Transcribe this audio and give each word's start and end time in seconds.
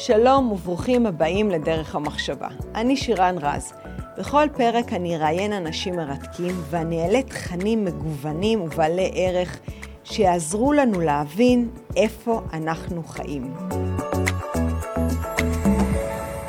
שלום 0.00 0.52
וברוכים 0.52 1.06
הבאים 1.06 1.50
לדרך 1.50 1.94
המחשבה. 1.94 2.48
אני 2.74 2.96
שירן 2.96 3.36
רז. 3.40 3.72
בכל 4.18 4.46
פרק 4.56 4.92
אני 4.92 5.16
אראיין 5.16 5.52
אנשים 5.52 5.96
מרתקים 5.96 6.54
ואני 6.70 7.02
אעלה 7.02 7.22
תכנים 7.22 7.84
מגוונים 7.84 8.60
ובעלי 8.60 9.10
ערך 9.14 9.60
שיעזרו 10.04 10.72
לנו 10.72 11.00
להבין 11.00 11.70
איפה 11.96 12.42
אנחנו 12.52 13.02
חיים. 13.04 13.52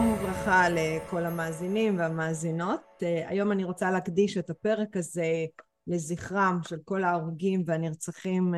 וברכה 0.01 0.67
לכל 0.69 1.25
המאזינים 1.25 1.97
והמאזינות. 1.97 3.03
היום 3.27 3.51
אני 3.51 3.63
רוצה 3.63 3.91
להקדיש 3.91 4.37
את 4.37 4.49
הפרק 4.49 4.97
הזה 4.97 5.45
לזכרם 5.87 6.59
של 6.67 6.77
כל 6.85 7.03
ההרוגים 7.03 7.63
והנרצחים 7.65 8.53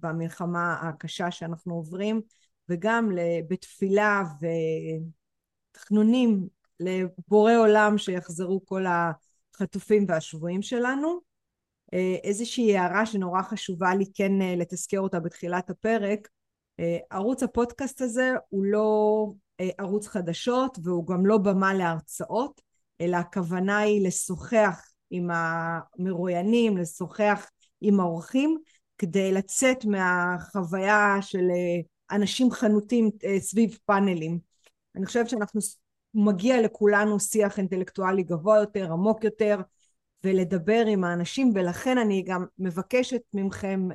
במלחמה 0.00 0.76
הקשה 0.82 1.30
שאנחנו 1.30 1.74
עוברים. 1.74 2.20
וגם 2.68 3.10
בתפילה 3.48 4.22
ותחנונים 5.74 6.48
לבורא 6.80 7.52
עולם 7.52 7.98
שיחזרו 7.98 8.60
כל 8.64 8.84
החטופים 8.86 10.04
והשבויים 10.08 10.62
שלנו. 10.62 11.20
איזושהי 12.24 12.78
הערה 12.78 13.06
שנורא 13.06 13.42
חשובה 13.42 13.94
לי 13.94 14.04
כן 14.14 14.32
לתזכר 14.56 15.00
אותה 15.00 15.20
בתחילת 15.20 15.70
הפרק, 15.70 16.28
ערוץ 17.10 17.42
הפודקאסט 17.42 18.00
הזה 18.00 18.32
הוא 18.48 18.64
לא 18.64 19.26
ערוץ 19.78 20.06
חדשות 20.06 20.78
והוא 20.82 21.06
גם 21.06 21.26
לא 21.26 21.38
במה 21.38 21.74
להרצאות, 21.74 22.60
אלא 23.00 23.16
הכוונה 23.16 23.78
היא 23.78 24.06
לשוחח 24.06 24.82
עם 25.10 25.28
המרואיינים, 25.32 26.76
לשוחח 26.76 27.50
עם 27.80 28.00
האורחים, 28.00 28.58
כדי 28.98 29.32
לצאת 29.32 29.84
מהחוויה 29.84 31.16
של 31.20 31.48
אנשים 32.10 32.50
חנותים 32.50 33.10
סביב 33.38 33.78
פאנלים. 33.86 34.38
אני 34.96 35.06
חושבת 35.06 35.28
שאנחנו, 35.28 35.60
מגיע 36.14 36.62
לכולנו 36.62 37.20
שיח 37.20 37.58
אינטלקטואלי 37.58 38.22
גבוה 38.22 38.58
יותר, 38.58 38.92
עמוק 38.92 39.24
יותר, 39.24 39.60
ולדבר 40.24 40.84
עם 40.86 41.04
האנשים, 41.04 41.52
ולכן 41.54 41.98
אני 41.98 42.22
גם 42.22 42.44
מבקשת 42.58 43.20
ממכם 43.34 43.88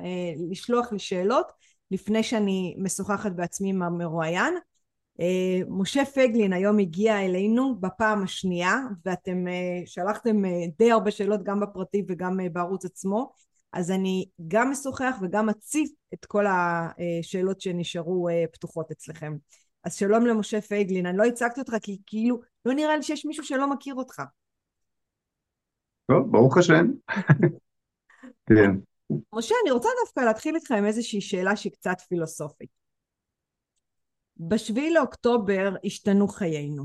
לשלוח 0.50 0.92
לי 0.92 0.98
שאלות 0.98 1.46
לפני 1.90 2.22
שאני 2.22 2.76
משוחחת 2.78 3.32
בעצמי 3.32 3.70
עם 3.70 3.82
המרואיין. 3.82 4.54
משה 5.68 6.04
פייגלין 6.04 6.52
היום 6.52 6.78
הגיע 6.78 7.24
אלינו 7.24 7.80
בפעם 7.80 8.22
השנייה, 8.22 8.78
ואתם 9.06 9.44
שלחתם 9.86 10.42
די 10.78 10.92
הרבה 10.92 11.10
שאלות 11.10 11.42
גם 11.42 11.60
בפרטי 11.60 12.04
וגם 12.08 12.38
בערוץ 12.52 12.84
עצמו. 12.84 13.32
אז 13.72 13.90
אני 13.90 14.26
גם 14.48 14.70
משוחח 14.70 15.16
וגם 15.22 15.48
אציף 15.48 15.90
את 16.14 16.24
כל 16.24 16.44
השאלות 16.46 17.60
שנשארו 17.60 18.28
פתוחות 18.52 18.90
אצלכם. 18.90 19.36
אז 19.84 19.94
שלום 19.94 20.26
למשה 20.26 20.60
פייגלין, 20.60 21.06
אני 21.06 21.18
לא 21.18 21.24
הצגתי 21.24 21.60
אותך 21.60 21.74
כי 21.82 21.98
כאילו 22.06 22.40
לא 22.64 22.74
נראה 22.74 22.96
לי 22.96 23.02
שיש 23.02 23.26
מישהו 23.26 23.44
שלא 23.44 23.70
מכיר 23.70 23.94
אותך. 23.94 24.22
טוב, 26.06 26.32
ברוך 26.32 26.58
השם. 26.58 26.86
כן. 28.48 28.70
משה, 29.32 29.54
אני 29.62 29.70
רוצה 29.70 29.88
דווקא 30.04 30.20
להתחיל 30.20 30.54
איתך 30.54 30.70
עם 30.70 30.84
איזושהי 30.84 31.20
שאלה 31.20 31.56
שהיא 31.56 31.72
קצת 31.72 32.00
פילוסופית. 32.08 32.70
בשביעי 34.36 34.92
לאוקטובר 34.92 35.74
השתנו 35.84 36.28
חיינו, 36.28 36.84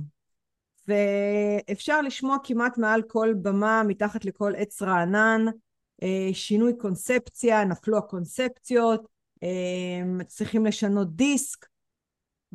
ואפשר 0.88 2.02
לשמוע 2.02 2.38
כמעט 2.44 2.78
מעל 2.78 3.02
כל 3.08 3.34
במה, 3.42 3.84
מתחת 3.88 4.26
לכל 4.26 4.54
עץ 4.58 4.82
רענן, 4.82 5.46
שינוי 6.34 6.73
קונספציה, 6.78 7.66
נפלו 7.66 7.98
הקונספציות, 7.98 9.08
צריכים 10.28 10.66
לשנות 10.66 11.16
דיסק, 11.16 11.66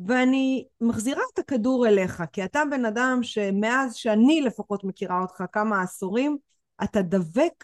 ואני 0.07 0.65
מחזירה 0.81 1.21
את 1.33 1.39
הכדור 1.39 1.87
אליך, 1.87 2.23
כי 2.31 2.45
אתה 2.45 2.61
בן 2.71 2.85
אדם 2.85 3.19
שמאז 3.21 3.95
שאני 3.95 4.41
לפחות 4.41 4.83
מכירה 4.83 5.21
אותך 5.21 5.43
כמה 5.51 5.81
עשורים, 5.81 6.37
אתה 6.83 7.01
דבק 7.01 7.63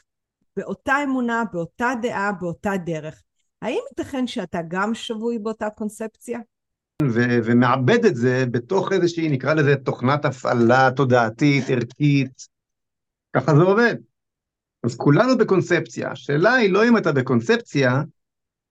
באותה 0.58 0.94
אמונה, 1.04 1.44
באותה 1.54 1.92
דעה, 2.02 2.31
באותה 2.31 2.72
דרך. 2.86 3.24
האם 3.62 3.80
ייתכן 3.90 4.28
שאתה 4.28 4.59
גם 4.68 4.94
שבוי 4.94 5.40
באותה 5.40 5.70
קונספציה? 5.70 6.40
ו- 7.04 7.40
ומעבד 7.44 8.06
את 8.06 8.16
זה 8.16 8.44
בתוך 8.52 8.92
איזושהי, 8.92 9.30
נקרא 9.30 9.54
לזה, 9.54 9.75
תוכנת 9.75 10.25
הפעלה 10.25 10.90
תודעתית, 10.96 11.64
ערכית, 11.70 12.48
ככה 13.34 13.56
זה 13.56 13.62
עובד. 13.62 13.96
אז 14.84 14.96
כולנו 14.96 15.38
בקונספציה, 15.38 16.12
השאלה 16.12 16.54
היא 16.54 16.74
לא 16.74 16.88
אם 16.88 16.98
אתה 16.98 17.12
בקונספציה, 17.12 18.02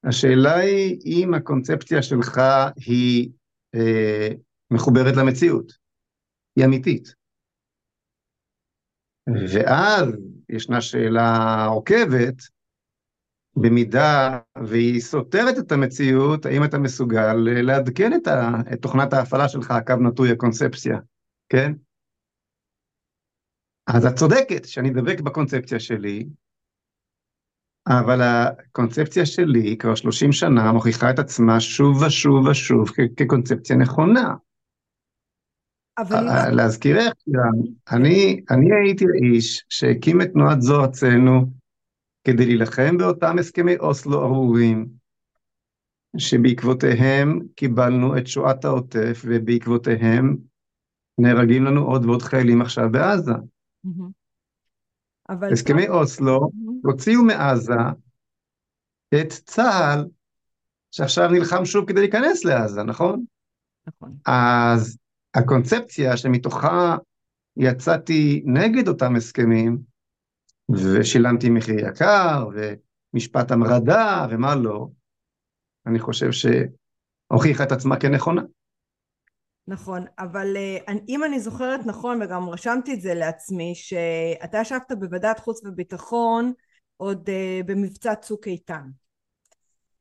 השאלה 0.04 0.54
היא 0.54 1.00
אם 1.04 1.34
הקונספציה 1.34 2.02
שלך 2.02 2.40
היא 2.76 3.30
אה, 3.74 4.28
מחוברת 4.70 5.16
למציאות, 5.16 5.72
היא 6.56 6.64
אמיתית. 6.64 7.14
ואז 9.54 10.08
ישנה 10.48 10.80
שאלה 10.80 11.64
עוקבת, 11.64 12.42
במידה 13.56 14.38
והיא 14.64 15.00
סותרת 15.00 15.58
את 15.58 15.72
המציאות, 15.72 16.46
האם 16.46 16.64
אתה 16.64 16.78
מסוגל 16.78 17.34
לעדכן 17.36 18.12
את, 18.14 18.26
ה, 18.26 18.50
את 18.72 18.82
תוכנת 18.82 19.12
ההפעלה 19.12 19.48
שלך, 19.48 19.74
קו 19.86 19.94
נטוי 19.96 20.32
הקונספציה, 20.32 20.98
כן? 21.48 21.72
אז 23.94 24.06
את 24.06 24.14
צודקת 24.14 24.64
שאני 24.64 24.90
דבק 24.90 25.20
בקונספציה 25.20 25.80
שלי, 25.80 26.26
אבל 27.88 28.20
הקונספציה 28.22 29.26
שלי 29.26 29.76
כבר 29.78 29.94
30 29.94 30.32
שנה 30.32 30.72
מוכיחה 30.72 31.10
את 31.10 31.18
עצמה 31.18 31.60
שוב 31.60 32.02
ושוב 32.02 32.46
ושוב 32.46 32.88
כקונספציה 33.16 33.76
נכונה. 33.76 34.34
אבל... 35.98 36.50
להזכירך, 36.52 37.12
אני, 37.92 38.40
אני 38.50 38.68
הייתי 38.74 39.04
האיש 39.04 39.64
שהקים 39.68 40.22
את 40.22 40.28
תנועת 40.32 40.62
זו 40.62 40.80
ארצנו 40.80 41.46
כדי 42.24 42.46
להילחם 42.46 42.98
באותם 42.98 43.38
הסכמי 43.38 43.76
אוסלו 43.76 44.22
ארורים, 44.22 44.88
שבעקבותיהם 46.16 47.40
קיבלנו 47.54 48.18
את 48.18 48.26
שואת 48.26 48.64
העוטף, 48.64 49.22
ובעקבותיהם 49.24 50.36
נהרגים 51.18 51.64
לנו 51.64 51.84
עוד 51.84 52.04
ועוד 52.04 52.22
חיילים 52.22 52.62
עכשיו 52.62 52.92
בעזה. 52.92 53.32
אבל... 55.28 55.52
הסכמי 55.52 55.88
אוסלו 55.88 56.50
הוציאו 56.84 57.22
מעזה 57.24 57.74
את 59.14 59.32
צה"ל, 59.32 60.04
שעכשיו 60.90 61.28
נלחם 61.28 61.64
שוב 61.64 61.88
כדי 61.88 62.00
להיכנס 62.00 62.44
לעזה, 62.44 62.82
נכון? 62.82 63.24
נכון. 63.86 64.16
אז 64.26 64.98
הקונספציה 65.34 66.16
שמתוכה 66.16 66.96
יצאתי 67.56 68.42
נגד 68.46 68.88
אותם 68.88 69.16
הסכמים, 69.16 69.78
ושילמתי 70.70 71.50
מחיר 71.50 71.88
יקר, 71.88 72.48
ומשפט 72.54 73.50
המרדה, 73.50 74.26
ומה 74.30 74.54
לא, 74.54 74.88
אני 75.86 75.98
חושב 75.98 76.28
שהוכיחה 76.32 77.64
את 77.64 77.72
עצמה 77.72 78.00
כנכונה. 78.00 78.42
נכון, 79.68 80.04
אבל 80.18 80.56
uh, 80.56 80.92
אם 81.08 81.24
אני 81.24 81.40
זוכרת 81.40 81.86
נכון 81.86 82.22
וגם 82.22 82.48
רשמתי 82.48 82.94
את 82.94 83.00
זה 83.00 83.14
לעצמי 83.14 83.74
שאתה 83.74 84.58
ישבת 84.60 84.92
בוועדת 84.98 85.38
חוץ 85.38 85.60
וביטחון 85.64 86.52
עוד 86.96 87.28
uh, 87.28 87.66
במבצע 87.66 88.14
צוק 88.14 88.46
איתן 88.46 88.88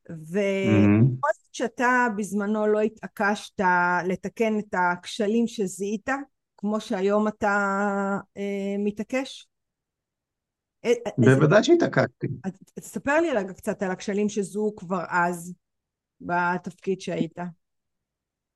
ובכל 0.09 1.29
זאת 1.43 1.53
שאתה 1.53 2.07
בזמנו 2.17 2.67
לא 2.67 2.79
התעקשת 2.79 3.61
לתקן 4.07 4.59
את 4.59 4.75
הכשלים 4.77 5.47
שזיהית 5.47 6.09
כמו 6.57 6.81
שהיום 6.81 7.27
אתה 7.27 8.17
uh, 8.37 8.41
מתעקש? 8.79 9.47
בוודאי 11.17 11.63
שהתעקשתי. 11.63 12.27
תספר 12.73 13.21
לי 13.21 13.31
רגע 13.31 13.53
קצת 13.53 13.83
על 13.83 13.91
הכשלים 13.91 14.29
שזוהו 14.29 14.75
כבר 14.75 15.03
אז 15.09 15.53
בתפקיד 16.21 17.01
שהיית. 17.01 17.37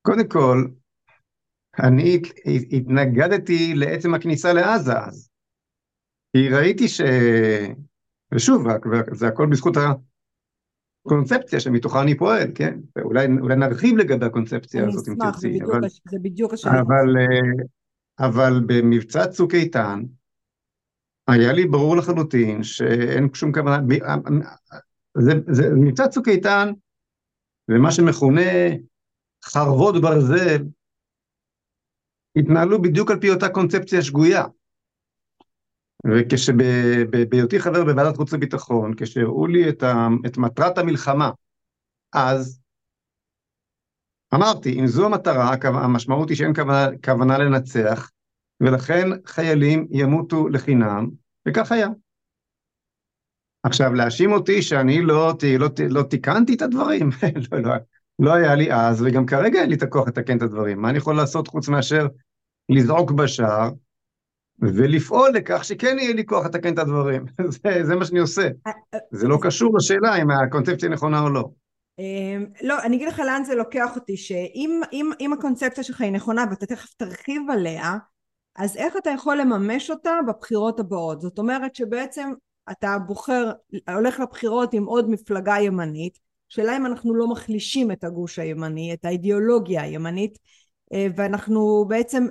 קודם 0.02 0.28
כל, 0.28 0.56
אני 1.78 2.22
התנגדתי 2.72 3.74
לעצם 3.74 4.14
הכניסה 4.14 4.52
לעזה 4.52 4.98
אז. 4.98 5.30
כי 6.36 6.48
ראיתי 6.48 6.88
ש... 6.88 7.00
ושוב, 8.34 8.66
זה 9.12 9.28
הכל 9.28 9.46
בזכות 9.46 9.74
הקונספציה 11.06 11.60
שמתוכה 11.60 12.02
אני 12.02 12.16
פועל, 12.16 12.48
כן? 12.54 12.78
אולי, 13.02 13.26
אולי 13.40 13.56
נרחיב 13.56 13.96
לגבי 13.96 14.26
הקונספציה 14.26 14.88
הזאת 14.88 15.08
אם 15.08 15.14
תרצי. 15.14 15.48
אני 15.48 15.58
אשמח. 15.58 16.10
זה 16.10 16.18
בדיוק 16.22 16.52
השאלה. 16.52 16.80
אבל, 16.80 17.14
אבל 18.18 18.60
במבצע 18.66 19.26
צוק 19.26 19.54
איתן, 19.54 20.02
היה 21.28 21.52
לי 21.52 21.66
ברור 21.66 21.96
לחלוטין 21.96 22.62
שאין 22.62 23.28
שום 23.34 23.52
כוונה, 23.52 23.78
זה, 25.18 25.32
זה 25.48 25.70
מבצע 25.76 26.08
צוק 26.08 26.28
איתן, 26.28 26.72
ומה 27.70 27.92
שמכונה 27.92 28.40
חרבות 29.44 30.02
ברזל, 30.02 30.64
התנהלו 32.36 32.82
בדיוק 32.82 33.10
על 33.10 33.20
פי 33.20 33.30
אותה 33.30 33.48
קונספציה 33.48 34.02
שגויה. 34.02 34.44
וכשבהיותי 36.06 37.60
חבר 37.60 37.84
בוועדת 37.84 38.16
חוץ 38.16 38.32
וביטחון, 38.32 38.94
כשהראו 38.96 39.46
לי 39.46 39.68
את, 39.68 39.82
ה, 39.82 40.08
את 40.26 40.38
מטרת 40.38 40.78
המלחמה, 40.78 41.30
אז 42.12 42.60
אמרתי, 44.34 44.80
אם 44.80 44.86
זו 44.86 45.06
המטרה, 45.06 45.54
המשמעות 45.62 46.28
היא 46.28 46.36
שאין 46.36 46.54
כוונה, 46.54 46.86
כוונה 47.04 47.38
לנצח, 47.38 48.10
ולכן 48.60 49.08
חיילים 49.26 49.86
ימותו 49.90 50.48
לחינם, 50.48 51.08
וכך 51.48 51.72
היה. 51.72 51.88
עכשיו, 53.62 53.94
להאשים 53.94 54.32
אותי 54.32 54.62
שאני 54.62 55.02
לא, 55.02 55.32
לא, 55.42 55.58
לא, 55.58 55.68
לא 55.88 56.02
תיקנתי 56.02 56.54
את 56.54 56.62
הדברים? 56.62 57.10
לא, 57.52 57.58
לא, 57.58 57.70
לא 58.22 58.34
היה 58.34 58.54
לי 58.54 58.72
אז, 58.72 59.02
וגם 59.02 59.26
כרגע 59.26 59.60
אין 59.60 59.68
לי 59.68 59.74
את 59.74 59.82
הכוח 59.82 60.08
לתקן 60.08 60.36
את 60.36 60.42
הדברים. 60.42 60.82
מה 60.82 60.90
אני 60.90 60.98
יכול 60.98 61.16
לעשות 61.16 61.48
חוץ 61.48 61.68
מאשר 61.68 62.06
לזעוק 62.68 63.10
בשער 63.10 63.70
ולפעול 64.58 65.30
לכך 65.34 65.64
שכן 65.64 65.98
יהיה 65.98 66.14
לי 66.14 66.26
כוח 66.26 66.46
לתקן 66.46 66.74
את 66.74 66.78
הדברים. 66.78 67.24
זה, 67.62 67.84
זה 67.84 67.96
מה 67.96 68.04
שאני 68.04 68.18
עושה. 68.18 68.48
זה 69.10 69.28
לא 69.28 69.38
קשור 69.42 69.76
לשאלה 69.76 70.16
אם 70.22 70.30
הקונספציה 70.30 70.88
נכונה 70.88 71.20
או 71.20 71.30
לא. 71.30 71.48
אמ, 71.98 72.46
לא, 72.62 72.82
אני 72.82 72.96
אגיד 72.96 73.08
לך 73.08 73.18
לאן 73.18 73.44
זה 73.44 73.54
לוקח 73.54 73.96
אותי, 73.96 74.16
שאם 74.16 74.80
אם, 74.92 75.10
אם 75.20 75.32
הקונספציה 75.32 75.84
שלך 75.84 76.00
היא 76.00 76.12
נכונה 76.12 76.44
ואתה 76.50 76.66
תכף 76.66 76.94
תרחיב 76.94 77.42
עליה, 77.50 77.96
אז 78.56 78.76
איך 78.76 78.96
אתה 78.96 79.10
יכול 79.10 79.36
לממש 79.36 79.90
אותה 79.90 80.10
בבחירות 80.28 80.80
הבאות? 80.80 81.20
זאת 81.20 81.38
אומרת 81.38 81.74
שבעצם 81.74 82.32
אתה 82.70 82.98
בוחר, 83.06 83.52
הולך 83.94 84.20
לבחירות 84.20 84.74
עם 84.74 84.84
עוד 84.84 85.10
מפלגה 85.10 85.54
ימנית, 85.60 86.18
שאלה 86.52 86.76
אם 86.76 86.86
אנחנו 86.86 87.14
לא 87.14 87.28
מחלישים 87.28 87.92
את 87.92 88.04
הגוש 88.04 88.38
הימני, 88.38 88.94
את 88.94 89.04
האידיאולוגיה 89.04 89.82
הימנית, 89.82 90.38
אה, 90.92 91.06
ואנחנו 91.16 91.84
בעצם 91.88 92.26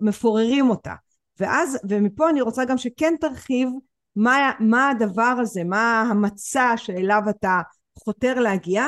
מפוררים 0.00 0.70
אותה. 0.70 0.94
ואז, 1.40 1.78
ומפה 1.88 2.30
אני 2.30 2.40
רוצה 2.40 2.64
גם 2.64 2.78
שכן 2.78 3.14
תרחיב 3.20 3.68
מה, 4.16 4.50
מה 4.60 4.90
הדבר 4.90 5.34
הזה, 5.40 5.64
מה 5.64 6.02
המצע 6.10 6.72
שאליו 6.76 7.22
אתה 7.30 7.60
חותר 7.98 8.40
להגיע, 8.40 8.86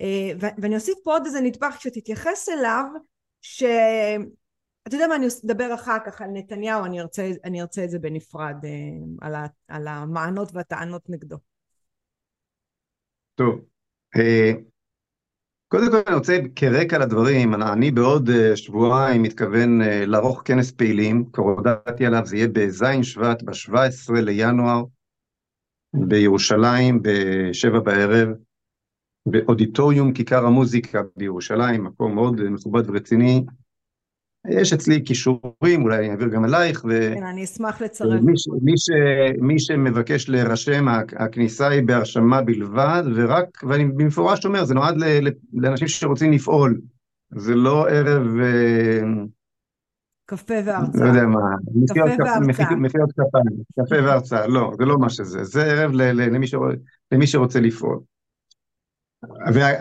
אה, 0.00 0.30
ואני 0.38 0.74
אוסיף 0.74 0.98
פה 1.04 1.12
עוד 1.12 1.26
איזה 1.26 1.40
נדבך 1.40 1.80
שתתייחס 1.80 2.48
אליו, 2.48 2.84
ש... 3.42 3.62
אתה 4.88 4.96
יודע 4.96 5.06
מה, 5.06 5.16
אני 5.16 5.26
אדבר 5.44 5.74
אחר 5.74 5.98
כך 6.06 6.22
על 6.22 6.28
נתניהו, 6.32 6.84
אני 6.84 7.00
ארצה, 7.00 7.30
אני 7.44 7.60
ארצה 7.60 7.84
את 7.84 7.90
זה 7.90 7.98
בנפרד, 7.98 8.64
אה, 8.64 8.70
על, 9.20 9.34
ה, 9.34 9.46
על 9.68 9.88
המענות 9.88 10.48
והטענות 10.52 11.02
נגדו. 11.08 11.36
טוב, 13.34 13.75
קודם 15.68 15.90
כל 15.90 15.96
אני 16.06 16.16
רוצה 16.16 16.38
כרקע 16.56 16.98
לדברים, 16.98 17.54
אני 17.54 17.90
בעוד 17.90 18.30
אה, 18.30 18.56
שבועיים 18.56 19.22
מתכוון 19.22 19.80
לערוך 19.82 20.42
כנס 20.44 20.70
פעילים, 20.70 21.24
כבר 21.32 21.44
הודעתי 21.44 22.06
עליו, 22.06 22.26
זה 22.26 22.36
יהיה 22.36 22.48
בזין 22.48 23.02
שבט, 23.02 23.42
ב-17 23.42 24.12
לינואר, 24.12 24.84
בירושלים, 25.94 27.00
בשבע 27.02 27.80
בערב, 27.80 28.28
באודיטוריום 29.26 30.12
כיכר 30.12 30.46
המוזיקה 30.46 31.00
בירושלים, 31.16 31.84
מקום 31.84 32.14
מאוד 32.14 32.40
מכובד 32.50 32.90
ורציני, 32.90 33.44
יש 34.50 34.72
אצלי 34.72 35.04
כישורים, 35.04 35.82
אולי 35.82 35.98
אני 35.98 36.10
אעביר 36.10 36.28
גם 36.28 36.44
אלייך. 36.44 36.84
ו... 36.88 37.14
כן, 37.14 37.22
אני 37.22 37.44
אשמח 37.44 37.80
לצרף. 37.80 38.20
מי, 38.22 38.32
ש... 38.38 38.48
מי, 38.62 38.72
ש... 38.76 38.90
מי 39.40 39.58
שמבקש 39.58 40.28
להירשם, 40.28 40.88
הכניסה 41.16 41.68
היא 41.68 41.82
בהרשמה 41.82 42.42
בלבד, 42.42 43.02
ורק, 43.14 43.64
ואני 43.68 43.84
במפורש 43.84 44.44
אומר, 44.44 44.64
זה 44.64 44.74
נועד 44.74 44.96
ל... 44.96 45.28
לאנשים 45.52 45.88
שרוצים 45.88 46.32
לפעול. 46.32 46.80
זה 47.30 47.54
לא 47.54 47.88
ערב... 47.88 48.26
אה, 48.40 49.00
קפה 50.26 50.54
והרצאה. 50.64 51.04
לא 51.04 51.08
יודע 51.08 51.26
מה. 51.26 51.40
קפה 51.88 52.00
והרצאה. 52.00 52.40
מחיאות 52.76 53.12
כפיים, 53.12 53.62
קפה 53.80 54.06
והרצאה. 54.06 54.46
לא, 54.46 54.72
זה 54.78 54.84
לא 54.84 54.98
מה 54.98 55.10
שזה. 55.10 55.44
זה 55.44 55.64
ערב 55.64 55.90
ל... 55.94 56.02
למי, 56.02 56.46
ש... 56.46 56.54
למי 57.12 57.26
שרוצה 57.26 57.60
לפעול. 57.60 57.98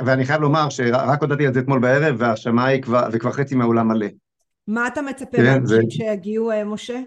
ואני 0.06 0.26
חייב 0.26 0.42
לומר 0.42 0.70
שרק 0.70 1.22
הודעתי 1.22 1.48
על 1.48 1.54
זה 1.54 1.60
אתמול 1.60 1.80
בערב, 1.80 2.16
וההרשמה 2.20 2.66
היא 2.66 2.82
כבר, 2.82 3.08
וכבר 3.12 3.32
חצי 3.32 3.56
מהאולם 3.56 3.88
מלא. 3.88 4.08
מה 4.68 4.88
אתה 4.88 5.02
מצפה 5.02 5.38
כן, 5.38 5.44
לאנשים 5.44 5.90
שיגיעו, 5.90 6.52
אה, 6.52 6.66
משה? 6.66 7.02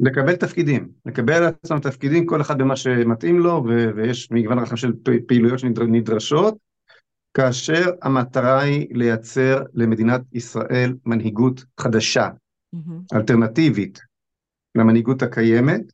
לקבל 0.00 0.36
תפקידים, 0.36 0.88
לקבל 1.06 1.40
לעצמם 1.40 1.78
תפקידים, 1.78 2.26
כל 2.26 2.40
אחד 2.40 2.58
במה 2.58 2.76
שמתאים 2.76 3.38
לו, 3.38 3.64
ו- 3.68 3.90
ויש 3.96 4.30
מגוון 4.30 4.58
רחב 4.58 4.76
של 4.76 4.92
פעילויות 5.26 5.58
שנדרשות, 5.58 6.56
כאשר 7.34 7.90
המטרה 8.02 8.62
היא 8.62 8.86
לייצר 8.90 9.62
למדינת 9.74 10.20
ישראל 10.32 10.94
מנהיגות 11.06 11.64
חדשה, 11.80 12.28
mm-hmm. 12.28 13.16
אלטרנטיבית 13.16 14.00
למנהיגות 14.74 15.22
הקיימת, 15.22 15.92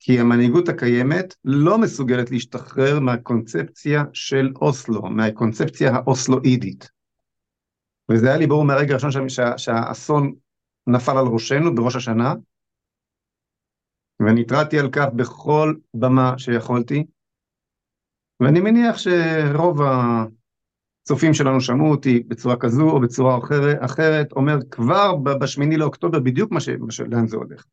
כי 0.00 0.20
המנהיגות 0.20 0.68
הקיימת 0.68 1.34
לא 1.44 1.78
מסוגלת 1.78 2.30
להשתחרר 2.30 3.00
מהקונספציה 3.00 4.04
של 4.12 4.52
אוסלו, 4.56 5.02
מהקונספציה 5.02 5.94
האוסלואידית. 5.94 6.93
וזה 8.12 8.28
היה 8.28 8.36
לי 8.36 8.46
ברור 8.46 8.64
מהרגע 8.64 8.92
הראשון 8.92 9.10
שה, 9.10 9.28
שה, 9.28 9.58
שהאסון 9.58 10.34
נפל 10.86 11.18
על 11.18 11.26
ראשנו 11.26 11.74
בראש 11.74 11.96
השנה, 11.96 12.34
ואני 14.20 14.40
התרעתי 14.40 14.78
על 14.78 14.90
כך 14.92 15.06
בכל 15.16 15.74
במה 15.94 16.38
שיכולתי, 16.38 17.06
ואני 18.40 18.60
מניח 18.60 18.96
שרוב 18.98 19.78
הצופים 21.02 21.34
שלנו 21.34 21.60
שמעו 21.60 21.90
אותי 21.90 22.20
בצורה 22.20 22.56
כזו 22.60 22.90
או 22.90 23.00
בצורה 23.00 23.38
אחרת, 23.38 23.78
אחרת 23.80 24.32
אומר 24.32 24.56
כבר 24.70 25.16
בשמיני 25.16 25.76
לאוקטובר 25.76 26.20
בדיוק 26.20 26.52
מה 26.52 26.60
ש... 26.60 26.68
לאן 27.10 27.26
זה 27.26 27.36
הולך. 27.36 27.64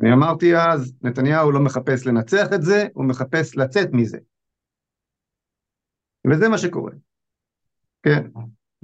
אני 0.00 0.12
אמרתי 0.12 0.56
אז, 0.56 0.94
נתניהו 1.02 1.52
לא 1.52 1.60
מחפש 1.60 2.06
לנצח 2.06 2.46
את 2.54 2.62
זה, 2.62 2.86
הוא 2.94 3.04
מחפש 3.04 3.56
לצאת 3.56 3.88
מזה. 3.92 4.18
וזה 6.30 6.48
מה 6.48 6.58
שקורה. 6.58 6.92
כן. 8.02 8.30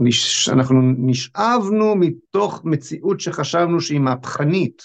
נש... 0.00 0.49
אנחנו 0.49 0.81
נשאבנו 0.82 1.97
מתוך 1.97 2.61
מציאות 2.64 3.20
שחשבנו 3.20 3.81
שהיא 3.81 4.00
מהפכנית, 4.00 4.82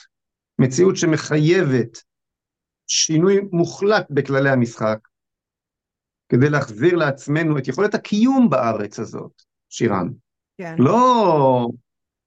מציאות 0.59 0.95
שמחייבת 0.95 2.03
שינוי 2.87 3.39
מוחלט 3.51 4.07
בכללי 4.09 4.49
המשחק, 4.49 4.97
כדי 6.29 6.49
להחזיר 6.49 6.95
לעצמנו 6.95 7.57
את 7.57 7.67
יכולת 7.67 7.95
הקיום 7.95 8.49
בארץ 8.49 8.99
הזאת, 8.99 9.41
שירן. 9.69 10.09
כן. 10.57 10.75
לא, 10.79 11.67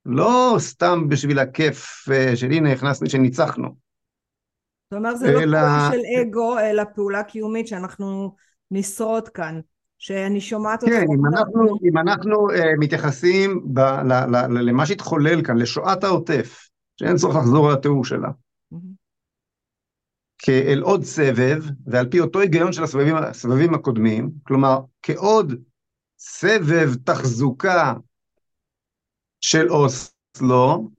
לא 0.06 0.54
סתם 0.58 1.08
בשביל 1.08 1.38
הכיף 1.38 2.08
אה, 2.12 2.36
של 2.36 2.46
הנה 2.46 2.72
הכנסנו, 2.72 3.10
שניצחנו. 3.10 3.68
זאת 4.90 4.98
אומרת, 4.98 5.18
זה 5.18 5.32
לא 5.32 5.40
אלא... 5.40 5.58
לא 5.58 5.66
פעולה 5.66 5.90
של 5.92 6.20
אגו, 6.20 6.58
אלא 6.58 6.82
פעולה 6.94 7.22
קיומית 7.22 7.66
שאנחנו 7.66 8.36
נשרוד 8.70 9.28
כאן. 9.28 9.60
שאני 9.98 10.40
שומעת 10.40 10.82
אותך. 10.82 10.92
כן, 10.92 11.06
אם 11.14 11.26
אנחנו, 11.26 11.78
אם 11.88 11.98
אנחנו 11.98 12.50
uh, 12.50 12.54
מתייחסים 12.78 13.74
ב, 13.74 13.78
ל, 13.80 14.12
ל, 14.12 14.36
ל, 14.36 14.68
למה 14.68 14.86
שהתחולל 14.86 15.44
כאן, 15.44 15.58
לשואת 15.58 16.04
העוטף, 16.04 16.68
שאין 17.00 17.16
צורך 17.16 17.36
לחזור 17.36 17.68
על 17.68 17.74
התיאור 17.74 18.04
שלה, 18.04 18.28
mm-hmm. 18.28 18.76
כאל 20.38 20.80
עוד 20.82 21.04
סבב, 21.04 21.64
ועל 21.86 22.08
פי 22.10 22.20
אותו 22.20 22.40
היגיון 22.40 22.72
של 22.72 22.82
הסבבים, 22.82 23.16
הסבבים 23.16 23.74
הקודמים, 23.74 24.30
כלומר, 24.42 24.80
כעוד 25.02 25.54
סבב 26.18 26.94
תחזוקה 27.04 27.94
של 29.40 29.70
אוסלו, 29.70 30.90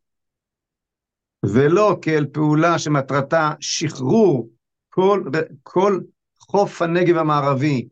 ולא 1.46 1.98
כאל 2.02 2.26
פעולה 2.32 2.80
שמטרתה 2.80 3.52
שחרור 3.60 4.50
כל, 4.90 5.24
כל 5.64 6.00
חוף 6.40 6.82
הנגב 6.82 7.18
המערבי 7.18 7.88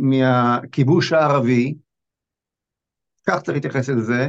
מהכיבוש 0.00 1.12
הערבי, 1.12 1.74
כך 3.26 3.42
צריך 3.42 3.54
להתייחס 3.54 3.88
לזה, 3.88 4.28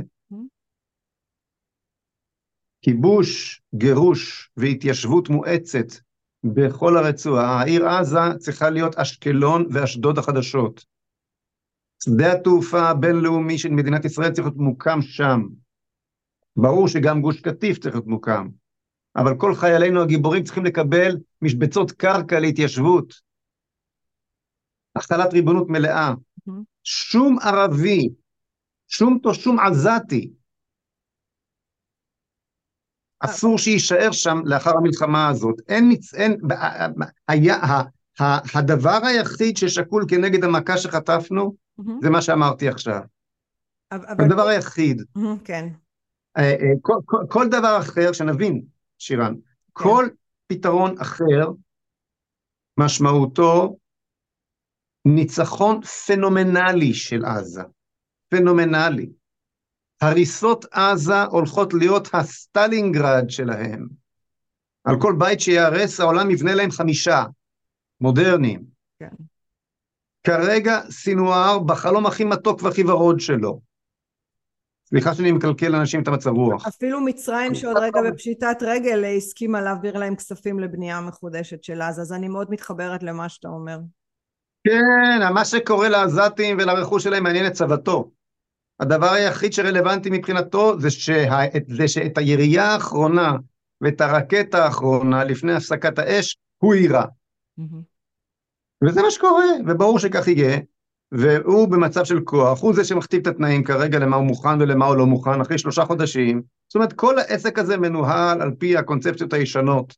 כיבוש, 2.82 3.62
גירוש 3.76 4.52
והתיישבות 4.58 5.30
מואצת 5.30 5.88
בכל 6.44 6.98
הרצועה, 6.98 7.60
העיר 7.60 7.88
עזה 7.88 8.38
צריכה 8.40 8.70
להיות 8.70 8.96
אשקלון 8.96 9.66
ואשדוד 9.72 10.18
החדשות. 10.18 10.86
שדה 12.04 12.34
התעופה 12.34 12.90
הבינלאומי 12.90 13.58
של 13.58 13.70
מדינת 13.70 14.06
ישראל 14.06 14.32
צריך 14.32 14.48
להיות 14.48 14.58
מוקם 14.58 15.02
שם. 15.02 15.42
ברור 16.58 16.88
שגם 16.88 17.22
גוש 17.22 17.42
קטיף 17.42 17.78
צריך 17.78 17.96
להיות 17.96 18.08
מוקם, 18.08 18.48
אבל 19.16 19.38
כל 19.38 19.56
חיילינו 19.56 20.02
הגיבורים 20.02 20.44
צריכים 20.44 20.66
לקבל 20.66 21.18
משבצות 21.42 21.92
קרקע 21.92 22.40
להתיישבות. 22.40 23.14
החלת 24.96 25.34
ריבונות 25.34 25.70
מלאה. 25.70 26.14
Mm-hmm. 26.14 26.52
שום 26.84 27.40
ערבי, 27.40 28.10
שום 28.88 29.20
שום 29.34 29.60
עזתי, 29.60 30.32
אסור 33.20 33.58
שיישאר 33.58 34.12
שם 34.12 34.38
לאחר 34.46 34.78
המלחמה 34.78 35.28
הזאת. 35.28 35.56
אין, 35.68 35.92
אין, 36.14 36.38
היה, 37.28 37.58
הדבר 38.54 39.00
היחיד 39.04 39.58
ששקול 39.58 40.06
כנגד 40.08 40.44
המכה 40.44 40.78
שחטפנו, 40.78 41.56
mm-hmm. 41.80 41.92
זה 42.02 42.10
מה 42.10 42.22
שאמרתי 42.22 42.70
עכשיו. 42.70 43.02
אבל... 43.92 44.26
הדבר 44.26 44.48
היחיד. 44.48 45.02
מ-המ, 45.02 45.44
כן. 45.44 45.70
אה, 46.38 46.52
אה, 46.52 46.74
כל, 46.82 46.98
כל, 47.06 47.18
כל 47.30 47.48
דבר 47.50 47.78
אחר, 47.80 48.12
שנבין, 48.12 48.62
שירן, 49.00 49.34
כן. 49.34 49.40
כל 49.72 50.08
פתרון 50.48 50.96
אחר, 51.00 51.52
משמעותו 52.78 53.78
ניצחון 55.06 55.82
פנומנלי 55.82 56.94
של 56.94 57.26
עזה. 57.26 57.62
פנומנלי. 58.30 59.10
הריסות 60.02 60.66
עזה 60.72 61.24
הולכות 61.24 61.74
להיות 61.74 62.10
הסטלינגרד 62.14 63.30
שלהם. 63.30 63.88
על 64.84 64.96
כל 65.02 65.16
בית 65.20 65.40
שיהרס 65.40 66.00
העולם 66.00 66.32
יבנה 66.32 66.56
להם 66.56 66.72
חמישה, 66.72 67.24
מודרניים. 68.02 68.64
כן. 69.00 69.10
כרגע 70.24 70.82
סינואר 70.90 71.60
בחלום 71.60 72.06
הכי 72.06 72.24
מתוק 72.24 72.64
והכי 72.64 72.84
ורוד 72.84 73.20
שלו. 73.20 73.62
סליחה 74.90 75.16
שאני 75.16 75.32
מקלקל 75.32 75.68
לאנשים 75.68 76.04
את 76.04 76.08
המצב 76.08 76.30
רוח. 76.30 76.68
אפילו 76.68 77.02
מצרים 77.02 77.56
שעוד 77.56 77.78
רגע 77.78 78.02
בפשיטת 78.12 78.58
רגל 78.62 79.04
הסכימה 79.18 79.62
להעביר 79.62 79.98
להם 79.98 80.16
כספים 80.16 80.60
לבנייה 80.60 81.02
מחודשת 81.02 81.64
של 81.64 81.82
עזה, 81.82 82.02
אז 82.02 82.14
אני 82.14 82.28
מאוד 82.28 82.52
מתחברת 82.52 83.04
למה 83.04 83.30
שאתה 83.30 83.48
אומר. 83.48 83.80
כן, 84.68 85.34
מה 85.34 85.46
שקורה 85.46 85.90
לעזתים 85.90 86.58
ולרכוש 86.58 87.04
שלהם 87.04 87.24
מעניין 87.24 87.48
את 87.48 87.54
צוותו. 87.54 88.12
הדבר 88.80 89.12
היחיד 89.12 89.54
שרלוונטי 89.54 90.10
מבחינתו 90.12 90.80
זה, 90.80 90.92
שה, 90.92 91.40
זה 91.68 91.88
שאת 91.88 92.18
הירייה 92.18 92.64
האחרונה 92.64 93.34
ואת 93.82 94.02
הרקטה 94.02 94.66
האחרונה 94.66 95.24
לפני 95.24 95.54
הפסקת 95.54 96.00
האש 96.00 96.38
הוא 96.58 96.76
יירה. 96.76 97.06
וזה 98.84 99.02
מה 99.02 99.12
שקורה, 99.12 99.46
וברור 99.68 100.00
שכך 100.00 100.28
יהיה, 100.28 100.60
והוא 101.12 101.68
במצב 101.68 102.06
של 102.06 102.20
כוח, 102.20 102.62
הוא 102.62 102.74
זה 102.74 102.84
שמכתיב 102.84 103.22
את 103.22 103.28
התנאים 103.28 103.64
כרגע 103.64 104.00
למה 104.00 104.16
הוא 104.16 104.26
מוכן 104.26 104.62
ולמה 104.62 104.86
הוא 104.86 104.96
לא 104.96 105.06
מוכן, 105.06 105.42
אחרי 105.42 105.58
שלושה 105.58 105.86
חודשים. 105.86 106.42
זאת 106.68 106.76
אומרת, 106.76 106.94
כל 106.94 107.20
העסק 107.20 107.60
הזה 107.60 107.78
מנוהל 107.78 108.42
על 108.42 108.52
פי 108.60 108.78
הקונספציות 108.78 109.34
הישנות, 109.34 109.96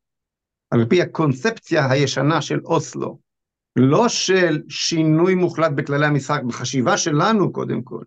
על 0.72 0.86
פי 0.90 1.02
הקונספציה 1.02 1.92
הישנה 1.92 2.42
של 2.42 2.60
אוסלו, 2.66 3.26
לא 3.77 4.10
של 4.10 4.62
שינוי 4.69 5.36
מוחלט 5.36 5.72
בכללי 5.75 6.05
המשחק, 6.05 6.41
בחשיבה 6.48 6.98
שלנו 6.98 7.53
קודם 7.53 7.81
כל. 7.84 8.03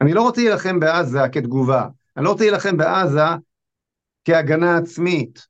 אני 0.00 0.12
לא 0.12 0.22
רוצה 0.22 0.40
להילחם 0.40 0.80
בעזה 0.80 1.18
כתגובה, 1.32 1.88
אני 2.16 2.24
לא 2.24 2.30
רוצה 2.30 2.44
להילחם 2.44 2.76
בעזה 2.76 3.20
כהגנה 4.24 4.76
עצמית. 4.76 5.46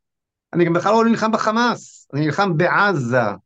אני 0.53 0.65
גם 0.65 0.73
בכלל 0.73 0.93
לא 0.93 1.05
נלחם 1.05 1.33
בחמאס, 1.33 2.09
אני 2.15 2.27
נלחם 2.27 2.57
בעזה. 2.57 3.37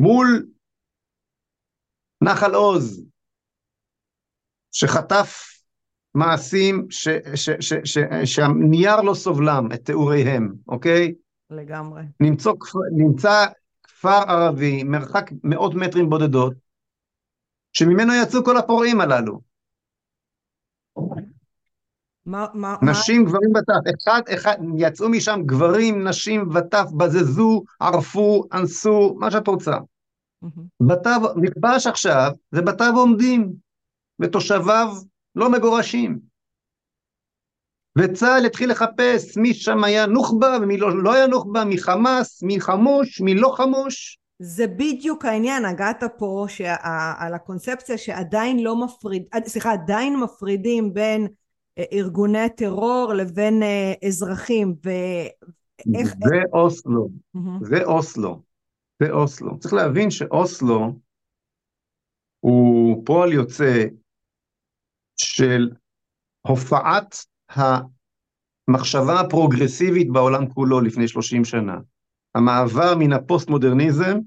מול 0.00 0.46
נחל 2.22 2.54
עוז, 2.54 3.04
שחטף 4.72 5.50
מעשים 6.14 6.86
ש, 6.90 7.08
ש, 7.34 7.50
ש, 7.60 7.72
ש, 7.84 7.98
שהנייר 8.24 9.00
לא 9.00 9.14
סובלם 9.14 9.68
את 9.74 9.84
תיאוריהם, 9.84 10.52
אוקיי? 10.68 11.14
לגמרי. 11.50 12.02
נמצא, 12.20 12.50
נמצא 12.96 13.46
כפר 13.82 14.22
ערבי, 14.28 14.82
מרחק 14.82 15.30
מאות 15.44 15.74
מטרים 15.74 16.10
בודדות, 16.10 16.52
שממנו 17.72 18.12
יצאו 18.14 18.44
כל 18.44 18.56
הפורעים 18.56 19.00
הללו. 19.00 19.40
מה, 22.26 22.46
מה, 22.54 22.76
נשים, 22.82 23.22
מה... 23.22 23.28
גברים 23.28 23.50
וטף, 23.50 24.02
אחד, 24.02 24.20
אחד, 24.34 24.56
יצאו 24.76 25.08
משם 25.08 25.40
גברים, 25.46 26.08
נשים 26.08 26.48
וטף, 26.54 26.86
בזזו, 26.96 27.62
ערפו, 27.80 28.44
אנסו, 28.52 29.16
מה 29.18 29.30
שאת 29.30 29.48
רוצה. 29.48 29.76
בתיו, 30.80 31.20
נכבש 31.36 31.86
עכשיו, 31.86 32.30
זה 32.52 32.62
בתיו 32.62 32.92
עומדים, 32.96 33.52
ותושביו 34.18 34.88
לא 35.36 35.50
מגורשים. 35.50 36.29
וצה"ל 38.00 38.46
התחיל 38.46 38.70
לחפש 38.70 39.36
מי 39.36 39.54
שם 39.54 39.84
היה 39.84 40.06
נוח'בה 40.06 40.56
ומי 40.62 40.76
לא, 40.76 41.02
לא 41.02 41.14
היה 41.14 41.26
נוח'בה, 41.26 41.64
מי 41.64 41.78
חמאס, 41.78 42.42
מי 42.42 42.60
חמוש, 42.60 43.20
מי 43.20 43.34
לא 43.34 43.52
חמוש. 43.56 44.18
זה 44.38 44.66
בדיוק 44.66 45.24
העניין, 45.24 45.66
נגעת 45.66 46.04
פה 46.18 46.46
שה, 46.48 46.76
על 47.18 47.34
הקונספציה 47.34 47.98
שעדיין 47.98 48.62
לא 48.62 48.84
מפריד, 48.84 49.22
סליחה, 49.46 49.72
עדיין 49.72 50.16
מפרידים 50.16 50.94
בין 50.94 51.28
אה, 51.78 51.84
ארגוני 51.92 52.48
טרור 52.56 53.12
לבין 53.16 53.62
אה, 53.62 53.92
אזרחים, 54.08 54.74
ואיך... 54.84 56.14
זה 56.24 56.36
אוסלו, 56.52 57.08
זה 57.62 57.84
אוסלו. 57.84 58.50
באוסלו. 59.00 59.58
צריך 59.58 59.74
להבין 59.74 60.10
שאוסלו 60.10 60.92
הוא 62.40 63.02
פועל 63.06 63.32
יוצא 63.32 63.84
של 65.16 65.70
הופעת 66.46 67.16
המחשבה 67.50 69.20
הפרוגרסיבית 69.20 70.10
בעולם 70.12 70.48
כולו 70.48 70.80
לפני 70.80 71.08
30 71.08 71.44
שנה. 71.44 71.78
המעבר 72.34 72.94
מן 72.98 73.12
הפוסט-מודרניזם 73.12 74.18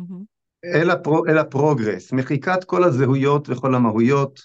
מ-המ. 0.00 0.24
אל, 0.64 0.90
הפרו, 0.90 1.26
אל 1.26 1.38
ה 1.38 1.45
progress, 1.45 2.12
מחיקת 2.12 2.64
כל 2.64 2.84
הזהויות 2.84 3.48
וכל 3.48 3.74
המהויות. 3.74 4.40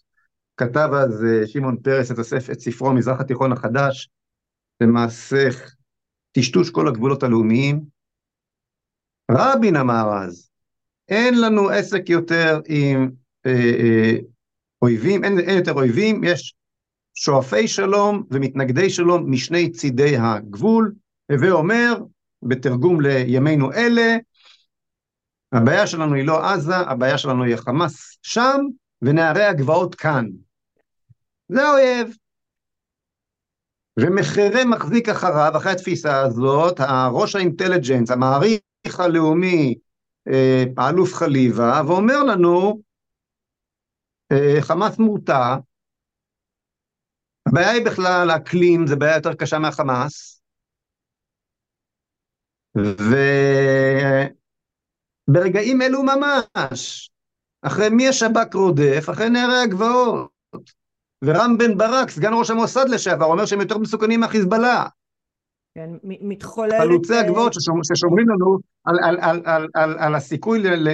כתב 0.57 0.89
אז 0.93 1.25
אה, 1.25 1.47
שמעון 1.47 1.77
פרס 1.77 2.11
את, 2.11 2.19
הספר, 2.19 2.53
את 2.53 2.59
ספרו 2.59 2.93
מזרח 2.93 3.19
התיכון 3.21 3.51
החדש, 3.51 4.09
למעשה 4.81 5.47
טשטוש 6.31 6.69
כל 6.69 6.87
הגבולות 6.87 7.23
הלאומיים. 7.23 7.81
רבין 9.31 9.75
אמר 9.75 10.23
אז, 10.23 10.49
אין 11.09 11.41
לנו 11.41 11.69
עסק 11.69 12.09
יותר 12.09 12.59
עם 12.65 13.11
אה, 13.45 13.51
אה, 13.51 14.15
אויבים, 14.81 15.23
אין, 15.23 15.39
אין 15.39 15.57
יותר 15.57 15.73
אויבים, 15.73 16.23
יש 16.23 16.55
שואפי 17.13 17.67
שלום 17.67 18.23
ומתנגדי 18.31 18.89
שלום 18.89 19.31
משני 19.31 19.71
צידי 19.71 20.17
הגבול, 20.17 20.93
הווה 21.31 21.51
אומר, 21.51 21.93
בתרגום 22.43 23.01
לימינו 23.01 23.73
אלה, 23.73 24.17
הבעיה 25.51 25.87
שלנו 25.87 26.15
היא 26.15 26.27
לא 26.27 26.45
עזה, 26.45 26.77
הבעיה 26.77 27.17
שלנו 27.17 27.43
היא 27.43 27.53
החמאס 27.53 28.17
שם, 28.21 28.57
ונערי 29.01 29.45
הגבעות 29.45 29.95
כאן. 29.95 30.25
זה 31.49 31.63
האויב. 31.63 32.15
ומחרה 33.99 34.65
מחזיק 34.65 35.09
אחריו, 35.09 35.51
אחרי 35.57 35.71
התפיסה 35.71 36.21
הזאת, 36.21 36.79
הראש 36.79 37.35
האינטליג'נס, 37.35 38.11
המעריך 38.11 38.99
הלאומי 38.99 39.75
אה, 40.27 40.63
האלוף 40.77 41.13
חליבה, 41.13 41.81
ואומר 41.87 42.23
לנו, 42.23 42.81
אה, 44.31 44.57
חמאס 44.61 44.99
מורתע, 44.99 45.55
הבעיה 47.49 47.69
היא 47.69 47.85
בכלל 47.85 48.31
אקלים, 48.31 48.87
זו 48.87 48.97
בעיה 48.97 49.15
יותר 49.15 49.33
קשה 49.33 49.59
מהחמאס, 49.59 50.41
וברגעים 55.27 55.81
אלו 55.81 56.03
ממש, 56.03 57.11
אחרי 57.61 57.89
מי 57.89 58.07
השב"כ 58.07 58.55
רודף? 58.55 59.09
אחרי 59.09 59.29
נערי 59.29 59.59
הגבעות. 59.63 60.29
ורם 61.23 61.57
בן 61.57 61.77
ברק, 61.77 62.09
סגן 62.09 62.33
ראש 62.33 62.49
המוסד 62.49 62.89
לשעבר, 62.89 63.25
אומר 63.25 63.45
שהם 63.45 63.59
יותר 63.59 63.77
מסוכנים 63.77 64.19
מהחיזבאללה. 64.19 64.85
כן, 65.75 65.89
מתחוללת... 66.03 66.81
חלוצי 66.81 67.13
אה, 67.13 67.19
הגבעות 67.19 67.53
ששומרים 67.53 68.29
לנו 68.29 68.57
על, 68.83 68.99
על, 69.03 69.17
על, 69.21 69.41
על, 69.45 69.67
על, 69.73 69.95
על 69.99 70.15
הסיכוי 70.15 70.59
ל, 70.59 70.67
ל, 70.67 70.87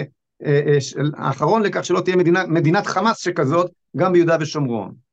אה, 0.46 0.62
אה, 0.68 0.78
האחרון 1.18 1.64
לכך 1.64 1.86
שלא 1.86 2.02
תהיה 2.02 2.16
מדינה, 2.16 2.46
מדינת 2.48 2.88
חמאס 2.88 3.18
שכזאת, 3.18 3.72
גם 3.98 4.14
ביהודה 4.14 4.38
ושומרון. 4.40 5.05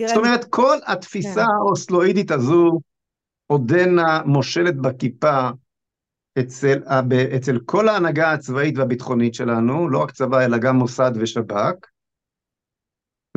זאת 0.00 0.16
אומרת, 0.16 0.44
כל 0.44 0.76
התפיסה 0.86 1.44
כן. 1.44 1.50
האוסלואידית 1.58 2.30
הזו 2.30 2.80
עודנה 3.46 4.22
מושלת 4.24 4.76
בכיפה 4.76 5.48
אצל, 6.38 6.82
אצל 7.36 7.58
כל 7.66 7.88
ההנהגה 7.88 8.32
הצבאית 8.32 8.78
והביטחונית 8.78 9.34
שלנו, 9.34 9.88
לא 9.88 9.98
רק 9.98 10.10
צבא 10.10 10.44
אלא 10.44 10.58
גם 10.58 10.76
מוסד 10.76 11.12
ושב"כ, 11.20 11.86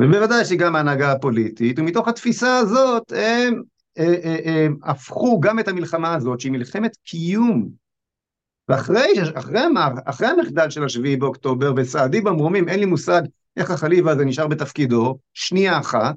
ובוודאי 0.00 0.44
שגם 0.44 0.76
ההנהגה 0.76 1.12
הפוליטית, 1.12 1.78
ומתוך 1.78 2.08
התפיסה 2.08 2.58
הזאת 2.58 3.12
הם 3.12 3.62
אה, 3.98 4.14
אה, 4.24 4.36
אה, 4.46 4.66
הפכו 4.84 5.40
גם 5.40 5.58
את 5.58 5.68
המלחמה 5.68 6.14
הזאת, 6.14 6.40
שהיא 6.40 6.52
מלחמת 6.52 6.96
קיום, 6.96 7.68
ואחרי 8.68 9.12
אחרי, 9.34 9.60
אחרי 10.04 10.28
המחדל 10.28 10.70
של 10.70 10.84
השביעי 10.84 11.16
באוקטובר, 11.16 11.72
וסעדי 11.76 12.20
במרומים, 12.20 12.68
אין 12.68 12.80
לי 12.80 12.86
מושג 12.86 13.22
איך 13.56 13.70
החליבה 13.70 14.12
הזה 14.12 14.24
נשאר 14.24 14.46
בתפקידו, 14.46 15.18
שנייה 15.34 15.78
אחת, 15.78 16.16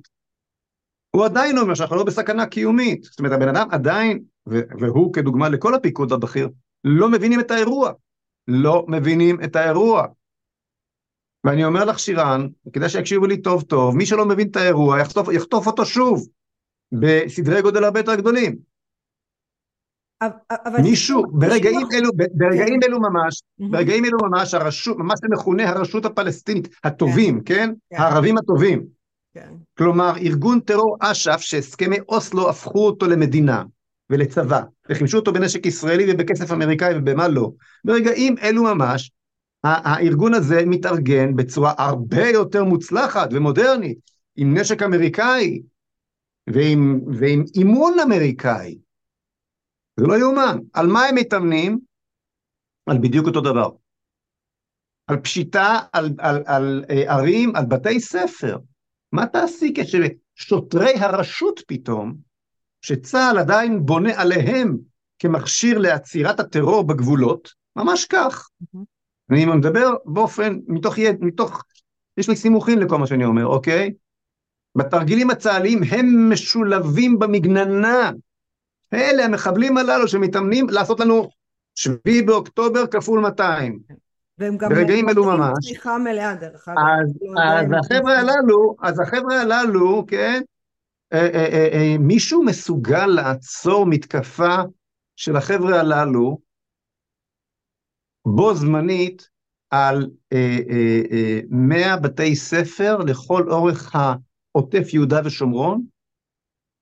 הוא 1.11 1.25
עדיין 1.25 1.57
אומר 1.57 1.73
שאנחנו 1.73 1.95
לא 1.95 2.03
בסכנה 2.03 2.45
קיומית. 2.45 3.03
זאת 3.03 3.19
אומרת, 3.19 3.31
הבן 3.31 3.47
אדם 3.47 3.67
עדיין, 3.71 4.19
והוא 4.47 5.13
כדוגמה 5.13 5.49
לכל 5.49 5.75
הפיקוד 5.75 6.13
הבכיר, 6.13 6.49
לא 6.83 7.09
מבינים 7.09 7.39
את 7.39 7.51
האירוע. 7.51 7.91
לא 8.47 8.85
מבינים 8.87 9.43
את 9.43 9.55
האירוע. 9.55 10.05
ואני 11.43 11.65
אומר 11.65 11.85
לך, 11.85 11.99
שירן, 11.99 12.47
כדאי 12.73 12.89
שיקשיבו 12.89 13.25
לי 13.25 13.41
טוב 13.41 13.61
טוב, 13.61 13.95
מי 13.95 14.05
שלא 14.05 14.25
מבין 14.25 14.47
את 14.47 14.55
האירוע 14.55 14.99
יחטוף, 14.99 15.29
יחטוף 15.31 15.67
אותו 15.67 15.85
שוב. 15.85 16.27
בסדרי 16.91 17.61
גודל 17.61 17.83
הרבה 17.83 17.99
יותר 17.99 18.15
גדולים. 18.15 18.69
אבל 20.65 20.81
מישהו, 20.81 21.23
ברגעים 21.31 21.87
אלו, 21.93 22.09
ברגעים 22.33 22.79
אלו 22.83 22.99
ממש, 22.99 23.43
ברגעים 23.59 24.05
אלו 24.05 24.17
ממש, 24.21 24.53
הרשות, 24.53 24.97
מה 24.97 25.13
שמכונה 25.17 25.69
הרשות 25.69 26.05
הפלסטינית, 26.05 26.67
הטובים, 26.83 27.41
כן? 27.43 27.55
כן? 27.55 27.73
כן. 27.89 28.01
הערבים 28.01 28.37
הטובים. 28.37 28.98
כן. 29.33 29.53
כלומר, 29.77 30.17
ארגון 30.17 30.59
טרור 30.59 30.97
אש"ף, 30.99 31.41
שהסכמי 31.41 31.99
אוסלו 31.99 32.49
הפכו 32.49 32.85
אותו 32.85 33.07
למדינה, 33.07 33.63
ולצבא, 34.09 34.61
וחימשו 34.89 35.17
אותו 35.17 35.33
בנשק 35.33 35.65
ישראלי 35.65 36.13
ובכסף 36.13 36.51
אמריקאי 36.51 36.97
ובמה 36.97 37.27
לא. 37.27 37.51
ברגעים 37.83 38.35
אלו 38.37 38.63
ממש, 38.63 39.11
הארגון 39.63 40.33
הזה 40.33 40.65
מתארגן 40.65 41.35
בצורה 41.35 41.73
הרבה 41.77 42.29
יותר 42.29 42.63
מוצלחת 42.63 43.29
ומודרנית, 43.31 43.97
עם 44.35 44.57
נשק 44.57 44.81
אמריקאי 44.81 45.61
ועם, 46.47 47.01
ועם 47.19 47.43
אימון 47.55 47.99
אמריקאי. 47.99 48.77
זה 49.99 50.07
לא 50.07 50.19
יאומן. 50.19 50.57
על 50.73 50.87
מה 50.87 51.05
הם 51.05 51.15
מתאמנים? 51.15 51.79
על 52.89 52.97
בדיוק 52.97 53.27
אותו 53.27 53.41
דבר. 53.41 53.69
על 55.07 55.17
פשיטה, 55.17 55.79
על, 55.93 56.05
על, 56.19 56.35
על, 56.35 56.43
על 56.45 56.85
אה, 56.89 57.13
ערים, 57.13 57.55
על 57.55 57.65
בתי 57.65 57.99
ספר. 57.99 58.57
מה 59.11 59.25
תעשי 59.27 59.73
כששוטרי 59.75 60.93
הרשות 60.95 61.59
פתאום, 61.67 62.15
שצה"ל 62.81 63.37
עדיין 63.37 63.85
בונה 63.85 64.21
עליהם 64.21 64.77
כמכשיר 65.19 65.77
לעצירת 65.77 66.39
הטרור 66.39 66.83
בגבולות, 66.83 67.49
ממש 67.75 68.05
כך. 68.05 68.49
Mm-hmm. 68.63 68.79
אני 69.31 69.45
מדבר 69.45 69.93
באופן, 70.05 70.59
מתוך, 70.67 70.95
מתוך, 71.19 71.63
יש 72.17 72.29
לי 72.29 72.35
סימוכים 72.35 72.79
לכל 72.79 72.97
מה 72.97 73.07
שאני 73.07 73.25
אומר, 73.25 73.45
אוקיי? 73.45 73.93
בתרגילים 74.75 75.29
הצה"ליים 75.29 75.83
הם 75.83 76.29
משולבים 76.31 77.19
במגננה. 77.19 78.11
אלה 78.93 79.25
המחבלים 79.25 79.77
הללו 79.77 80.07
שמתאמנים 80.07 80.69
לעשות 80.69 80.99
לנו 80.99 81.29
שביעי 81.75 82.21
באוקטובר 82.21 82.87
כפול 82.87 83.19
200. 83.19 83.79
והם 84.39 84.57
גם 84.57 84.69
ברגעים 84.69 85.09
אלו 85.09 85.25
ממש. 85.25 85.65
צריכה 85.67 85.97
מלאה 85.97 86.35
דרך 86.35 86.67
אגב. 86.67 86.77
אז, 86.77 87.17
לא 87.21 87.41
אז 87.41 87.67
החבר'ה 87.79 88.19
הללו, 88.19 88.75
אז 88.81 88.99
החבר'ה 88.99 89.41
הללו, 89.41 90.05
כן, 90.07 90.41
אה, 91.13 91.19
אה, 91.19 91.45
אה, 91.53 91.69
אה, 91.73 91.95
מישהו 91.99 92.43
מסוגל 92.43 93.05
לעצור 93.05 93.85
מתקפה 93.85 94.55
של 95.15 95.35
החבר'ה 95.35 95.79
הללו 95.79 96.39
בו 98.25 98.53
זמנית 98.53 99.29
על 99.69 100.09
אה, 100.33 100.57
אה, 100.69 101.01
אה, 101.11 101.39
100 101.49 101.97
בתי 101.97 102.35
ספר 102.35 102.97
לכל 102.97 103.51
אורך 103.51 103.95
העוטף 103.95 104.93
יהודה 104.93 105.21
ושומרון, 105.25 105.85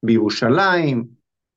בירושלים, 0.05 1.07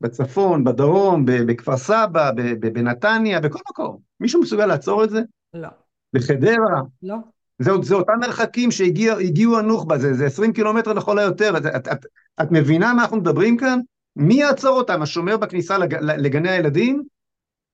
בצפון, 0.00 0.64
בדרום, 0.64 1.24
בכפר 1.26 1.76
סבא, 1.76 2.30
בנתניה, 2.60 3.40
בכל 3.40 3.58
מקום. 3.70 3.98
מישהו 4.20 4.40
מסוגל 4.40 4.66
לעצור 4.66 5.04
את 5.04 5.10
זה? 5.10 5.20
לא. 5.54 5.68
בחדרה? 6.12 6.82
לא. 7.02 7.16
זה, 7.58 7.70
זה 7.82 7.94
אותם 7.94 8.12
מרחקים 8.20 8.70
שהגיעו 8.70 9.58
הנוח'בה, 9.58 9.98
זה, 9.98 10.14
זה 10.14 10.26
20 10.26 10.52
קילומטר 10.52 10.92
לכל 10.92 11.18
היותר. 11.18 11.56
את, 11.56 11.66
את, 11.66 11.88
את, 11.88 12.06
את 12.42 12.48
מבינה 12.50 12.94
מה 12.94 13.02
אנחנו 13.02 13.16
מדברים 13.16 13.56
כאן? 13.56 13.80
מי 14.16 14.34
יעצור 14.34 14.78
אותם? 14.78 15.02
השומר 15.02 15.36
בכניסה 15.36 15.78
לג, 15.78 15.94
לגני 15.94 16.50
הילדים? 16.50 17.02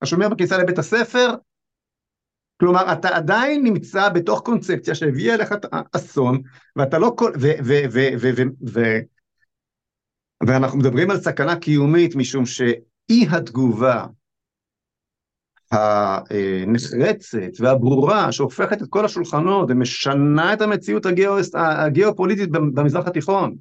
השומר 0.03 0.29
בכניסה 0.29 0.59
לבית 0.59 0.79
הספר? 0.79 1.35
כלומר, 2.61 2.93
אתה 2.93 3.17
עדיין 3.17 3.63
נמצא 3.65 4.09
בתוך 4.09 4.41
קונספציה 4.41 4.95
שהביאה 4.95 5.37
לך 5.37 5.55
אסון, 5.93 6.43
ואתה 6.77 6.99
לא 6.99 7.13
כל... 7.17 7.33
ו, 7.41 7.47
ו, 7.65 7.73
ו, 7.93 8.01
ו, 8.21 8.31
ו, 8.37 8.43
ו, 8.73 8.81
ואנחנו 10.47 10.79
מדברים 10.79 11.11
על 11.11 11.21
סכנה 11.21 11.57
קיומית, 11.57 12.17
משום 12.17 12.47
שאי 12.47 13.27
התגובה 13.31 14.07
הנחרצת 15.73 17.61
והברורה 17.61 18.33
שהופכת 18.33 18.83
את 18.83 18.87
כל 18.91 19.05
השולחנות 19.05 19.67
ומשנה 19.71 20.53
את 20.53 20.61
המציאות 20.61 21.07
הגיאו, 21.07 21.35
הגיאופוליטית 21.55 22.51
במזרח 22.51 23.07
התיכון 23.07 23.57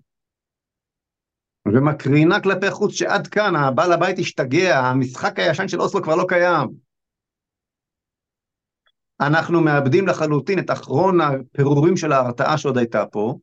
ומקרינה 1.67 2.39
כלפי 2.39 2.71
חוץ 2.71 2.93
שעד 2.93 3.27
כאן 3.27 3.55
הבעל 3.55 3.91
הבית 3.91 4.19
השתגע, 4.19 4.79
המשחק 4.79 5.39
הישן 5.39 5.67
של 5.67 5.81
אוסלו 5.81 6.03
כבר 6.03 6.15
לא 6.15 6.25
קיים. 6.27 6.67
אנחנו 9.21 9.61
מאבדים 9.61 10.07
לחלוטין 10.07 10.59
את 10.59 10.71
אחרון 10.71 11.21
הפירורים 11.21 11.97
של 11.97 12.11
ההרתעה 12.11 12.57
שעוד 12.57 12.77
הייתה 12.77 13.05
פה, 13.05 13.37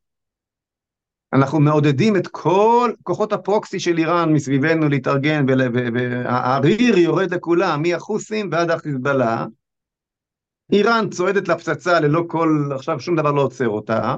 אנחנו 1.33 1.61
מעודדים 1.61 2.17
את 2.17 2.27
כל 2.27 2.93
כוחות 3.03 3.33
הפרוקסי 3.33 3.81
של 3.81 3.99
איראן 3.99 4.33
מסביבנו 4.33 4.89
להתארגן, 4.89 5.47
והריר 5.49 6.99
יורד 6.99 7.35
לכולם, 7.35 7.83
מהחוסים 7.83 8.49
ועד 8.53 8.71
החיזבאללה. 8.71 9.47
איראן 10.73 11.11
צועדת 11.11 11.49
לפצצה 11.49 12.01
ללא 12.01 12.25
כל, 12.29 12.71
עכשיו 12.75 13.01
שום 13.01 13.17
דבר 13.17 13.33
לא 13.33 13.43
עוצר 13.43 13.69
אותה. 13.69 14.17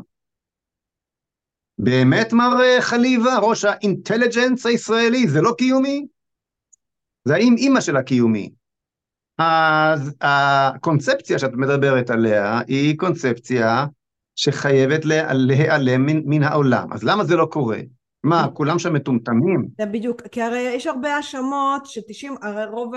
באמת, 1.79 2.33
מר 2.33 2.63
אה, 2.63 2.83
חליבה, 2.83 3.39
ראש 3.39 3.65
האינטליג'נס 3.65 4.67
הישראלי, 4.67 5.29
זה 5.29 5.41
לא 5.41 5.55
קיומי? 5.59 6.07
זה 7.25 7.35
האם 7.35 7.55
אימא 7.59 7.81
של 7.81 7.97
הקיומי. 7.97 8.51
אז 9.39 10.15
הקונספציה 10.21 11.39
שאת 11.39 11.53
מדברת 11.53 12.11
עליה 12.11 12.61
היא 12.67 12.99
קונספציה 12.99 13.87
שחייבת 14.37 15.05
להיעלם 15.33 16.07
מן, 16.07 16.21
מן 16.25 16.43
העולם. 16.43 16.93
אז 16.93 17.05
למה 17.05 17.25
זה 17.25 17.37
לא 17.37 17.47
קורה? 17.47 17.79
מה, 18.25 18.49
כולם 18.55 18.79
שם 18.79 18.93
מטומטמים? 18.93 19.69
זה 19.79 19.87
בדיוק, 19.87 20.23
כי 20.23 20.43
הרי 20.43 20.61
יש 20.61 20.87
הרבה 20.87 21.17
האשמות 21.17 21.87
שתשעים, 21.87 22.35
הרי 22.43 22.65
רוב 22.65 22.93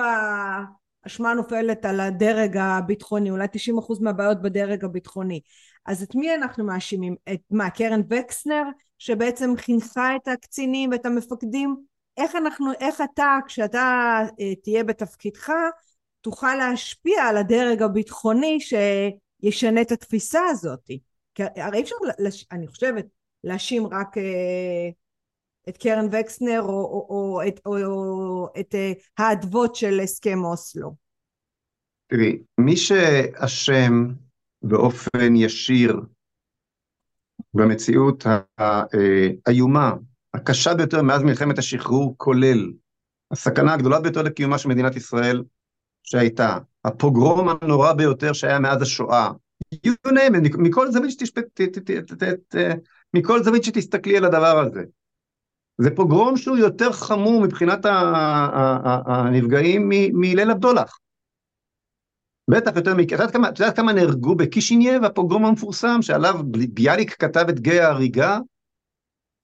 האשמה 1.04 1.34
נופלת 1.34 1.86
על 1.86 2.00
הדרג 2.00 2.58
הביטחוני, 2.58 3.32
אולי 3.32 3.48
90 3.52 3.78
אחוז 3.78 4.02
מהבעיות 4.02 4.42
בדרג 4.42 4.86
הביטחוני. 4.86 5.40
אז 5.86 6.04
את 6.04 6.16
מי 6.16 6.36
אנחנו 6.36 6.66
מאשימים? 6.66 7.16
את 7.34 7.42
מה, 7.52 7.70
קרן 7.70 8.02
וקסנר, 8.10 8.64
שבעצם 8.98 9.54
חינכה 9.58 10.16
את 10.16 10.28
הקצינים 10.28 10.92
ואת 10.92 11.06
המפקדים? 11.06 11.76
איך 12.18 12.36
אנחנו, 12.36 12.72
איך 12.80 13.02
אתה, 13.02 13.38
כשאתה 13.48 14.20
אה, 14.40 14.56
תהיה 14.64 14.84
בתפקידך, 14.84 15.50
תוכל 16.22 16.56
להשפיע 16.56 17.24
על 17.24 17.38
הדרג 17.38 17.82
הביטחוני 17.82 18.58
שישנה 18.60 19.82
את 19.82 19.92
התפיסה 19.92 20.42
הזאתי? 20.50 21.00
כי 21.38 21.44
הרי 21.56 21.78
אי 21.78 21.84
אפשר, 21.84 21.96
לש... 22.20 22.46
אני 22.52 22.68
חושבת, 22.68 23.06
להאשים 23.44 23.88
רק 23.88 24.18
אה, 24.18 24.90
את 25.70 25.78
קרן 25.78 26.06
וקסנר 26.12 26.62
או, 26.62 26.70
או, 26.70 27.08
או, 27.10 27.42
את, 27.48 27.60
או, 27.66 27.78
או 27.86 28.48
את 28.60 28.76
אה, 28.76 28.92
האדוות 29.18 29.76
של 29.76 30.00
הסכם 30.00 30.44
אוסלו. 30.44 30.96
תראי, 32.08 32.38
מי 32.58 32.78
שאשם 32.78 34.08
באופן 34.62 35.36
ישיר 35.36 36.02
במציאות 37.54 38.26
האיומה, 38.58 39.94
הקשה 40.34 40.74
ביותר 40.74 41.02
מאז 41.02 41.24
מלחמת 41.24 41.58
השחרור, 41.58 42.14
כולל 42.18 42.72
הסכנה 43.32 43.74
הגדולה 43.74 44.00
ביותר 44.00 44.22
לקיומה 44.22 44.58
של 44.58 44.70
מדינת 44.70 44.96
ישראל 44.96 45.44
שהייתה, 46.04 46.58
הפוגרום 46.86 47.48
הנורא 47.50 47.94
ביותר 47.94 48.34
שהיה 48.34 48.60
מאז 48.60 48.82
השואה, 48.82 49.32
you 49.74 50.12
name 50.12 50.36
it, 50.36 50.58
מכל 50.58 50.92
זווית 50.92 51.12
שתשפט, 51.12 51.62
מכל 53.14 53.44
זווית 53.44 53.64
שתסתכלי 53.64 54.18
על 54.18 54.26
הדבר 54.26 54.60
הזה. 54.60 54.84
זה 55.78 55.96
פוגרום 55.96 56.38
שהוא 56.38 56.58
יותר 56.58 56.92
חמור 56.92 57.42
מבחינת 57.42 57.80
הנפגעים 59.06 59.90
מליל 60.14 60.52
הבדולח. 60.52 61.00
בטח 62.50 62.76
יותר 62.76 62.96
מכ... 62.96 63.06
את 63.06 63.12
יודעת 63.12 63.32
כמה, 63.32 63.50
את 63.50 63.60
יודעת 63.60 63.76
כמה 63.76 63.94
נהרגו 63.94 64.36
בקישינייב, 64.36 65.04
הפוגרום 65.04 65.46
המפורסם, 65.46 66.02
שעליו 66.02 66.36
ביאליק 66.74 67.14
כתב 67.14 67.46
את 67.50 67.60
גיא 67.60 67.82
ההריגה? 67.82 68.40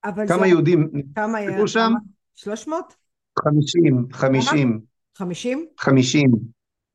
כמה 0.02 0.38
זה... 0.38 0.46
יהודים 0.46 0.90
נהרגו 1.16 1.68
שם? 1.68 1.92
300? 2.34 2.94
50, 3.38 4.06
50. 4.12 4.80
50? 5.16 5.66
50, 5.78 6.30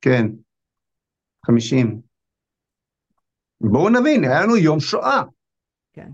כן. 0.01 0.27
50. 1.45 2.08
בואו 3.61 3.89
נבין, 3.89 4.23
היה 4.23 4.41
לנו 4.43 4.57
יום 4.57 4.79
שואה. 4.79 5.21
כן. 5.93 6.09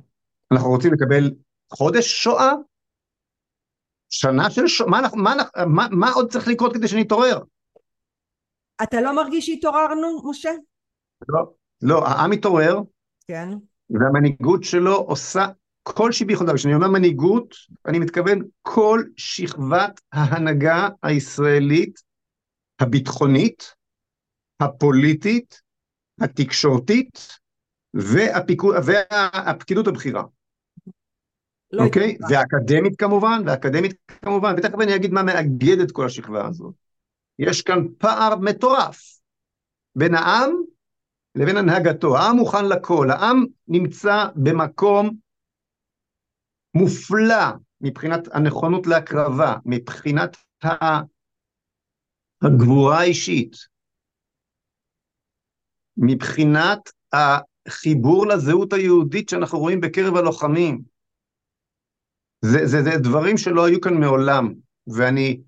אנחנו 0.52 0.70
רוצים 0.70 0.94
לקבל 0.94 1.32
חודש 1.74 2.24
שואה? 2.24 2.52
שנה 4.10 4.50
של 4.50 4.68
שואה? 4.68 4.90
מה, 4.90 5.02
מה, 5.14 5.34
מה, 5.68 5.88
מה 5.92 6.12
עוד 6.12 6.32
צריך 6.32 6.48
לקרות 6.48 6.74
כדי 6.74 6.88
שנתעורר? 6.88 7.40
אתה 8.84 9.02
לא 9.02 9.16
מרגיש 9.16 9.46
שהתעוררנו, 9.46 10.30
משה? 10.30 10.52
לא, 11.30 11.54
לא, 11.82 12.08
העם 12.08 12.32
מתעורר. 12.32 12.80
כן. 13.28 13.50
והמנהיגות 13.90 14.64
שלו 14.64 14.96
עושה 14.96 15.46
כל 15.84 16.12
שביכולתה. 16.12 16.54
כשאני 16.54 16.76
אומר 16.76 16.88
מנהיגות, 16.88 17.56
אני 17.86 18.00
מתכוון 18.00 18.40
כל 18.62 19.04
שכבת 19.18 20.02
ההנהגה 20.12 20.88
הישראלית, 21.04 22.00
הביטחונית, 22.80 23.76
הפוליטית, 24.60 25.62
התקשורתית 26.22 27.40
והפיקוד, 27.94 28.76
והפקידות 28.86 29.88
הבכירה. 29.88 30.24
לא 31.72 31.84
אוקיי? 31.86 32.18
Okay? 32.22 32.26
והאקדמית 32.30 32.96
כמובן, 33.00 33.42
והאקדמית 33.46 33.94
כמובן, 34.22 34.56
ותכף 34.58 34.80
אני 34.82 34.96
אגיד 34.96 35.12
מה 35.12 35.24
מאגד 35.24 35.80
את 35.80 35.92
כל 35.92 36.06
השכבה 36.06 36.48
הזאת. 36.48 36.74
יש 37.40 37.62
כאן 37.62 37.80
פער 37.98 38.36
מטורף 38.36 39.20
בין 39.96 40.16
העם 40.16 40.52
לבין 41.36 41.58
הנהגתו. 41.58 42.18
העם 42.18 42.36
מוכן 42.36 42.66
לכל, 42.66 43.08
העם 43.12 43.46
נמצא 43.68 44.26
במקום 44.36 45.16
מופלא 46.74 47.46
מבחינת 47.82 48.28
הנכונות 48.34 48.88
להקרבה, 48.88 49.56
מבחינת 49.66 50.38
הגבורה 52.42 53.00
האישית, 53.00 53.56
מבחינת 55.98 56.80
החיבור 57.14 58.28
לזהות 58.28 58.74
היהודית 58.74 59.30
שאנחנו 59.30 59.60
רואים 59.60 59.82
בקרב 59.82 60.16
הלוחמים. 60.16 60.82
זה, 62.42 62.68
זה, 62.68 62.84
זה 62.84 62.98
דברים 62.98 63.38
שלא 63.38 63.66
היו 63.66 63.82
כאן 63.82 63.94
מעולם, 63.94 64.54
ואני 64.88 65.42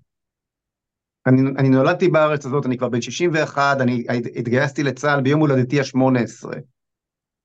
אני, 1.26 1.42
אני 1.58 1.68
נולדתי 1.68 2.08
בארץ 2.08 2.46
הזאת, 2.46 2.66
אני 2.66 2.78
כבר 2.78 2.88
בן 2.88 3.00
61, 3.00 3.80
אני 3.80 4.04
התגייסתי 4.36 4.82
לצה"ל 4.82 5.20
ביום 5.20 5.40
הולדתי 5.40 5.80
ה-18. 5.80 6.48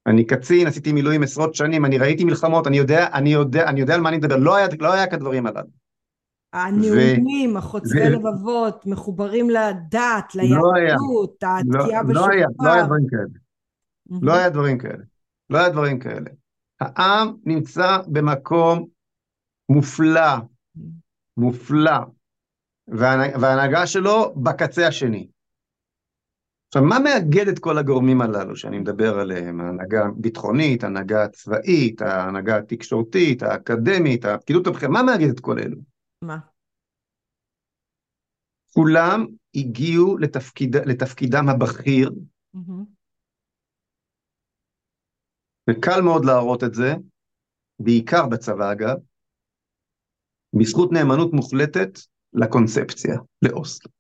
אני 0.08 0.26
קצין, 0.26 0.68
עשיתי 0.68 0.92
מילואים 0.94 1.24
עשרות 1.24 1.56
שנים, 1.56 1.86
אני 1.86 1.98
ראיתי 1.98 2.24
מלחמות, 2.24 2.68
אני 2.68 2.78
יודע, 2.78 3.08
אני 3.14 3.34
יודע, 3.34 3.70
אני 3.70 3.82
יודע 3.82 3.94
על 3.94 4.02
מה 4.02 4.10
אני 4.10 4.18
מדבר, 4.18 4.38
לא 4.38 4.56
היה, 4.56 4.68
לא 4.80 4.94
היה 4.94 5.08
כדברים 5.08 5.46
הללו. 5.46 5.83
הנאומים, 6.54 7.58
החוצבי 7.58 8.08
ו... 8.08 8.10
לבבות, 8.10 8.86
מחוברים 8.86 9.50
לדת, 9.50 10.36
לא 10.36 10.44
ליהדות, 10.74 11.44
לא 11.44 11.80
התקיעה 11.80 12.04
לא, 12.04 12.14
לא 12.14 12.28
היה, 12.30 12.48
לא 12.60 12.72
היה 12.72 12.86
דברים 12.86 13.08
כאלה. 13.08 13.24
Mm-hmm. 13.24 14.20
לא 14.22 14.34
היה 14.34 14.50
דברים 14.50 14.78
כאלה. 14.78 15.04
לא 15.50 15.58
היה 15.58 15.70
דברים 15.70 16.00
כאלה. 16.00 16.30
העם 16.80 17.36
נמצא 17.46 17.98
במקום 18.08 18.86
מופלא, 19.70 20.36
מופלא, 21.38 22.00
וההנהגה 22.88 23.88
שלו 23.88 24.34
בקצה 24.36 24.88
השני. 24.88 25.28
עכשיו, 26.68 26.84
מה 26.84 27.00
מאגד 27.00 27.48
את 27.48 27.60
כל 27.60 27.78
הגורמים 27.78 28.22
הללו 28.22 28.56
שאני 28.56 28.80
מדבר 28.80 29.20
עליהם? 29.20 29.62
ההנהגה 29.62 30.06
הביטחונית, 30.06 30.84
ההנהגה 30.84 31.24
הצבאית, 31.24 32.02
ההנהגה 32.02 32.58
התקשורתית, 32.58 33.44
האקדמית, 33.44 34.26
הפקידות 34.26 34.68
הבכירה, 34.68 34.92
מה 34.92 35.04
מאגד 35.04 35.30
את 35.30 35.40
כל 35.40 35.60
אלו? 35.60 35.93
מה? 36.24 36.38
כולם 38.74 39.26
הגיעו 39.56 40.18
לתפקיד, 40.18 40.76
לתפקידם 40.76 41.50
הבכיר, 41.50 42.10
mm-hmm. 42.56 42.84
וקל 45.70 46.02
מאוד 46.04 46.26
להראות 46.26 46.64
את 46.64 46.74
זה, 46.74 46.94
בעיקר 47.80 48.28
בצבא 48.32 48.72
אגב, 48.72 48.96
בזכות 50.60 50.92
נאמנות 50.92 51.34
מוחלטת 51.34 52.00
לקונספציה, 52.34 53.16
לאוסלו. 53.42 53.92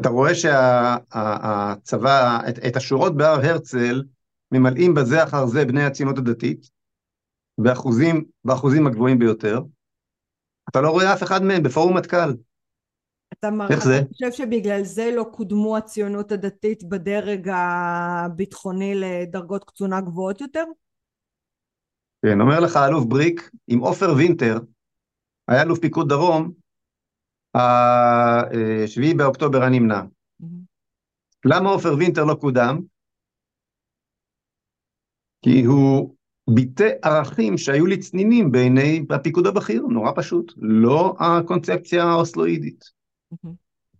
אתה 0.00 0.08
רואה 0.08 0.34
שהצבא, 0.34 2.38
את, 2.48 2.54
את 2.68 2.76
השורות 2.76 3.16
בהר 3.16 3.40
הרצל 3.44 4.04
ממלאים 4.52 4.94
בזה 4.94 5.24
אחר 5.24 5.46
זה 5.46 5.64
בני 5.64 5.84
הציונות 5.84 6.18
הדתית, 6.18 6.77
באחוזים, 7.58 8.24
באחוזים 8.44 8.86
הגבוהים 8.86 9.18
ביותר. 9.18 9.60
אתה 10.70 10.80
לא 10.80 10.90
רואה 10.90 11.14
אף 11.14 11.22
אחד 11.22 11.42
מהם 11.42 11.62
בפורום 11.62 11.96
מטכ"ל. 11.96 12.30
אתה 13.32 13.50
מר... 13.50 13.68
איך 13.70 13.84
זה? 13.84 13.98
אתה 13.98 14.08
חושב 14.08 14.32
שבגלל 14.32 14.82
זה 14.82 15.10
לא 15.16 15.24
קודמו 15.32 15.76
הציונות 15.76 16.32
הדתית 16.32 16.88
בדרג 16.88 17.48
הביטחוני 17.54 18.94
לדרגות 18.94 19.64
קצונה 19.64 20.00
גבוהות 20.00 20.40
יותר? 20.40 20.64
כן, 22.22 22.40
אומר 22.40 22.60
לך 22.60 22.76
אלוף 22.88 23.04
בריק, 23.04 23.50
עם 23.68 23.78
עופר 23.78 24.14
וינטר, 24.16 24.58
היה 25.48 25.62
אלוף 25.62 25.78
פיקוד 25.78 26.08
דרום, 26.08 26.52
השביעי 27.54 29.14
באוקטובר 29.14 29.62
הנמנע. 29.62 30.00
Mm-hmm. 30.00 30.46
למה 31.44 31.70
עופר 31.70 31.94
וינטר 31.98 32.24
לא 32.24 32.34
קודם? 32.34 32.78
כי 35.44 35.64
הוא 35.64 36.14
ביטא 36.54 36.88
ערכים 37.02 37.58
שהיו 37.58 37.86
לצנינים 37.86 38.52
בעיני 38.52 39.04
הפיקוד 39.10 39.46
הבכיר, 39.46 39.82
נורא 39.82 40.12
פשוט, 40.16 40.52
לא 40.56 41.16
הקונספציה 41.20 42.04
האוסלואידית. 42.04 42.84
Mm-hmm. 43.34 43.48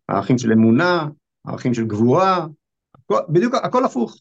ערכים 0.09 0.39
של 0.39 0.53
אמונה, 0.53 1.09
ערכים 1.47 1.75
של 1.75 1.87
גבורה, 1.87 2.47
הכל, 2.95 3.21
בדיוק 3.29 3.55
הכל 3.55 3.85
הפוך. 3.85 4.17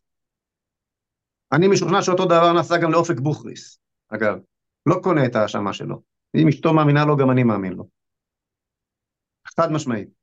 אני 1.52 1.68
משוכנע 1.68 2.02
שאותו 2.02 2.26
דבר 2.26 2.54
נעשה 2.54 2.78
גם 2.78 2.92
לאופק 2.92 3.20
בוכריס. 3.20 3.80
אגב, 4.10 4.38
לא 4.86 5.00
קונה 5.04 5.26
את 5.26 5.36
ההאשמה 5.36 5.74
שלו. 5.74 6.02
אם 6.36 6.48
אשתו 6.48 6.74
מאמינה 6.74 7.06
לו, 7.06 7.18
גם 7.18 7.32
אני 7.32 7.44
מאמין 7.44 7.74
לו. 7.74 7.88
חד 9.58 9.72
משמעית. 9.72 10.17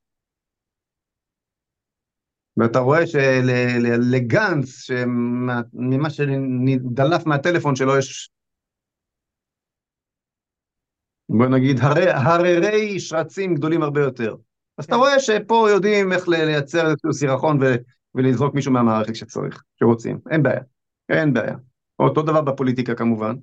ואתה 2.57 2.79
רואה 2.79 3.07
שלגנץ, 3.07 4.65
שממה 4.65 6.09
שדלף 6.09 7.25
מהטלפון 7.25 7.75
שלו 7.75 7.97
יש, 7.97 8.29
בוא 11.29 11.47
נגיד, 11.47 11.79
הררי 12.13 12.99
שרצים 12.99 13.55
גדולים 13.55 13.83
הרבה 13.83 14.01
יותר. 14.01 14.35
אז 14.77 14.85
אתה 14.85 14.93
כן. 14.93 14.99
רואה 14.99 15.19
שפה 15.19 15.67
יודעים 15.69 16.11
איך 16.11 16.27
לייצר 16.27 16.87
איזשהו 16.87 17.13
סירחון 17.13 17.59
ולזרוק 18.15 18.55
מישהו 18.55 18.71
מהמערכת 18.71 19.13
כשצריך, 19.13 19.63
כשרוצים, 19.75 20.19
אין 20.31 20.43
בעיה, 20.43 20.61
אין 21.09 21.33
בעיה. 21.33 21.55
אותו 21.99 22.21
דבר 22.21 22.41
בפוליטיקה 22.41 22.95
כמובן. 22.95 23.35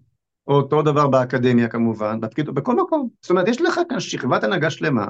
אותו 0.46 0.82
דבר 0.82 1.08
באקדמיה 1.08 1.68
כמובן, 1.68 2.20
בפקיד, 2.20 2.50
בכל 2.50 2.76
מקום. 2.76 3.08
זאת 3.22 3.30
אומרת, 3.30 3.48
יש 3.48 3.60
לך 3.60 3.80
כאן 3.88 4.00
שכבת 4.00 4.44
הנהגה 4.44 4.70
שלמה, 4.70 5.06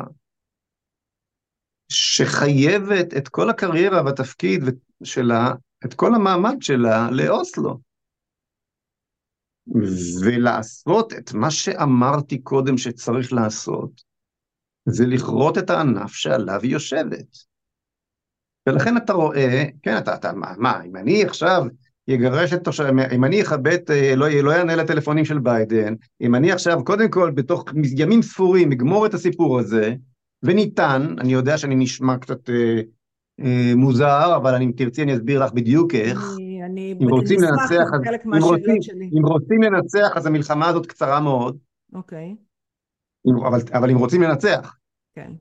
שחייבת 1.92 3.16
את 3.16 3.28
כל 3.28 3.50
הקריירה 3.50 4.04
והתפקיד 4.04 4.64
שלה, 5.04 5.52
את 5.84 5.94
כל 5.94 6.14
המעמד 6.14 6.56
שלה 6.60 7.10
לאוסלו. 7.10 7.78
ולעשות 10.24 11.12
את 11.12 11.32
מה 11.34 11.50
שאמרתי 11.50 12.38
קודם 12.38 12.78
שצריך 12.78 13.32
לעשות, 13.32 14.02
זה 14.84 15.06
לכרות 15.06 15.58
את 15.58 15.70
הענף 15.70 16.12
שעליו 16.12 16.60
היא 16.62 16.72
יושבת. 16.72 17.36
ולכן 18.68 18.96
אתה 18.96 19.12
רואה, 19.12 19.64
כן, 19.82 19.98
אתה, 19.98 20.14
אתה, 20.14 20.32
מה, 20.32 20.52
מה, 20.58 20.82
אם 20.84 20.96
אני 20.96 21.24
עכשיו 21.24 21.62
יגרש 22.08 22.52
את 22.52 22.64
תושב, 22.64 22.84
אם 23.14 23.24
אני 23.24 23.42
אכבד, 23.42 23.90
אה, 23.90 24.16
לא, 24.16 24.28
לא 24.28 24.50
יענה 24.50 24.76
לטלפונים 24.76 25.24
של 25.24 25.38
ביידן, 25.38 25.94
אם 26.20 26.34
אני 26.34 26.52
עכשיו, 26.52 26.84
קודם 26.84 27.10
כל, 27.10 27.30
בתוך 27.30 27.64
ימים 27.96 28.22
ספורים, 28.22 28.72
אגמור 28.72 29.06
את 29.06 29.14
הסיפור 29.14 29.60
הזה, 29.60 29.94
וניתן, 30.42 31.14
אני 31.18 31.32
יודע 31.32 31.58
שאני 31.58 31.74
נשמע 31.74 32.18
קצת 32.18 32.50
אה, 32.50 32.80
אה, 33.40 33.72
מוזר, 33.76 34.36
אבל 34.36 34.62
אם 34.62 34.72
תרצי 34.76 35.02
אני 35.02 35.14
אסביר 35.14 35.44
לך 35.44 35.52
בדיוק 35.52 35.94
איך. 35.94 36.22
אני, 36.36 36.64
אני 36.64 36.94
אם 37.02 37.08
רוצים 37.08 37.40
לנצח, 37.40 37.86
אז, 37.94 38.00
אם, 38.36 38.42
רוצים, 38.42 38.78
אם 39.18 39.26
רוצים 39.26 39.62
לנצח, 39.62 40.16
אז 40.16 40.26
המלחמה 40.26 40.68
הזאת 40.68 40.86
קצרה 40.86 41.20
מאוד. 41.20 41.58
אוקיי. 41.92 42.36
אם, 43.26 43.46
אבל, 43.46 43.58
אבל 43.72 43.90
אם 43.90 43.98
רוצים 43.98 44.22
לנצח. 44.22 44.76
כן. 45.14 45.32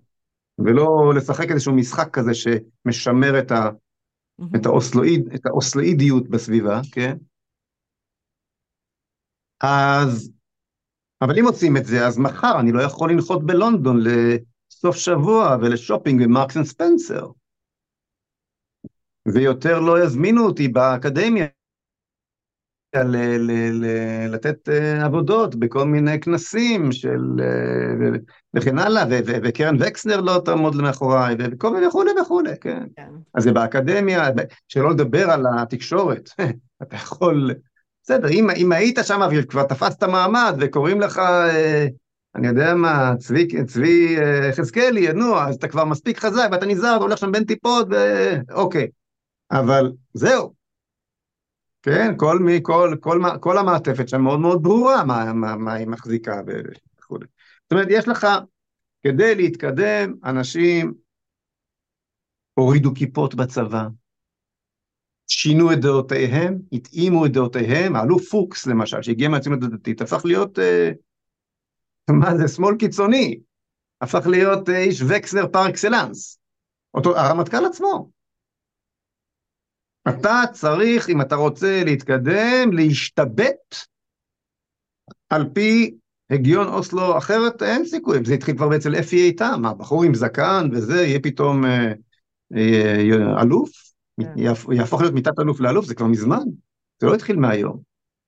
ולא 0.59 1.13
לשחק 1.15 1.51
איזשהו 1.51 1.73
משחק 1.73 2.09
כזה 2.13 2.31
שמשמר 2.33 3.39
את 3.39 3.51
ה... 3.51 3.69
מ-המ. 3.69 4.56
את, 4.55 4.65
האוסלואיד, 4.65 5.33
את 5.35 5.45
האוסלואידיות 5.45 6.29
בסביבה, 6.29 6.81
כן? 6.91 7.17
אז, 9.63 10.31
אבל 11.21 11.39
אם 11.39 11.45
עושים 11.45 11.77
את 11.77 11.85
זה, 11.85 12.07
אז 12.07 12.17
מחר 12.17 12.59
אני 12.59 12.71
לא 12.71 12.81
יכול 12.81 13.11
לנחות 13.11 13.45
בלונדון 13.45 13.97
לסוף 14.82 14.96
שבוע 14.96 15.58
ולשופינג 15.62 16.24
במרקס 16.24 16.58
אנד 16.58 16.65
ספנסר. 16.65 17.28
ויותר 19.28 19.80
לא 19.80 20.04
יזמינו 20.04 20.46
אותי 20.46 20.67
באקדמיה 20.67 21.46
ל- 22.96 23.38
ל- 23.38 23.86
ל- 23.86 24.34
לתת 24.34 24.70
uh, 24.70 25.06
עבודות 25.06 25.56
בכל 25.56 25.86
מיני 25.86 26.20
כנסים 26.20 26.91
של 26.91 27.20
uh, 27.38 28.20
וכן 28.54 28.80
הלאה, 28.80 29.04
ו- 29.10 29.20
ו- 29.28 29.38
וקרן 29.44 29.76
וקסנר 29.80 30.22
לא 30.22 30.41
תעמוד 30.46 30.76
מאחוריי, 30.76 31.36
וכל 31.39 31.74
מיני 31.74 31.88
וכולי 31.88 32.12
וכולי, 32.22 32.54
כן. 32.62 32.84
כן. 32.96 33.10
אז 33.34 33.44
זה 33.44 33.52
באקדמיה, 33.52 34.30
שלא 34.67 34.91
לדבר 34.91 35.32
על 35.32 35.46
התקשורת, 35.60 36.30
אתה 36.84 36.96
יכול, 36.96 37.52
בסדר, 38.04 38.30
אם, 38.30 38.50
אם 38.58 38.72
היית 38.72 39.00
שם 39.04 39.22
וכבר 39.32 39.63
תפסת 39.63 40.04
מעמד 40.04 40.56
וקוראים 40.60 41.02
לך, 41.02 41.17
uh, 41.17 42.00
אני 42.36 42.48
יודע 42.48 42.76
מה, 42.76 43.13
צבי, 43.20 43.48
צבי 43.65 44.15
יחזקאלי, 44.50 45.13
נו, 45.13 45.39
אז 45.39 45.56
אתה 45.56 45.67
כבר 45.67 45.86
מספיק 45.86 46.20
חזק 46.20 46.50
ואתה 46.52 46.65
נזהר, 46.65 46.96
אתה 46.96 47.04
הולך 47.04 47.17
שם 47.17 47.32
בין 47.32 47.44
טיפות, 47.44 47.88
ואוקיי. 47.89 48.88
אבל 49.52 49.91
זהו, 50.13 50.54
כן, 51.84 52.13
כל, 52.17 52.39
מי, 52.39 52.60
כל, 52.62 52.96
כל, 53.00 53.22
כל 53.39 53.58
המעטפת 53.58 54.10
שם 54.10 54.22
מאוד 54.22 54.39
מאוד 54.39 54.63
ברורה 54.63 55.06
מה, 55.06 55.34
מה, 55.34 55.56
מה 55.56 55.74
היא 55.74 55.88
מחזיקה 55.88 56.41
וכו'. 56.48 57.17
זאת 57.63 57.72
אומרת, 57.72 57.88
יש 57.89 58.08
לך, 58.08 58.28
כדי 59.04 59.36
להתקדם, 59.36 60.13
אנשים 60.24 60.94
הורידו 62.54 62.94
כיפות 62.94 63.36
בצבא, 63.36 63.88
שינו 65.28 65.74
את 65.74 65.82
דעותיהם, 65.82 66.60
התאימו 66.72 67.26
את 67.26 67.32
דעותיהם, 67.32 67.96
האלוף 67.96 68.30
פוקס 68.30 68.67
למשל, 68.67 69.02
שהגיע 69.02 69.30
מהציונות 69.30 69.63
הדתית, 69.63 70.02
הפך 70.02 70.26
להיות, 70.26 70.60
אה, 70.60 70.91
מה 72.12 72.38
זה, 72.38 72.47
שמאל 72.47 72.76
קיצוני, 72.80 73.39
הפך 74.02 74.28
להיות 74.28 74.69
אה, 74.69 74.78
איש 74.78 75.02
וקסנר 75.08 75.47
פר 75.47 75.69
אקסלנס, 75.69 76.39
אותו, 76.93 77.17
הרמטכ"ל 77.17 77.65
עצמו, 77.65 78.10
אתה 80.10 80.41
צריך, 80.52 81.10
אם 81.10 81.21
אתה 81.21 81.36
רוצה 81.36 81.82
להתקדם, 81.86 82.74
להשתבט 82.74 83.76
על 85.30 85.50
פי 85.54 85.95
הגיון 86.30 86.67
אוסלו, 86.67 87.17
אחרת 87.17 87.63
אין 87.63 87.86
סיכוי, 87.86 88.17
זה 88.26 88.34
התחיל 88.34 88.58
כבר 88.58 88.76
אצל 88.76 88.95
אפי 88.95 89.15
איתם, 89.15 89.60
מה, 89.62 89.74
בחור 89.74 90.04
עם 90.04 90.13
זקן 90.13 90.69
וזה, 90.71 91.02
יהיה 91.02 91.19
פתאום 91.19 91.65
אה, 91.65 91.93
אה, 92.56 93.41
אלוף? 93.41 93.69
כן. 94.21 94.34
יהפוך 94.74 95.02
להיות 95.02 95.13
מתת 95.13 95.39
אלוף 95.39 95.60
לאלוף, 95.60 95.86
זה 95.86 95.95
כבר 95.95 96.08
מזמן, 96.08 96.43
זה 97.02 97.08
לא 97.08 97.15
התחיל 97.15 97.36
מהיום. 97.36 97.80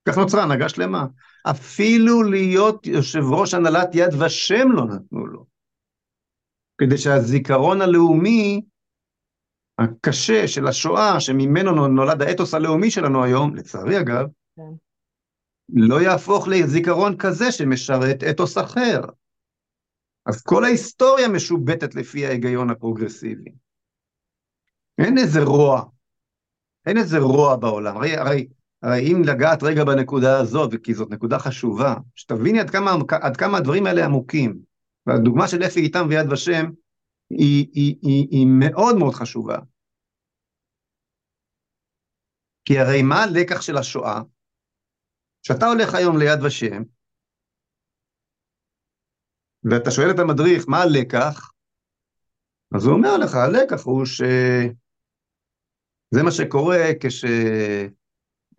כך 0.10 0.18
נוצרה 0.18 0.44
הנהגה 0.44 0.70
שלמה. 0.70 1.06
אפילו 1.50 2.24
להיות 2.24 2.88
יושב 2.88 3.24
ראש 3.40 3.54
הנהלת 3.54 3.90
יד 3.94 4.14
ושם 4.14 4.72
לא 4.72 4.86
נתנו 4.86 5.28
לו. 5.28 5.46
כדי 6.78 6.98
שהזיכרון 6.98 7.82
הלאומי 7.82 8.62
הקשה 9.80 10.48
של 10.48 10.68
השואה, 10.68 11.20
שממנו 11.20 11.88
נולד 11.88 12.22
האתוס 12.22 12.54
הלאומי 12.54 12.92
שלנו 12.92 13.24
היום, 13.24 13.56
לצערי 13.56 14.00
אגב, 14.00 14.26
כן. 14.56 14.74
לא 15.70 16.02
יהפוך 16.02 16.48
לזיכרון 16.48 17.18
כזה 17.18 17.52
שמשרת 17.52 18.24
אתוס 18.30 18.58
אחר. 18.58 19.02
אז 20.26 20.42
כל 20.42 20.64
ההיסטוריה 20.64 21.28
משובטת 21.28 21.96
לפי 21.96 22.26
ההיגיון 22.26 22.70
הפרוגרסיבי. 22.70 23.52
אין 24.98 25.18
איזה 25.18 25.44
רוע, 25.44 25.84
אין 26.86 26.98
איזה 26.98 27.20
רוע 27.20 27.56
בעולם. 27.56 27.98
הרי, 27.98 28.18
הרי, 28.18 28.48
הרי 28.84 29.00
אם 29.00 29.22
לגעת 29.26 29.64
רגע 29.64 29.84
בנקודה 29.84 30.40
הזאת, 30.40 30.72
כי 30.84 30.94
זאת 30.94 31.10
נקודה 31.12 31.40
חשובה, 31.40 31.96
שתביני 32.16 32.60
עד 32.60 32.70
כמה, 32.70 32.92
עד 33.22 33.38
כמה 33.38 33.58
הדברים 33.58 33.86
האלה 33.86 34.06
עמוקים, 34.06 34.60
והדוגמה 35.06 35.48
של 35.48 35.64
אפי 35.64 35.80
איתם 35.80 36.06
ויד 36.10 36.32
ושם 36.32 36.66
היא, 37.30 37.68
היא, 37.74 37.96
היא, 38.02 38.28
היא 38.32 38.48
מאוד 38.60 38.96
מאוד 38.96 39.14
חשובה. 39.14 39.58
כי 42.66 42.80
הרי 42.80 43.02
מה 43.04 43.24
הלקח 43.24 43.62
של 43.62 43.78
השואה? 43.78 44.22
כשאתה 45.44 45.66
הולך 45.66 45.96
היום 45.96 46.18
ליד 46.18 46.44
ושם, 46.44 46.84
ואתה 49.64 49.92
שואל 49.92 50.12
את 50.12 50.20
המדריך, 50.20 50.66
מה 50.68 50.78
הלקח? 50.82 51.52
אז 52.76 52.86
הוא 52.86 52.94
אומר 52.94 53.18
לך, 53.18 53.36
הלקח 53.36 53.86
הוא 53.86 54.06
ש... 54.06 54.22
זה 56.12 56.24
מה 56.24 56.32
שקורה 56.32 56.80
כשמאמינים 57.02 58.03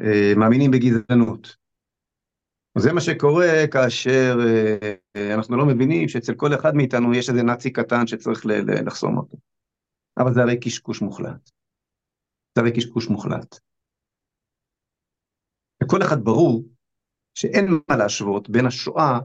אה, 0.01 0.69
בגזענות. 0.73 1.57
זה 2.79 2.93
מה 2.93 3.01
שקורה 3.01 3.67
כאשר 3.73 4.37
אה, 5.17 5.35
אנחנו 5.35 5.57
לא 5.57 5.67
מבינים 5.67 6.09
שאצל 6.09 6.35
כל 6.35 6.55
אחד 6.55 6.75
מאיתנו 6.75 7.15
יש 7.15 7.29
איזה 7.29 7.43
נאצי 7.43 7.73
קטן 7.73 8.07
שצריך 8.07 8.47
לחסום 8.87 9.19
אותו. 9.19 9.37
אבל 10.19 10.35
זה 10.35 10.43
הרי 10.43 10.61
קשקוש 10.61 11.03
מוחלט. 11.03 11.51
זה 12.55 12.61
הרי 12.61 12.73
קשקוש 12.73 13.09
מוחלט. 13.09 13.59
לכל 15.83 16.03
אחד 16.03 16.25
ברור 16.25 16.65
שאין 17.35 17.67
מה 17.89 17.97
להשוות 17.97 18.51
בין 18.51 18.67
השואה 18.67 19.19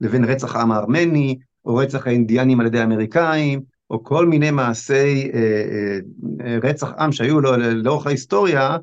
לבין 0.00 0.24
רצח 0.24 0.56
העם 0.56 0.72
הארמני, 0.72 1.38
או 1.64 1.76
רצח 1.76 2.06
האינדיאנים 2.06 2.60
על 2.60 2.66
ידי 2.66 2.78
האמריקאים, 2.78 3.62
או 3.90 4.04
כל 4.04 4.26
מיני 4.26 4.50
מעשי 4.50 5.30
אה, 5.34 5.98
אה, 6.40 6.58
רצח 6.62 6.92
עם 6.98 7.12
שהיו 7.12 7.40
לאורך 7.84 8.06
ההיסטוריה, 8.06 8.76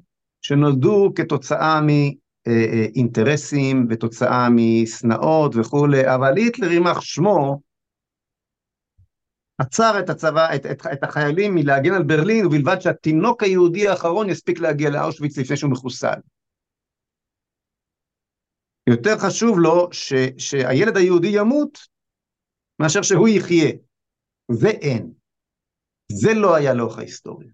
שנולדו 0.45 1.13
כתוצאה 1.15 1.79
מאינטרסים, 1.81 3.77
אה, 3.77 3.83
ותוצאה 3.89 4.47
משנאות 4.55 5.55
וכולי, 5.55 6.15
אבל 6.15 6.37
היטלר 6.37 6.71
יימח 6.71 7.01
שמו, 7.01 7.61
עצר 9.57 9.99
את 9.99 10.09
הצבא, 10.09 10.55
את, 10.55 10.65
את, 10.65 10.85
את 10.93 11.03
החיילים 11.03 11.55
מלהגן 11.55 11.93
על 11.93 12.03
ברלין, 12.03 12.45
ובלבד 12.45 12.79
שהתינוק 12.79 13.43
היהודי 13.43 13.87
האחרון 13.87 14.29
יספיק 14.29 14.59
להגיע 14.59 14.89
לאושוויץ 14.89 15.37
לפני 15.37 15.57
שהוא 15.57 15.71
מחוסל. 15.71 16.19
יותר 18.89 19.17
חשוב 19.17 19.59
לו 19.59 19.89
ש, 19.91 20.13
שהילד 20.37 20.97
היהודי 20.97 21.27
ימות, 21.31 21.79
מאשר 22.81 23.01
שהוא 23.01 23.27
יחיה. 23.27 23.71
זה 24.51 24.69
אין. 24.69 25.13
זה 26.11 26.33
לא 26.33 26.55
היה 26.55 26.73
לאורך 26.73 26.97
ההיסטוריה. 26.97 27.49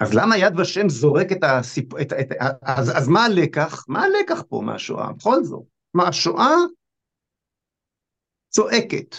אז 0.00 0.14
למה 0.14 0.36
יד 0.36 0.60
ושם 0.60 0.88
זורק 0.88 1.32
את 1.32 1.44
הסיפ... 1.44 1.94
את, 1.94 2.12
את, 2.12 2.32
את, 2.32 2.36
אז, 2.62 2.96
אז 2.96 3.08
מה 3.08 3.24
הלקח? 3.24 3.84
מה 3.88 4.02
הלקח 4.02 4.42
פה 4.48 4.62
מהשואה? 4.64 5.12
בכל 5.12 5.44
זאת. 5.44 5.62
מה, 5.94 6.08
השואה 6.08 6.54
צועקת, 8.48 9.16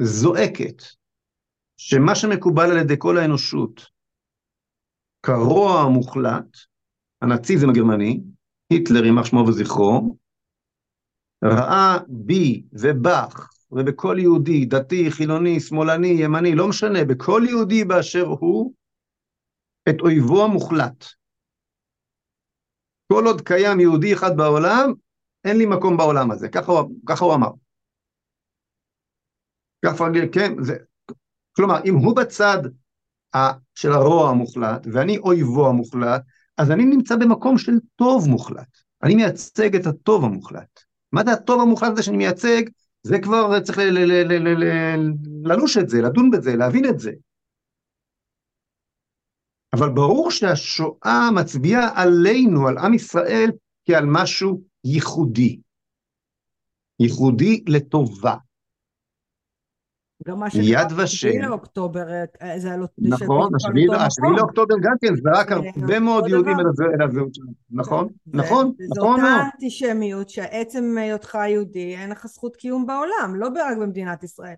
זועקת, 0.00 0.82
שמה 1.76 2.14
שמקובל 2.14 2.70
על 2.70 2.76
ידי 2.76 2.94
כל 2.98 3.18
האנושות 3.18 3.86
כרוע 5.22 5.80
המוחלט, 5.80 6.56
הנאציזם 7.22 7.70
הגרמני, 7.70 8.20
היטלר 8.70 9.04
יימח 9.04 9.24
שמו 9.24 9.44
וזכרו, 9.48 10.16
ראה 11.44 11.98
בי 12.08 12.62
ובך 12.72 13.50
ובכל 13.70 14.16
יהודי, 14.18 14.64
דתי, 14.64 15.10
חילוני, 15.10 15.60
שמאלני, 15.60 16.08
ימני, 16.08 16.54
לא 16.54 16.68
משנה, 16.68 17.04
בכל 17.04 17.42
יהודי 17.48 17.84
באשר 17.84 18.26
הוא, 18.26 18.72
את 19.88 20.00
אויבו 20.00 20.44
המוחלט. 20.44 21.04
כל 23.12 23.24
עוד 23.26 23.40
קיים 23.40 23.80
יהודי 23.80 24.14
אחד 24.14 24.36
בעולם, 24.36 24.92
אין 25.44 25.58
לי 25.58 25.66
מקום 25.66 25.96
בעולם 25.96 26.30
הזה, 26.30 26.48
ככה 26.48 26.72
הוא, 26.72 26.90
ככה 27.06 27.24
הוא 27.24 27.34
אמר. 27.34 27.50
ככה, 29.84 30.04
כן, 30.32 30.62
זה, 30.62 30.76
כלומר, 31.56 31.80
אם 31.84 31.94
הוא 31.94 32.16
בצד 32.16 32.58
של 33.74 33.92
הרוע 33.92 34.30
המוחלט, 34.30 34.86
ואני 34.92 35.18
אויבו 35.18 35.68
המוחלט, 35.68 36.22
אז 36.58 36.70
אני 36.70 36.84
נמצא 36.84 37.16
במקום 37.16 37.58
של 37.58 37.72
טוב 37.96 38.28
מוחלט. 38.28 38.78
אני 39.02 39.14
מייצג 39.14 39.76
את 39.76 39.86
הטוב 39.86 40.24
המוחלט. 40.24 40.80
מה 41.12 41.24
זה 41.24 41.32
הטוב 41.32 41.60
המוחלט 41.60 41.92
הזה 41.92 42.02
שאני 42.02 42.16
מייצג? 42.16 42.62
זה 43.02 43.18
כבר 43.18 43.60
צריך 43.60 43.78
ללוש 45.44 45.76
את 45.76 45.88
זה, 45.88 46.02
לדון 46.02 46.30
בזה, 46.30 46.56
להבין 46.56 46.84
את 46.84 46.98
זה. 46.98 47.12
אבל 49.76 49.88
ברור 49.88 50.30
שהשואה 50.30 51.30
מצביעה 51.34 52.02
עלינו, 52.02 52.68
על 52.68 52.78
עם 52.78 52.94
ישראל, 52.94 53.50
כעל 53.84 54.04
משהו 54.06 54.62
ייחודי. 54.84 55.60
ייחודי 57.00 57.64
לטובה. 57.68 58.34
גם 60.28 60.38
מה 60.38 60.50
שקרה 60.50 60.84
ב-7 60.84 61.46
לאוקטובר, 61.46 62.04
אה, 62.42 62.58
זה 62.58 62.68
היה 62.68 62.76
נכון, 62.98 63.54
השביעי 63.54 63.86
לאוקטובר 64.36 64.74
גם 64.82 64.94
כן, 65.00 65.14
זה 65.16 65.30
רק 65.34 65.52
הרבה 65.52 66.00
מאוד 66.00 66.28
יהודים 66.28 66.56
אל 66.60 67.02
הזהות 67.02 67.34
שלנו. 67.34 67.52
נכון, 67.70 68.08
נכון, 68.26 68.72
נכון 68.96 69.20
מאוד. 69.20 69.20
זו 69.20 69.32
אותה 69.32 69.42
אנטישמיות 69.54 70.30
שעצם 70.30 70.94
היותך 70.98 71.38
יהודי, 71.48 71.96
אין 71.96 72.10
לך 72.10 72.26
זכות 72.26 72.56
קיום 72.56 72.86
בעולם, 72.86 73.34
לא 73.36 73.46
רק 73.46 73.76
במדינת 73.80 74.22
ישראל. 74.22 74.54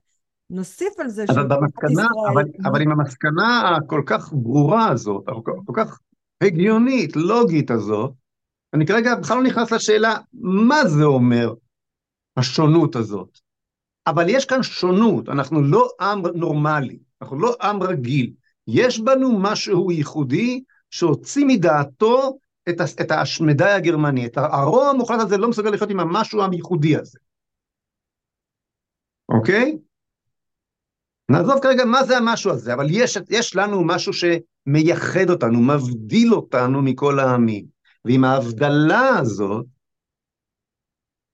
נוסיף 0.50 1.00
על 1.00 1.08
זה 1.08 1.24
אבל 1.28 1.46
במסקנה, 1.46 2.06
אבל, 2.32 2.44
אבל 2.64 2.82
עם 2.82 2.90
המסקנה 2.90 3.76
הכל 3.76 4.02
כך 4.06 4.32
ברורה 4.32 4.88
הזאת, 4.88 5.24
כל 5.64 5.72
כך 5.76 5.98
הגיונית, 6.40 7.16
לוגית 7.16 7.70
הזאת, 7.70 8.12
אני 8.74 8.86
כרגע 8.86 9.14
בכלל 9.14 9.36
לא 9.36 9.42
נכנס 9.42 9.72
לשאלה 9.72 10.16
מה 10.32 10.86
זה 10.86 11.04
אומר 11.04 11.54
השונות 12.36 12.96
הזאת. 12.96 13.38
אבל 14.06 14.24
יש 14.28 14.44
כאן 14.44 14.62
שונות, 14.62 15.28
אנחנו 15.28 15.62
לא 15.62 15.88
עם 16.00 16.22
נורמלי, 16.34 16.98
אנחנו 17.22 17.38
לא 17.38 17.56
עם 17.62 17.82
רגיל. 17.82 18.32
יש 18.66 19.00
בנו 19.00 19.38
משהו 19.38 19.90
ייחודי 19.90 20.62
שהוציא 20.90 21.44
מדעתו 21.46 22.38
את, 22.68 22.80
את 23.00 23.10
השמדי 23.10 23.70
הגרמני, 23.70 24.26
את 24.26 24.36
הרוע 24.36 24.88
המוחלט 24.88 25.20
הזה 25.20 25.36
לא 25.36 25.48
מסוגל 25.50 25.70
לחיות 25.70 25.90
עם 25.90 26.00
המשהו 26.00 26.42
הייחודי 26.42 26.96
הזה. 26.96 27.18
אוקיי? 29.28 29.78
נעזוב 31.30 31.58
כרגע 31.62 31.84
מה 31.84 32.04
זה 32.04 32.16
המשהו 32.16 32.50
הזה, 32.50 32.74
אבל 32.74 32.86
יש, 32.90 33.18
יש 33.30 33.56
לנו 33.56 33.84
משהו 33.84 34.12
שמייחד 34.12 35.30
אותנו, 35.30 35.60
מבדיל 35.60 36.34
אותנו 36.34 36.82
מכל 36.82 37.18
העמים. 37.18 37.66
ועם 38.04 38.24
ההבדלה 38.24 39.08
הזאת, 39.18 39.66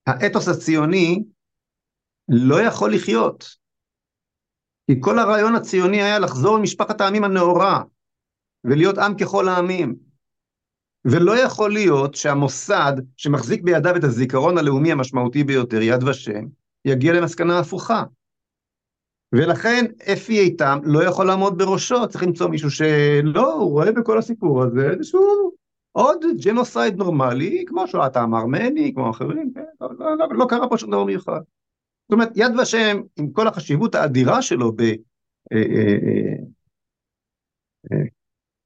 האתוס 0.07 0.49
הציוני 0.49 1.25
לא 2.29 2.63
יכול 2.63 2.95
לחיות. 2.95 3.57
כי 4.91 4.97
כל 5.01 5.19
הרעיון 5.19 5.55
הציוני 5.55 6.03
היה 6.03 6.19
לחזור 6.19 6.59
למשפחת 6.59 7.01
העמים 7.01 7.25
הנאורה, 7.25 7.83
ולהיות 8.65 8.99
עם 8.99 9.17
ככל 9.17 9.49
העמים. 9.49 9.95
ולא 11.05 11.39
יכול 11.39 11.73
להיות 11.73 12.15
שהמוסד 12.15 12.93
שמחזיק 13.17 13.63
בידיו 13.63 13.97
את 13.97 14.05
הזיכרון 14.05 14.59
הלאומי 14.59 14.93
המשמעותי 14.93 15.45
ביותר, 15.45 15.83
יד 15.83 16.03
ושם, 16.03 16.45
יגיע 16.85 17.13
למסקנה 17.13 17.59
הפוכה. 17.59 18.03
ולכן 19.33 19.85
אפי 20.13 20.41
איתם 20.41 20.79
לא 20.85 21.05
יכול 21.05 21.27
לעמוד 21.27 21.59
בראשו, 21.59 22.09
צריך 22.09 22.25
למצוא 22.25 22.49
מישהו 22.49 22.71
שלא, 22.71 23.53
הוא 23.53 23.71
רואה 23.71 23.93
בכל 23.93 24.19
הסיפור 24.19 24.63
הזה 24.63 24.91
איזשהו 24.91 25.53
עוד 25.93 26.25
ג'נוסייד 26.45 26.97
נורמלי, 26.97 27.65
כמו 27.67 27.89
שואת 27.89 28.17
העם 28.17 28.35
הארמני, 28.35 28.93
כמו 28.95 29.11
אחרים, 29.11 29.53
כן? 29.55 29.65
לא, 29.81 29.89
לא, 29.99 30.19
לא, 30.19 30.27
לא 30.31 30.47
קרה 30.49 30.69
פה 30.69 30.79
שום 30.79 30.91
דבר 30.91 31.05
מיוחד. 31.05 31.41
זאת 32.09 32.13
אומרת, 32.13 32.29
יד 32.37 32.53
ושם, 32.63 33.01
עם 33.19 33.31
כל 33.33 33.49
החשיבות 33.49 33.95
האדירה 33.95 34.43
שלו 34.43 34.73
ב... 34.73 34.81
אה, 34.81 34.97
אה, 37.93 37.99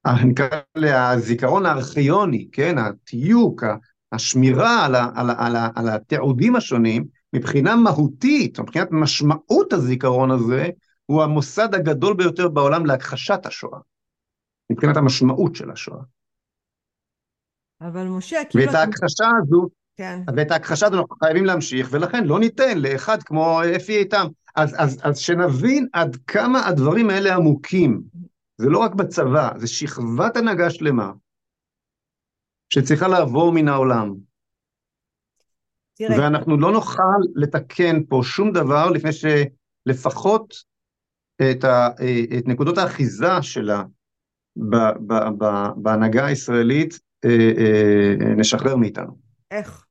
אה, 0.07 0.25
נקרא 0.25 0.49
לזיכרון 0.77 1.67
הארכיוני, 1.67 2.49
כן, 2.53 2.79
התיוק, 2.79 3.65
השמירה 4.13 4.87
על, 4.87 4.95
ה, 4.95 5.11
על, 5.15 5.31
על, 5.39 5.57
על 5.75 5.89
התיעודים 5.89 6.57
השונים, 6.57 7.07
מבחינה 7.35 7.77
מהותית, 7.77 8.61
מבחינת 8.61 8.89
משמעות 8.91 9.73
הזיכרון 9.73 10.31
הזה, 10.31 10.69
הוא 11.07 11.23
המוסד 11.23 11.75
הגדול 11.75 12.17
ביותר 12.17 12.49
בעולם 12.49 12.87
להכחשת 12.87 13.47
השואה, 13.47 13.79
מבחינת 14.73 14.97
המשמעות 14.97 15.55
של 15.55 15.71
השואה. 15.71 16.03
אבל 17.81 18.05
משה, 18.09 18.41
כאילו... 18.51 18.65
ואת 18.65 18.75
ההכחשה 18.75 19.27
הזו, 19.43 19.69
כן. 19.97 20.21
ואת 20.37 20.51
ההכחשה 20.51 20.87
הזו 20.87 20.97
אנחנו 20.99 21.17
חייבים 21.17 21.45
להמשיך, 21.45 21.89
ולכן 21.91 22.25
לא 22.25 22.41
ניתן 22.41 22.79
לאחד 22.79 23.23
כמו 23.23 23.61
אפי 23.77 23.97
איתם. 23.97 24.27
אז, 24.57 24.75
אז, 24.79 25.01
אז 25.03 25.19
שנבין 25.19 25.87
עד 25.93 26.17
כמה 26.27 26.67
הדברים 26.67 27.11
האלה 27.11 27.35
עמוקים. 27.35 28.03
זה 28.59 28.69
לא 28.69 28.79
רק 28.79 28.95
בצבא, 28.95 29.51
זה 29.57 29.67
שכבת 29.67 30.37
הנהגה 30.37 30.71
שלמה, 30.71 31.13
שצריכה 32.71 33.09
לעבור 33.09 33.53
מן 33.53 33.69
העולם. 33.69 34.15
תראה. 35.95 36.19
ואנחנו 36.21 36.57
לא 36.57 36.73
נוכל 36.73 37.21
לתקן 37.35 38.05
פה 38.09 38.21
שום 38.25 38.53
דבר 38.53 38.91
לפני 38.91 39.11
שלפחות 39.13 40.55
את, 41.51 41.65
ה, 41.65 41.89
את 42.39 42.47
נקודות 42.47 42.79
האחיזה 42.79 43.43
שלה 43.43 43.83
בהנהגה 45.77 46.27
הישראלית 46.27 46.99
אה, 47.25 47.31
אה, 47.31 48.35
נשחרר 48.37 48.77
מאיתנו. 48.77 49.19
איך? 49.51 49.87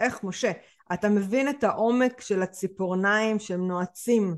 איך, 0.00 0.24
משה? 0.24 0.52
אתה 0.92 1.08
מבין 1.08 1.48
את 1.48 1.64
העומק 1.64 2.20
של 2.20 2.42
הציפורניים 2.42 3.38
שהם 3.38 3.68
נועצים 3.68 4.34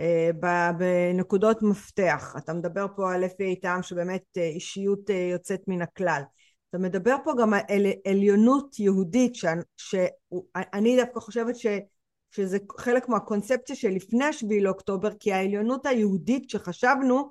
אה, 0.00 0.30
בנקודות 0.78 1.62
מפתח. 1.62 2.34
אתה 2.38 2.52
מדבר 2.52 2.86
פה 2.96 3.14
על 3.14 3.24
אפי 3.24 3.44
איתם 3.44 3.78
שבאמת 3.82 4.22
אה, 4.36 4.42
אישיות 4.42 5.10
אה, 5.10 5.28
יוצאת 5.32 5.60
מן 5.68 5.82
הכלל. 5.82 6.22
אתה 6.74 6.82
מדבר 6.82 7.16
פה 7.24 7.32
גם 7.38 7.54
על 7.54 7.86
עליונות 8.08 8.78
יהודית, 8.78 9.34
שאני 9.76 10.96
דווקא 10.96 11.20
חושבת 11.20 11.56
ש, 11.56 11.66
שזה 12.30 12.58
חלק 12.78 13.08
מהקונספציה 13.08 13.76
שלפני 13.76 14.24
השביעי 14.24 14.60
לאוקטובר, 14.60 15.08
כי 15.20 15.32
העליונות 15.32 15.86
היהודית 15.86 16.50
שחשבנו 16.50 17.30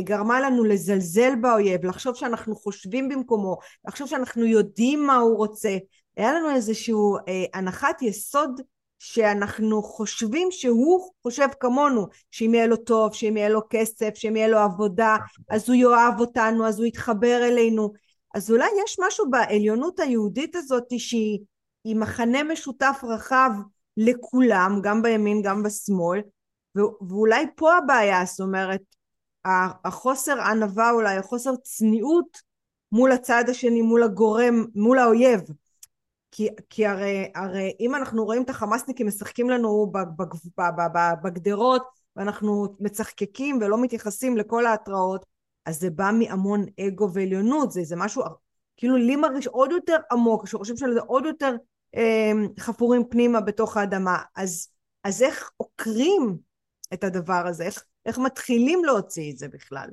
גרמה 0.00 0.40
לנו 0.40 0.64
לזלזל 0.64 1.34
באויב, 1.40 1.84
לחשוב 1.84 2.14
שאנחנו 2.14 2.56
חושבים 2.56 3.08
במקומו, 3.08 3.56
לחשוב 3.88 4.08
שאנחנו 4.08 4.44
יודעים 4.44 5.06
מה 5.06 5.16
הוא 5.16 5.36
רוצה. 5.36 5.76
היה 6.16 6.32
לנו 6.32 6.50
איזושהי 6.50 6.94
אה, 7.28 7.44
הנחת 7.54 8.02
יסוד 8.02 8.60
שאנחנו 8.98 9.82
חושבים 9.82 10.48
שהוא 10.50 11.10
חושב 11.22 11.48
כמונו, 11.60 12.06
שאם 12.30 12.54
יהיה 12.54 12.66
לו 12.66 12.76
טוב, 12.76 13.14
שאם 13.14 13.36
יהיה 13.36 13.48
לו 13.48 13.60
כסף, 13.70 14.10
שאם 14.14 14.36
יהיה 14.36 14.48
לו 14.48 14.58
עבודה, 14.58 15.16
אז 15.50 15.68
הוא 15.68 15.76
יאהב 15.76 16.20
אותנו, 16.20 16.66
אז 16.66 16.78
הוא 16.78 16.86
יתחבר 16.86 17.40
אלינו. 17.44 18.03
אז 18.34 18.50
אולי 18.50 18.68
יש 18.84 18.96
משהו 19.06 19.30
בעליונות 19.30 20.00
היהודית 20.00 20.56
הזאת 20.56 20.88
שהיא 20.98 21.96
מחנה 21.96 22.42
משותף 22.42 23.00
רחב 23.02 23.50
לכולם, 23.96 24.80
גם 24.82 25.02
בימין, 25.02 25.42
גם 25.42 25.62
בשמאל, 25.62 26.20
ואולי 26.74 27.46
פה 27.56 27.76
הבעיה, 27.76 28.24
זאת 28.24 28.40
אומרת, 28.40 28.80
החוסר 29.84 30.40
ענווה 30.40 30.90
אולי, 30.90 31.16
החוסר 31.16 31.56
צניעות 31.56 32.38
מול 32.92 33.12
הצד 33.12 33.44
השני, 33.48 33.82
מול 33.82 34.02
הגורם, 34.02 34.64
מול 34.74 34.98
האויב. 34.98 35.40
כי, 36.30 36.48
כי 36.70 36.86
הרי, 36.86 37.30
הרי 37.34 37.72
אם 37.80 37.94
אנחנו 37.94 38.24
רואים 38.24 38.42
את 38.42 38.50
החמאסניקים 38.50 39.06
משחקים 39.06 39.50
לנו 39.50 39.92
בגדרות 41.22 41.82
ואנחנו 42.16 42.76
מצחקקים 42.80 43.58
ולא 43.60 43.82
מתייחסים 43.82 44.36
לכל 44.36 44.66
ההתראות, 44.66 45.26
אז 45.66 45.80
זה 45.80 45.90
בא 45.90 46.10
מהמון 46.18 46.66
אגו 46.80 47.12
ועליונות, 47.12 47.72
זה, 47.72 47.84
זה 47.84 47.96
משהו 47.96 48.22
כאילו 48.76 48.96
לי 48.96 49.16
מרגיש 49.16 49.46
עוד 49.46 49.72
יותר 49.72 49.96
עמוק, 50.12 50.46
שחושבים 50.46 50.76
שזה 50.76 51.00
עוד 51.00 51.24
יותר 51.26 51.56
אה, 51.94 52.32
חפורים 52.58 53.02
פנימה 53.10 53.40
בתוך 53.40 53.76
האדמה, 53.76 54.18
אז, 54.36 54.68
אז 55.04 55.22
איך 55.22 55.50
עוקרים 55.56 56.38
את 56.94 57.04
הדבר 57.04 57.46
הזה? 57.46 57.64
איך, 57.64 57.84
איך 58.06 58.18
מתחילים 58.18 58.84
להוציא 58.84 59.32
את 59.32 59.38
זה 59.38 59.48
בכלל? 59.48 59.88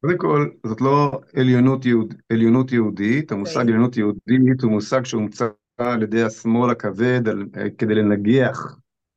קודם 0.00 0.18
כל, 0.18 0.50
זאת 0.66 0.80
לא 0.80 1.20
עליונות, 1.36 1.84
יהוד, 1.84 2.14
עליונות 2.32 2.72
יהודית, 2.72 3.32
המושג 3.32 3.54
okay. 3.54 3.58
אוקיי. 3.58 3.72
עליונות 3.72 3.96
יהודית 3.96 4.62
הוא 4.62 4.70
מושג 4.70 5.04
שהומצא 5.04 5.48
על 5.76 6.02
ידי 6.02 6.22
השמאל 6.22 6.70
הכבד 6.70 7.28
על, 7.28 7.46
כדי 7.78 7.94
לנגח 7.94 8.76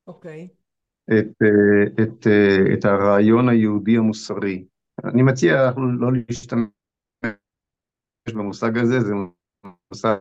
okay. 0.10 0.59
את, 1.12 1.28
אה, 1.42 2.04
את, 2.04 2.28
אה, 2.28 2.74
את 2.74 2.86
הרעיון 2.86 3.50
היהודי 3.50 3.98
המוסרי. 3.98 4.66
אני 5.04 5.24
מציע 5.24 5.72
לא 6.00 6.12
להשתמש 6.14 6.68
במושג 8.34 8.78
הזה, 8.78 9.00
זה 9.00 9.14
מושג 9.92 10.18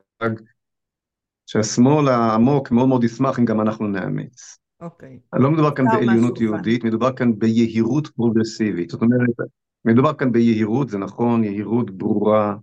שהשמאל 1.47 2.09
העמוק 2.09 2.71
מאוד 2.71 2.89
מאוד 2.89 3.05
ישמח 3.05 3.39
אם 3.39 3.45
גם 3.45 3.61
אנחנו 3.61 3.87
נאמץ. 3.87 4.59
אוקיי. 4.81 5.19
Okay. 5.35 5.39
לא 5.39 5.51
מדובר 5.51 5.75
כאן 5.75 5.85
בעליונות 5.85 6.41
יהודית, 6.41 6.85
מדובר 6.85 7.17
כאן 7.17 7.39
ביהירות 7.39 8.07
פרוגרסיבית. 8.07 8.91
זאת 8.91 9.03
אומרת, 9.03 9.51
מדובר 9.85 10.15
כאן 10.15 10.33
ביהירות, 10.33 10.89
זה 10.89 10.99
נכון, 10.99 11.45
יהירות 11.45 11.91
ברורה 11.91 12.57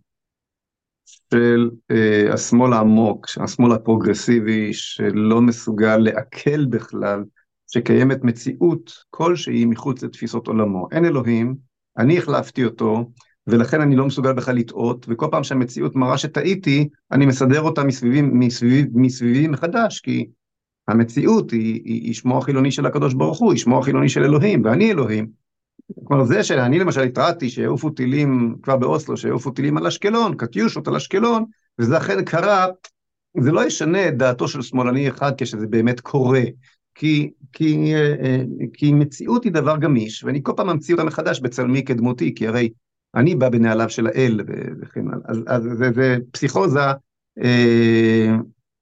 של 1.06 1.70
אה, 1.92 2.34
השמאל 2.34 2.74
העמוק, 2.74 3.26
השמאל 3.44 3.72
הפרוגרסיבי, 3.72 4.74
שלא 4.74 5.42
מסוגל 5.42 5.98
לעכל 5.98 6.66
בכלל 6.66 7.24
שקיימת 7.68 8.24
מציאות 8.24 8.92
כלשהי 9.10 9.66
מחוץ 9.66 10.04
לתפיסות 10.04 10.48
עולמו. 10.48 10.88
אין 10.92 11.06
אלוהים, 11.06 11.56
אני 11.98 12.18
החלפתי 12.18 12.66
אותו, 12.66 13.12
ולכן 13.48 13.82
אני 13.82 13.96
לא 13.96 14.06
מסוגל 14.06 14.34
בכלל 14.34 14.56
לטעות, 14.56 15.06
וכל 15.10 15.28
פעם 15.32 15.44
שהמציאות 15.44 15.96
מראה 15.96 16.18
שטעיתי, 16.18 16.90
אני 17.12 17.26
מסדר 17.26 17.62
אותה 17.62 17.84
מסביבי, 17.84 18.22
מסביבי, 18.22 18.90
מסביבי 18.94 19.48
מחדש, 19.48 20.00
כי 20.00 20.28
המציאות 20.88 21.52
היא, 21.52 21.82
היא, 21.86 22.02
היא 22.02 22.14
שמו 22.14 22.38
החילוני 22.38 22.72
של 22.72 22.86
הקדוש 22.86 23.14
ברוך 23.14 23.40
הוא, 23.40 23.52
היא 23.52 23.60
שמו 23.60 23.80
החילוני 23.80 24.10
של 24.10 24.24
אלוהים, 24.24 24.66
ואני 24.66 24.92
אלוהים. 24.92 25.28
כלומר 26.04 26.24
זה 26.24 26.44
שאני 26.44 26.80
למשל 26.80 27.02
התרעתי 27.02 27.50
שיעופו 27.50 27.90
טילים 27.90 28.56
כבר 28.62 28.78
באוסלו, 28.78 29.18
שיעופו 29.18 29.52
טילים 29.52 29.78
על 29.78 29.88
אשקלון, 29.88 30.36
קטיושות 30.36 30.88
על 30.88 30.96
אשקלון, 30.96 31.46
וזה 31.80 31.98
אכן 31.98 32.26
קרה, 32.26 32.68
זה 33.40 33.52
לא 33.52 33.66
ישנה 33.66 34.08
את 34.08 34.18
דעתו 34.18 34.48
של 34.48 34.62
שמאלני 34.62 35.10
אחד 35.10 35.32
כשזה 35.38 35.68
באמת 35.68 36.00
קורה, 36.00 36.42
כי, 36.96 37.32
כי, 37.54 37.96
אה, 37.96 38.44
כי 38.74 38.94
מציאות 38.94 39.44
היא 39.44 39.52
דבר 39.52 39.78
גמיש, 39.78 40.24
ואני 40.24 40.40
כל 40.44 40.52
פעם 40.56 40.68
ממציא 40.68 40.94
אותה 40.94 41.06
מחדש 41.06 41.40
בצלמי 41.40 41.86
כדמותי, 41.86 42.36
כי 42.36 42.48
הרי 42.48 42.70
אני 43.16 43.36
בא 43.36 43.50
בנעליו 43.50 43.90
של 43.90 44.08
האל 44.08 44.40
וכן 44.82 45.08
הלאה, 45.08 45.26
אז, 45.26 45.38
אז 45.48 45.64
זה, 45.78 45.92
זה 45.96 46.18
פסיכוזה 46.32 46.80
אה, 47.44 48.36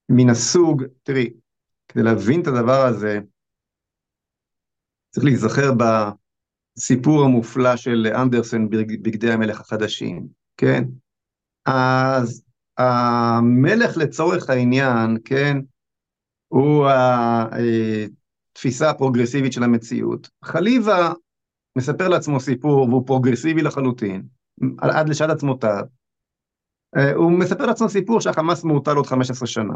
מן 0.09 0.29
הסוג, 0.29 0.83
תראי, 1.03 1.29
כדי 1.87 2.03
להבין 2.03 2.41
את 2.41 2.47
הדבר 2.47 2.85
הזה, 2.85 3.19
צריך 5.11 5.25
להיזכר 5.25 5.71
ב... 5.77 5.83
הסיפור 6.77 7.23
המופלא 7.23 7.75
של 7.75 8.07
אנדרסן 8.15 8.69
בגדי 8.69 9.31
המלך 9.31 9.61
החדשים, 9.61 10.27
כן? 10.57 10.83
אז 11.65 12.43
המלך 12.77 13.97
לצורך 13.97 14.49
העניין, 14.49 15.17
כן, 15.25 15.57
הוא 16.53 16.87
התפיסה 18.51 18.89
הפרוגרסיבית 18.89 19.53
של 19.53 19.63
המציאות. 19.63 20.29
חליבה 20.43 21.13
מספר 21.77 22.07
לעצמו 22.07 22.39
סיפור 22.39 22.89
והוא 22.89 23.07
פרוגרסיבי 23.07 23.61
לחלוטין, 23.61 24.23
עד 24.77 25.09
לשעת 25.09 25.29
עצמותיו. 25.29 25.83
אה, 26.97 27.13
הוא 27.13 27.31
מספר 27.31 27.65
לעצמו 27.65 27.89
סיפור 27.89 28.21
שהחמאס 28.21 28.63
מעוטל 28.63 28.95
עוד 28.95 29.07
15 29.07 29.47
שנה. 29.47 29.73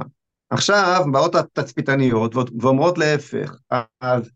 עכשיו 0.49 1.05
באות 1.11 1.35
התצפיתניות 1.35 2.35
ואומרות 2.35 2.97
להפך, 2.97 3.55
אז 4.01 4.31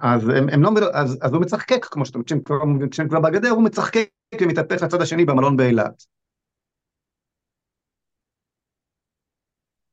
אז, 0.00 0.28
הם, 0.28 0.48
הם 0.48 0.62
לא, 0.62 0.70
אז, 0.92 1.18
אז 1.22 1.32
הוא 1.32 1.42
מצחקק, 1.42 1.86
כמו 1.90 2.04
כבר, 2.44 2.56
כשהם 2.90 3.08
כבר 3.08 3.20
בגדר 3.20 3.50
הוא 3.50 3.62
מצחקק 3.62 4.08
ומתהפך 4.40 4.82
לצד 4.82 5.02
השני 5.02 5.24
במלון 5.24 5.56
באילת. 5.56 6.04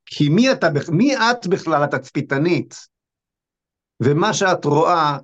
כי 0.09 0.29
מי 0.29 0.51
אתה, 0.51 0.67
מי 0.91 1.15
את 1.15 1.47
בכלל 1.47 1.83
התצפיתנית, 1.83 2.75
ומה 4.03 4.33
שאת 4.33 4.65
רואה 4.65 5.17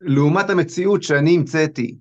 לעומת 0.00 0.50
המציאות 0.50 1.02
שאני 1.02 1.36
המצאתי. 1.36 1.96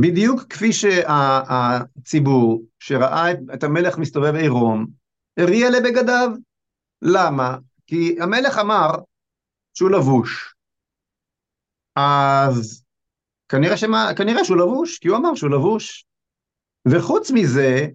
בדיוק 0.00 0.42
כפי 0.42 0.72
שהציבור 0.72 2.62
שראה 2.78 3.32
את 3.54 3.62
המלך 3.62 3.98
מסתובב 3.98 4.34
עירום, 4.34 4.86
הריע 5.36 5.70
לבגדיו. 5.70 6.30
למה? 7.02 7.58
כי 7.86 8.16
המלך 8.20 8.58
אמר 8.60 8.90
שהוא 9.74 9.90
לבוש. 9.90 10.54
אז 11.96 12.84
כנראה, 13.48 13.76
שמה, 13.76 14.10
כנראה 14.16 14.44
שהוא 14.44 14.56
לבוש, 14.56 14.98
כי 14.98 15.08
הוא 15.08 15.16
אמר 15.16 15.34
שהוא 15.34 15.50
לבוש. 15.50 16.06
וחוץ 16.88 17.30
מזה, 17.34 17.86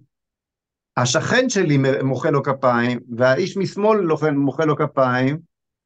השכן 0.96 1.48
שלי 1.48 1.78
מוחא 2.02 2.28
לו 2.28 2.42
כפיים, 2.42 2.98
והאיש 3.16 3.56
משמאל 3.56 4.00
מוחא 4.32 4.62
לו 4.62 4.76
כפיים, 4.76 5.38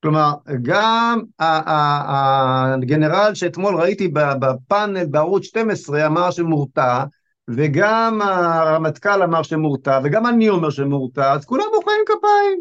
כלומר, 0.03 0.33
גם 0.63 1.21
הגנרל 1.39 3.35
שאתמול 3.35 3.77
ראיתי 3.77 4.09
בפאנל 4.09 5.07
בערוץ 5.07 5.45
12 5.45 6.07
אמר 6.07 6.31
שמורתע, 6.31 7.05
וגם 7.49 8.23
הרמטכ"ל 8.23 9.23
אמר 9.23 9.43
שמורתע, 9.43 10.01
וגם 10.05 10.27
אני 10.27 10.49
אומר 10.49 10.71
שמורתע, 10.71 11.33
אז 11.33 11.45
כולם 11.45 11.65
מוחאים 11.75 12.01
כפיים. 12.07 12.61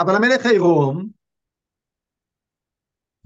אבל 0.00 0.16
המלך 0.16 0.46
עירום, 0.46 1.08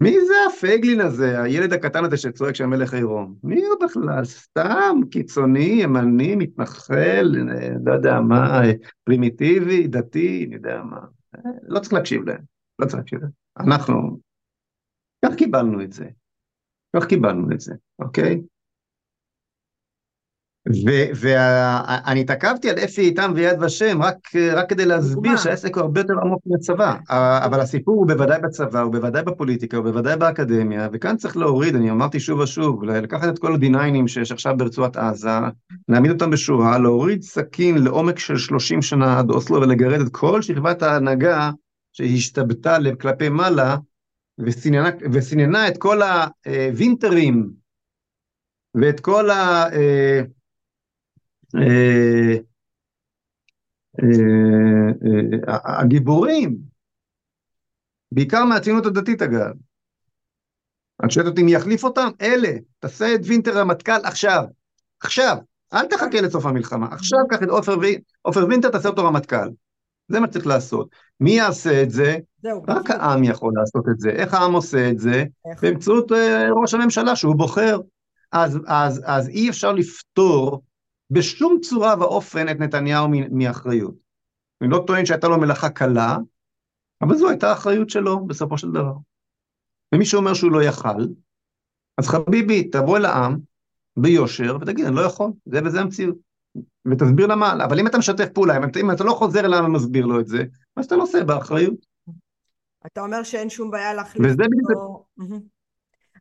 מי 0.00 0.16
זה 0.26 0.34
הפייגלין 0.48 1.00
הזה, 1.00 1.42
הילד 1.42 1.72
הקטן 1.72 2.04
הזה 2.04 2.16
שצועק 2.16 2.54
שהמלך 2.54 2.94
עירום? 2.94 3.34
מי 3.44 3.64
הוא 3.64 3.76
בכלל? 3.84 4.24
סתם 4.24 5.00
קיצוני, 5.10 5.78
ימני, 5.82 6.36
מתנחל, 6.36 7.34
לא 7.84 7.92
יודע 7.92 8.20
מה, 8.20 8.60
פרימיטיבי, 9.04 9.86
דתי, 9.86 10.44
אני 10.46 10.54
יודע 10.54 10.82
מה. 10.82 11.00
לא 11.62 11.80
צריך 11.80 11.92
להקשיב 11.92 12.28
להם, 12.28 12.40
לא 12.78 12.86
צריך 12.86 12.98
להקשיב 12.98 13.20
להם. 13.20 13.30
אנחנו, 13.60 14.18
כך 15.24 15.34
קיבלנו 15.34 15.82
את 15.82 15.92
זה. 15.92 16.06
כך 16.96 17.06
קיבלנו 17.06 17.52
את 17.52 17.60
זה, 17.60 17.74
אוקיי? 17.98 18.40
ואני 21.14 22.20
התעכבתי 22.20 22.70
על 22.70 22.78
אפי 22.78 23.00
איתם 23.00 23.32
ויד 23.34 23.62
ושם 23.62 24.02
רק, 24.02 24.16
רק 24.52 24.70
כדי 24.70 24.86
להסביר 24.86 25.36
שהעסק 25.36 25.76
הוא 25.76 25.82
הרבה 25.82 26.00
יותר 26.00 26.14
עמוק 26.22 26.42
מהצבא, 26.46 26.94
אבל 27.44 27.60
הסיפור 27.60 27.94
הוא 27.94 28.06
בוודאי 28.06 28.40
בצבא, 28.40 28.80
הוא 28.80 28.92
בוודאי 28.92 29.22
בפוליטיקה, 29.22 29.76
הוא 29.76 29.84
בוודאי 29.84 30.16
באקדמיה, 30.16 30.88
וכאן 30.92 31.16
צריך 31.16 31.36
להוריד, 31.36 31.74
אני 31.74 31.90
אמרתי 31.90 32.20
שוב 32.20 32.40
ושוב, 32.40 32.84
לקחת 32.84 33.28
את 33.28 33.38
כל 33.38 33.52
ה-D9ים 33.52 34.08
שיש 34.08 34.32
עכשיו 34.32 34.56
ברצועת 34.56 34.96
עזה, 34.96 35.30
להעמיד 35.88 36.10
אותם 36.10 36.30
בשורה, 36.30 36.78
להוריד 36.78 37.22
סכין 37.22 37.78
לעומק 37.78 38.18
של 38.18 38.36
30 38.36 38.82
שנה 38.82 39.18
עד 39.18 39.30
אוסלו 39.30 39.60
ולגרד 39.60 40.00
את 40.00 40.08
כל 40.12 40.42
שכבת 40.42 40.82
ההנהגה 40.82 41.50
שהשתבתה 41.92 42.76
כלפי 43.00 43.28
מעלה, 43.28 43.76
וסיננה, 44.38 44.90
וסיננה 45.12 45.68
את 45.68 45.78
כל 45.78 46.00
הווינטרים 46.46 47.50
ואת 48.74 49.00
כל 49.00 49.30
ה... 49.30 49.64
אה, 51.56 52.34
אה, 54.02 54.90
אה, 55.48 55.80
הגיבורים, 55.80 56.58
בעיקר 58.12 58.44
מהציונות 58.44 58.86
הדתית 58.86 59.22
אגב. 59.22 59.52
את 61.04 61.10
שואלת 61.10 61.28
אותי 61.28 61.42
מי 61.42 61.54
יחליף 61.54 61.84
אותם? 61.84 62.08
אלה, 62.20 62.48
תעשה 62.78 63.14
את 63.14 63.20
וינטר 63.24 63.58
רמטכ"ל 63.58 64.00
עכשיו, 64.04 64.44
עכשיו, 65.00 65.36
אל 65.72 65.86
תחכה 65.86 66.20
לסוף 66.20 66.46
המלחמה, 66.46 66.86
עכשיו 66.90 67.18
קח 67.30 67.42
את 67.42 67.48
עופר, 67.48 67.76
עופר 68.22 68.46
וינטר, 68.48 68.70
תעשה 68.70 68.88
אותו 68.88 69.04
רמטכ"ל. 69.04 69.48
זה 70.08 70.20
מה 70.20 70.26
שצריך 70.26 70.46
לעשות. 70.46 70.88
מי 71.20 71.30
יעשה 71.30 71.82
את 71.82 71.90
זה? 71.90 72.16
זהו, 72.42 72.62
רק 72.68 72.90
העם 72.90 73.24
יכול 73.24 73.52
לעשות 73.56 73.84
את 73.90 74.00
זה. 74.00 74.10
איך 74.10 74.34
העם 74.34 74.52
עושה 74.52 74.90
את 74.90 74.98
זה? 74.98 75.24
איך? 75.50 75.64
באמצעות 75.64 76.12
ראש 76.62 76.74
הממשלה 76.74 77.16
שהוא 77.16 77.36
בוחר. 77.36 77.78
אז, 78.32 78.58
אז, 78.66 79.02
אז 79.04 79.28
אי 79.28 79.50
אפשר 79.50 79.72
לפתור 79.72 80.62
בשום 81.10 81.58
צורה 81.60 81.94
ואופן 82.00 82.48
את 82.48 82.58
נתניהו 82.60 83.08
מאחריות. 83.30 83.94
אני 84.60 84.70
לא 84.70 84.84
טוען 84.86 85.06
שהייתה 85.06 85.28
לו 85.28 85.40
מלאכה 85.40 85.68
קלה, 85.68 86.16
אבל 87.02 87.16
זו 87.16 87.28
הייתה 87.28 87.50
האחריות 87.50 87.90
שלו 87.90 88.26
בסופו 88.26 88.58
של 88.58 88.70
דבר. 88.70 88.94
ומי 89.94 90.04
שאומר 90.04 90.34
שהוא 90.34 90.52
לא 90.52 90.62
יכל, 90.62 91.02
אז 91.98 92.08
חביבי, 92.08 92.68
תבוא 92.68 92.96
אל 92.96 93.04
העם 93.04 93.38
ביושר 93.98 94.56
ותגיד, 94.60 94.86
אני 94.86 94.96
לא 94.96 95.00
יכול, 95.00 95.30
זה 95.46 95.60
וזה 95.64 95.80
המציאות. 95.80 96.16
ותסביר 96.90 97.26
למה, 97.26 97.64
אבל 97.64 97.80
אם 97.80 97.86
אתה 97.86 97.98
משתף 97.98 98.28
פעולה, 98.34 98.56
אם 98.56 98.64
אתה, 98.64 98.80
אם 98.80 98.90
אתה 98.90 99.04
לא 99.04 99.12
חוזר 99.12 99.40
אליו 99.40 99.64
ומסביר 99.64 100.06
לו 100.06 100.20
את 100.20 100.26
זה, 100.26 100.44
אז 100.76 100.84
אתה 100.84 100.96
נושא 100.96 101.24
באחריות. 101.24 101.86
אתה 102.86 103.00
אומר 103.00 103.22
שאין 103.22 103.50
שום 103.50 103.70
בעיה 103.70 103.94
להחליף 103.94 104.32
אותו. 104.70 105.04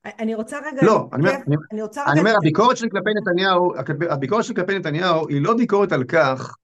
בדיוק... 0.08 0.22
אני 0.22 0.36
רוצה 0.36 0.58
רגע... 0.66 0.82
לא, 0.86 1.10
אני 1.14 1.22
אומר, 1.22 1.38
אני 1.72 1.82
רוצה 1.82 2.02
רגע... 2.02 2.12
אני 2.12 2.20
אומר, 2.20 2.34
הביקורת 2.38 2.78
של 2.78 2.90
כלפי 2.90 3.10
נתניהו, 3.22 3.74
הביקורת 4.10 4.44
של 4.44 4.54
כלפי 4.54 4.80
נתניהו 4.80 5.28
היא 5.28 5.42
לא 5.42 5.58
ביקורת 5.58 5.92
על 5.92 6.04
כך, 6.04 6.56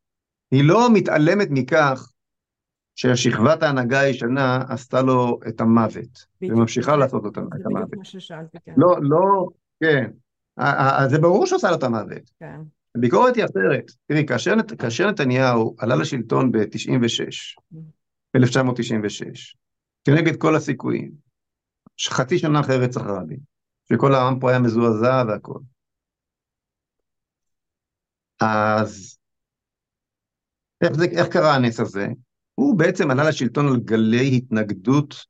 היא 0.52 0.64
לא 0.64 0.94
מתעלמת 0.94 1.48
מכך 1.52 2.10
ששכבת 2.96 3.64
ההנהגה 3.64 4.00
הישנה 4.00 4.64
עשתה 4.70 5.02
לו 5.02 5.40
את 5.48 5.62
המוות, 5.62 6.26
וממשיכה 6.42 6.96
לעשות 6.96 7.26
אותה, 7.26 7.42
את 7.42 7.46
המוות. 7.46 7.62
זה 7.64 7.70
בדיוק 7.70 7.96
מה 7.96 8.06
ששאלתי, 8.06 8.58
כן. 8.66 8.74
לא, 8.78 8.98
לא, 9.02 9.48
כן. 9.84 10.12
זה 11.10 11.20
ברור 11.20 11.46
שעושה 11.46 11.70
לו 11.70 11.76
את 11.76 11.84
המוות. 11.84 12.32
כן. 12.40 12.62
הביקורת 12.98 13.36
היא 13.36 13.46
אחרת. 13.46 13.92
תראי, 14.08 14.26
כאשר, 14.26 14.54
כאשר 14.78 15.10
נתניהו 15.10 15.76
עלה 15.80 15.96
לשלטון 15.96 16.52
ב-96, 16.52 17.24
1996, 18.36 19.58
כנגד 20.06 20.36
כל 20.36 20.56
הסיכויים, 20.56 21.23
חצי 22.10 22.38
שנה 22.38 22.60
אחרי 22.60 22.78
רצח 22.78 23.02
רבין, 23.02 23.40
שכל 23.90 24.16
העם 24.16 24.40
פה 24.40 24.50
היה 24.50 24.60
מזועזע 24.60 25.24
והכל. 25.28 25.60
אז 28.40 29.18
איך, 30.82 30.94
זה, 30.94 31.06
איך 31.06 31.28
קרה 31.28 31.56
הנס 31.56 31.80
הזה? 31.80 32.08
הוא 32.56 32.78
בעצם 32.78 33.12
עלה 33.12 33.30
לשלטון 33.30 33.68
על 33.68 33.78
גלי 33.78 34.38
התנגדות 34.38 35.26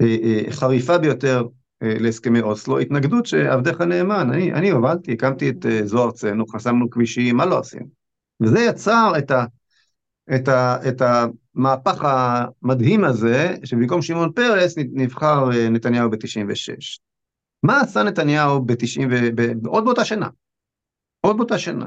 אה, 0.00 0.16
אה, 0.22 0.52
חריפה 0.52 0.98
ביותר 0.98 1.42
אה, 1.82 1.94
להסכמי 2.00 2.40
אוסלו, 2.40 2.78
התנגדות 2.78 3.26
שעבדך 3.26 3.80
נאמן, 3.80 4.30
אני, 4.32 4.52
אני 4.52 4.70
הובלתי, 4.70 5.12
הקמתי 5.12 5.50
את 5.50 5.66
אה, 5.66 5.86
זו 5.86 6.04
ארצנו, 6.04 6.46
חסמנו 6.46 6.90
כבישים, 6.90 7.36
מה 7.36 7.46
לא 7.46 7.58
עשינו? 7.58 7.86
וזה 8.42 8.58
יצר 8.60 9.12
את, 9.18 9.30
ה, 9.30 9.44
את, 10.34 10.48
ה, 10.48 10.76
את 10.88 11.02
המהפך 11.02 12.04
המדהים 12.04 13.04
הזה, 13.04 13.54
שבמקום 13.64 14.02
שמעון 14.02 14.32
פרס 14.32 14.74
נבחר 14.78 15.50
אה, 15.52 15.68
נתניהו 15.68 16.10
ב-96. 16.10 17.00
מה 17.62 17.80
עשה 17.80 18.02
נתניהו 18.02 18.64
ב-90, 18.64 19.66
עוד 19.66 19.84
באותה 19.84 20.04
שנה? 20.04 20.28
עוד 21.20 21.36
באותה 21.36 21.58
שנה. 21.58 21.86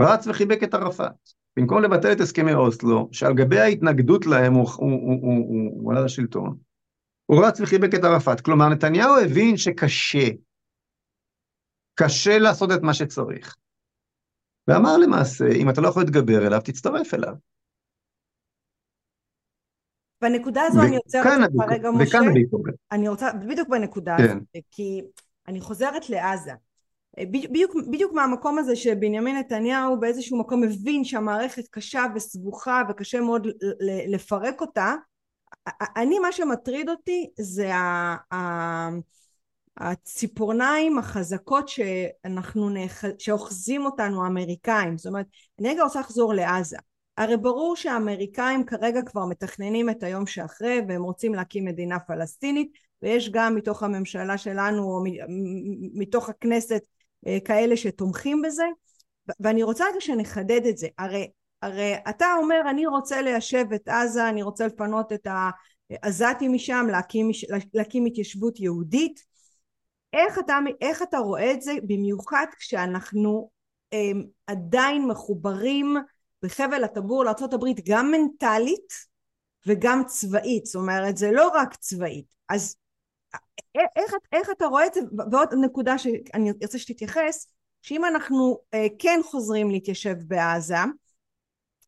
רץ 0.00 0.26
וחיבק 0.26 0.62
את 0.62 0.74
ערפאת. 0.74 1.12
במקום 1.56 1.82
לבטל 1.82 2.12
את 2.12 2.20
הסכמי 2.20 2.54
אוסלו, 2.54 3.08
שעל 3.12 3.34
גבי 3.34 3.60
ההתנגדות 3.60 4.26
להם 4.26 4.54
הוא, 4.54 4.68
הוא, 4.76 4.90
הוא, 4.90 5.20
הוא, 5.22 5.48
הוא, 5.48 5.82
הוא 5.82 5.92
עלה 5.92 6.00
לשלטון, 6.00 6.56
הוא 7.26 7.46
רץ 7.46 7.60
וחיבק 7.60 7.94
את 7.94 8.04
ערפאת. 8.04 8.40
כלומר, 8.40 8.68
נתניהו 8.68 9.18
הבין 9.24 9.56
שקשה, 9.56 10.28
קשה 11.94 12.38
לעשות 12.38 12.70
את 12.72 12.82
מה 12.82 12.94
שצריך. 12.94 13.56
ואמר 14.68 14.96
למעשה, 14.96 15.44
אם 15.48 15.70
אתה 15.70 15.80
לא 15.80 15.88
יכול 15.88 16.02
להתגבר 16.02 16.46
אליו, 16.46 16.60
תצטרף 16.64 17.14
אליו. 17.14 17.34
בנקודה 20.20 20.62
הזו 20.62 20.82
אני 20.82 20.96
עוצרת 20.96 21.26
אותך 21.26 21.72
רגע, 21.72 21.90
משה. 21.90 22.18
אני 22.92 23.08
רוצה, 23.08 23.32
בדיוק 23.32 23.68
בנקודה 23.68 24.16
כן. 24.18 24.24
הזאת, 24.24 24.64
כי 24.70 25.02
אני 25.48 25.60
חוזרת 25.60 26.10
לעזה. 26.10 26.52
בדיוק, 27.20 27.74
בדיוק 27.90 28.12
מהמקום 28.12 28.58
הזה 28.58 28.76
שבנימין 28.76 29.36
נתניהו 29.36 30.00
באיזשהו 30.00 30.38
מקום 30.38 30.60
מבין 30.60 31.04
שהמערכת 31.04 31.68
קשה 31.70 32.04
וסבוכה 32.14 32.82
וקשה 32.88 33.20
מאוד 33.20 33.46
לפרק 34.08 34.60
אותה. 34.60 34.94
אני, 35.96 36.18
מה 36.18 36.32
שמטריד 36.32 36.88
אותי 36.88 37.30
זה 37.38 37.70
הציפורניים 39.76 40.98
החזקות 40.98 41.68
שאנחנו 41.68 42.70
נאח... 42.70 43.04
שאוחזים 43.18 43.84
אותנו 43.84 44.24
האמריקאים. 44.24 44.98
זאת 44.98 45.06
אומרת, 45.06 45.26
אני 45.60 45.68
רגע 45.68 45.82
רוצה 45.82 46.00
לחזור 46.00 46.34
לעזה. 46.34 46.76
הרי 47.16 47.36
ברור 47.36 47.76
שהאמריקאים 47.76 48.64
כרגע 48.64 49.02
כבר 49.02 49.24
מתכננים 49.24 49.90
את 49.90 50.02
היום 50.02 50.26
שאחרי 50.26 50.80
והם 50.88 51.02
רוצים 51.02 51.34
להקים 51.34 51.64
מדינה 51.64 51.98
פלסטינית 51.98 52.72
ויש 53.02 53.30
גם 53.30 53.54
מתוך 53.54 53.82
הממשלה 53.82 54.38
שלנו 54.38 54.82
או 54.82 55.04
מתוך 55.94 56.28
הכנסת 56.28 56.82
אה, 57.26 57.38
כאלה 57.44 57.76
שתומכים 57.76 58.42
בזה 58.42 58.64
ואני 59.40 59.62
רוצה 59.62 59.84
רגע 59.90 60.00
שנחדד 60.00 60.66
את 60.66 60.78
זה 60.78 60.88
הרי, 60.98 61.30
הרי 61.62 61.94
אתה 62.08 62.26
אומר 62.42 62.60
אני 62.70 62.86
רוצה 62.86 63.22
ליישב 63.22 63.72
את 63.74 63.88
עזה 63.88 64.28
אני 64.28 64.42
רוצה 64.42 64.66
לפנות 64.66 65.12
את 65.12 65.26
העזתים 65.90 66.52
משם 66.52 66.86
להקים, 66.90 67.30
להקים 67.74 68.06
התיישבות 68.06 68.60
יהודית 68.60 69.35
איך 70.16 70.38
אתה, 70.38 70.58
איך 70.80 71.02
אתה 71.02 71.18
רואה 71.18 71.52
את 71.52 71.62
זה 71.62 71.72
במיוחד 71.82 72.46
כשאנחנו 72.58 73.50
הם, 73.92 74.24
עדיין 74.46 75.08
מחוברים 75.08 75.96
בחבל 76.42 76.84
הטבור 76.84 77.24
לארה"ב 77.24 77.64
גם 77.86 78.10
מנטלית 78.10 78.92
וגם 79.66 80.02
צבאית, 80.06 80.66
זאת 80.66 80.74
אומרת 80.74 81.16
זה 81.16 81.30
לא 81.32 81.48
רק 81.54 81.74
צבאית, 81.74 82.26
אז 82.48 82.76
איך, 83.74 84.12
איך 84.32 84.50
אתה 84.50 84.66
רואה 84.66 84.86
את 84.86 84.94
זה, 84.94 85.00
ועוד 85.32 85.48
נקודה 85.54 85.98
שאני 85.98 86.52
ארצה 86.62 86.78
שתתייחס, 86.78 87.46
שאם 87.82 88.04
אנחנו 88.04 88.58
אה, 88.74 88.86
כן 88.98 89.20
חוזרים 89.24 89.70
להתיישב 89.70 90.14
בעזה, 90.26 90.76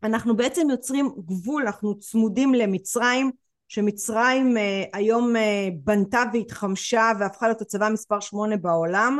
אנחנו 0.03 0.37
בעצם 0.37 0.71
יוצרים 0.71 1.11
גבול, 1.25 1.63
אנחנו 1.63 1.99
צמודים 1.99 2.55
למצרים, 2.55 3.31
שמצרים 3.69 4.57
אה, 4.57 4.85
היום 4.93 5.37
אה, 5.37 5.69
בנתה 5.85 6.23
והתחמשה 6.33 7.11
והפכה 7.21 7.47
להיות 7.47 7.61
הצבא 7.61 7.89
מספר 7.93 8.21
שמונה 8.21 8.57
בעולם, 8.57 9.19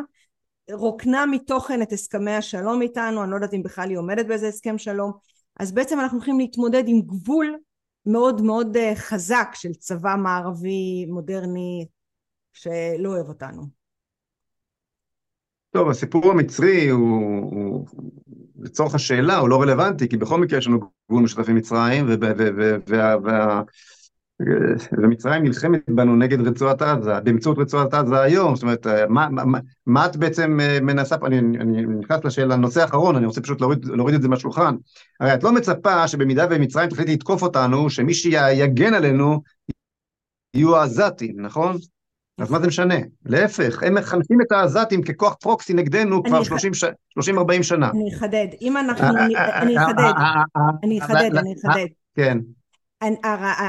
רוקנה 0.73 1.27
מתוכן 1.27 1.83
את 1.83 1.93
הסכמי 1.93 2.31
השלום 2.31 2.83
איתנו, 2.83 3.23
אני 3.23 3.31
לא 3.31 3.37
יודעת 3.37 3.55
אם 3.55 3.63
בכלל 3.63 3.89
היא 3.89 3.99
עומדת 3.99 4.27
באיזה 4.27 4.49
הסכם 4.49 4.79
שלום, 4.79 5.13
אז 5.61 5.73
בעצם 5.73 6.01
אנחנו 6.01 6.19
הולכים 6.19 6.39
להתמודד 6.39 6.83
עם 6.87 7.01
גבול 7.01 7.57
מאוד 8.07 8.43
מאוד 8.43 8.77
אה, 8.77 8.93
חזק 8.97 9.49
של 9.55 9.73
צבא 9.73 10.15
מערבי 10.19 11.07
מודרני 11.09 11.87
שלא 12.53 13.09
אוהב 13.09 13.29
אותנו. 13.29 13.63
טוב, 15.71 15.91
הסיפור 15.91 16.31
המצרי 16.31 16.89
הוא, 16.89 17.41
הוא, 17.53 17.87
לצורך 18.59 18.95
השאלה, 18.95 19.37
הוא 19.37 19.49
לא 19.49 19.63
רלוונטי, 19.63 20.09
כי 20.09 20.17
בכל 20.17 20.41
מקרה 20.41 20.59
יש 20.59 20.67
לנו 20.67 20.81
גבול 21.09 21.23
משותף 21.23 21.49
עם 21.49 21.57
מצרים, 21.57 22.07
ומצרים 24.93 25.43
נלחמת 25.43 25.81
בנו 25.89 26.17
נגד 26.17 26.41
רצועת 26.41 26.83
עזה, 26.83 27.21
באמצעות 27.21 27.59
רצועת 27.59 27.95
עזה 27.95 28.21
היום, 28.21 28.57
זאת 28.57 28.63
אומרת, 28.63 28.87
מה, 29.09 29.29
מה, 29.29 29.59
מה 29.87 30.07
את 30.07 30.17
בעצם 30.17 30.61
אה, 30.61 30.81
מנסה, 30.81 31.17
אני, 31.27 31.39
אני 31.39 31.83
נכנס 31.83 32.25
לשאלה, 32.25 32.57
לנושא 32.57 32.81
האחרון, 32.81 33.17
אני 33.17 33.27
רוצה 33.27 33.41
פשוט 33.41 33.61
להוריד, 33.61 33.85
להוריד 33.85 34.15
את 34.15 34.23
זה 34.23 34.29
מהשולחן. 34.29 34.75
הרי 35.21 35.35
את 35.35 35.45
לא 35.45 35.53
מצפה 35.53 36.09
שבמידה 36.09 36.47
ומצרים 36.51 36.89
תחליט 36.89 37.09
לתקוף 37.09 37.43
אותנו, 37.43 37.91
שמי 37.91 38.15
שיגן 38.15 38.95
עלינו 38.95 39.43
יהיו 40.55 40.77
העזתים, 40.77 41.35
נכון? 41.37 41.77
אז 42.39 42.51
מה 42.51 42.61
זה 42.61 42.67
משנה? 42.67 42.95
להפך, 43.27 43.83
הם 43.83 43.95
מחנכים 43.95 44.41
את 44.47 44.53
העזתים 44.53 45.03
ככוח 45.03 45.35
פרוקסי 45.35 45.75
נגדנו 45.75 46.23
כבר 46.23 46.41
30-40 46.41 47.63
שנה. 47.63 47.91
אני 47.91 48.15
אחדד, 48.17 48.47
אם 48.63 48.77
אנחנו, 48.77 49.09
אני 49.55 49.79
אחדד, 49.79 50.13
אני 50.85 50.99
אחדד, 51.01 51.37
אני 51.37 51.55
אחדד. 51.55 51.87
כן. 52.15 52.39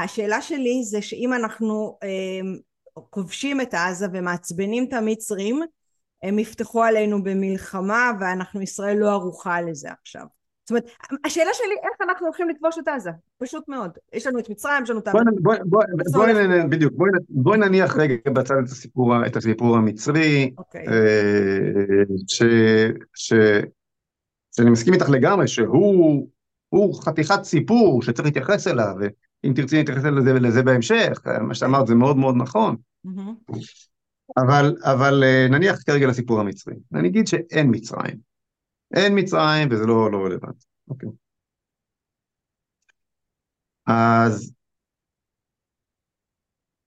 השאלה 0.04 0.42
שלי 0.42 0.82
זה 0.84 1.02
שאם 1.02 1.32
אנחנו 1.32 1.98
כובשים 3.10 3.60
את 3.60 3.74
עזה 3.74 4.06
ומעצבנים 4.12 4.84
את 4.88 4.92
המצרים, 4.92 5.60
הם 6.22 6.38
יפתחו 6.38 6.82
עלינו 6.82 7.22
במלחמה 7.22 8.12
ואנחנו 8.20 8.62
ישראל 8.62 8.96
לא 8.96 9.10
ערוכה 9.10 9.60
לזה 9.60 9.88
עכשיו. 10.02 10.22
זאת 10.64 10.70
אומרת, 10.70 10.90
השאלה 11.24 11.50
שלי 11.52 11.74
איך 11.74 12.10
אנחנו 12.10 12.26
הולכים 12.26 12.48
לכבוש 12.48 12.78
את 12.78 12.88
עזה, 12.88 13.10
פשוט 13.38 13.68
מאוד. 13.68 13.90
יש 14.12 14.26
לנו 14.26 14.38
את 14.38 14.50
מצרים, 14.50 14.82
יש 14.82 14.90
לנו 14.90 14.98
את 15.00 15.08
בואי 17.28 17.58
נניח 17.58 17.96
רגע 17.96 18.14
בצד 18.32 18.54
את 18.64 18.68
הסיפור, 18.68 19.26
את 19.26 19.36
הסיפור 19.36 19.76
המצרי, 19.76 20.54
אוקיי. 20.58 20.86
שאני 24.50 24.70
מסכים 24.70 24.94
איתך 24.94 25.08
לגמרי 25.08 25.48
שהוא 25.48 26.28
חתיכת 27.04 27.42
סיפור 27.42 28.02
שצריך 28.02 28.26
להתייחס 28.26 28.66
אליו, 28.66 28.94
ואם 29.00 29.52
תרצי 29.54 29.76
להתייחס 29.76 30.04
לזה, 30.04 30.32
לזה 30.32 30.62
בהמשך, 30.62 31.18
מה 31.40 31.54
שאמרת 31.54 31.86
זה 31.86 31.94
מאוד 31.94 32.16
מאוד 32.16 32.36
נכון. 32.36 32.76
אבל, 34.36 34.76
אבל 34.82 35.24
אה, 35.24 35.46
נניח 35.50 35.82
כרגע 35.86 36.06
לסיפור 36.06 36.40
המצרי, 36.40 36.74
אני 36.94 37.08
אגיד 37.08 37.26
שאין 37.26 37.68
מצרים. 37.70 38.16
אין 38.94 39.18
מצרים 39.18 39.68
וזה 39.70 39.86
לא, 39.86 40.12
לא 40.12 40.18
רלוונטי. 40.18 40.66
אוקיי. 40.88 41.08
אז 43.86 44.52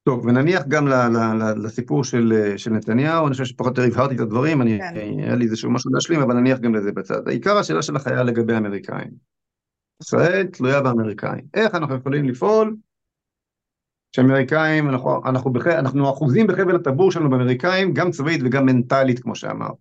טוב, 0.04 0.26
ונניח 0.26 0.64
גם 0.68 0.88
ל, 0.88 0.94
ל, 0.94 1.18
ל, 1.18 1.66
לסיפור 1.66 2.04
של, 2.04 2.54
של 2.58 2.72
נתניהו, 2.72 3.28
אני 3.28 3.32
חושב 3.32 3.46
שפחות 3.46 3.78
או 3.78 3.84
יותר 3.84 3.94
הבהרתי 3.94 4.16
את 4.16 4.20
הדברים, 4.20 4.62
אני, 4.62 4.80
כן. 4.80 5.20
היה 5.20 5.36
לי 5.36 5.46
איזשהו 5.46 5.72
משהו 5.72 5.92
להשלים, 5.94 6.22
אבל 6.22 6.34
נניח 6.34 6.60
גם 6.60 6.76
לזה 6.76 6.92
בצד. 6.92 7.28
העיקר 7.28 7.58
השאלה 7.58 7.82
שלך 7.82 8.08
היה 8.08 8.24
לגבי 8.24 8.54
האמריקאים. 8.54 9.12
ישראל 10.02 10.48
תלויה 10.48 10.82
באמריקאים. 10.82 11.48
איך 11.54 11.76
אנחנו 11.76 11.96
יכולים 11.96 12.26
לפעול 12.26 12.76
שאמריקאים, 14.16 14.90
אנחנו, 14.90 15.22
אנחנו, 15.26 15.54
בח, 15.54 15.68
אנחנו 15.68 16.10
אחוזים 16.10 16.48
בחבל 16.48 16.76
הטבור 16.76 17.12
שלנו 17.12 17.30
באמריקאים, 17.30 17.94
גם 17.94 18.12
צבאית 18.12 18.42
וגם 18.46 18.66
מנטלית, 18.66 19.20
כמו 19.20 19.36
שאמרת. 19.36 19.76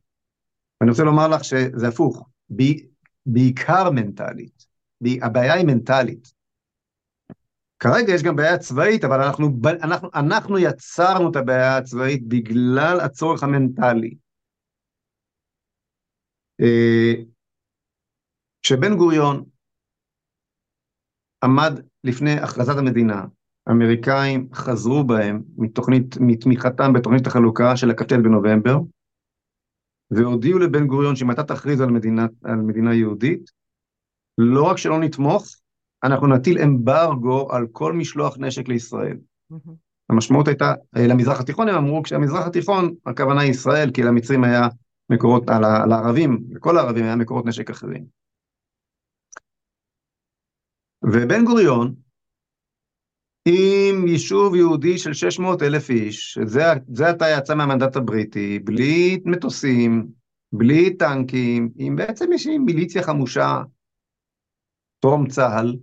ואני 0.81 0.91
רוצה 0.91 1.03
לומר 1.03 1.29
לך 1.29 1.45
שזה 1.45 1.89
הפוך, 1.89 2.29
ב, 2.57 2.63
בעיקר 3.27 3.91
מנטלית, 3.91 4.67
ב, 5.03 5.07
הבעיה 5.23 5.55
היא 5.55 5.67
מנטלית. 5.67 6.33
כרגע 7.79 8.13
יש 8.13 8.23
גם 8.23 8.37
בעיה 8.37 8.59
צבאית, 8.59 9.05
אבל 9.05 9.23
אנחנו, 9.23 9.49
אנחנו, 9.83 10.09
אנחנו 10.15 10.59
יצרנו 10.59 11.31
את 11.31 11.37
הבעיה 11.37 11.77
הצבאית 11.77 12.29
בגלל 12.29 13.01
הצורך 13.01 13.43
המנטלי. 13.43 14.15
אה, 16.61 17.15
כשבן 18.63 18.97
גוריון 18.97 19.45
עמד 21.45 21.80
לפני 22.05 22.32
הכרזת 22.32 22.76
המדינה, 22.78 23.24
האמריקאים 23.66 24.49
חזרו 24.55 25.05
בהם 25.05 25.43
מתוכנית, 25.57 26.16
מתמיכתם 26.20 26.93
בתוכנית 26.93 27.26
החלוקה 27.26 27.76
של 27.76 27.90
הקפטל 27.90 28.20
בנובמבר, 28.20 28.78
והודיעו 30.11 30.59
לבן 30.59 30.86
גוריון 30.86 31.16
שאם 31.16 31.30
אתה 31.30 31.43
תכריז 31.43 31.80
על 31.80 31.90
מדינה, 31.90 32.26
על 32.45 32.57
מדינה 32.57 32.95
יהודית, 32.95 33.51
לא 34.38 34.62
רק 34.62 34.78
שלא 34.78 35.01
נתמוך, 35.01 35.47
אנחנו 36.05 36.26
נטיל 36.26 36.59
אמברגו 36.59 37.53
על 37.53 37.66
כל 37.72 37.93
משלוח 37.93 38.36
נשק 38.38 38.68
לישראל. 38.68 39.16
Mm-hmm. 39.53 39.72
המשמעות 40.11 40.49
הייתה, 40.49 40.74
אה, 40.97 41.07
למזרח 41.07 41.40
התיכון 41.40 41.68
הם 41.68 41.74
אמרו, 41.74 42.03
כשהמזרח 42.03 42.47
התיכון, 42.47 42.95
הכוונה 43.07 43.40
היא 43.40 43.51
ישראל, 43.51 43.90
כי 43.90 44.03
למצרים 44.03 44.45
היה 44.45 44.68
מקורות, 45.11 45.49
על 45.49 45.93
הערבים, 45.93 46.45
לכל 46.51 46.78
הערבים 46.78 47.05
היה 47.05 47.16
מקורות 47.16 47.47
נשק 47.47 47.70
אחרים. 47.70 48.22
ובן 51.03 51.44
גוריון, 51.44 51.94
עם 53.48 54.07
יישוב 54.07 54.55
יהודי 54.55 54.98
של 54.98 55.12
600 55.12 55.62
אלף 55.62 55.90
איש, 55.90 56.38
זה, 56.88 57.09
עתה 57.09 57.24
יצא 57.38 57.55
מהמנדט 57.55 57.96
הבריטי, 57.96 58.59
בלי 58.59 59.20
מטוסים, 59.24 60.09
בלי 60.53 60.96
טנקים, 60.96 61.70
עם 61.76 61.96
בעצם 61.96 62.32
יש 62.32 62.46
מיליציה 62.46 63.03
חמושה, 63.03 63.62
טרום 65.00 65.28
צה"ל, 65.28 65.76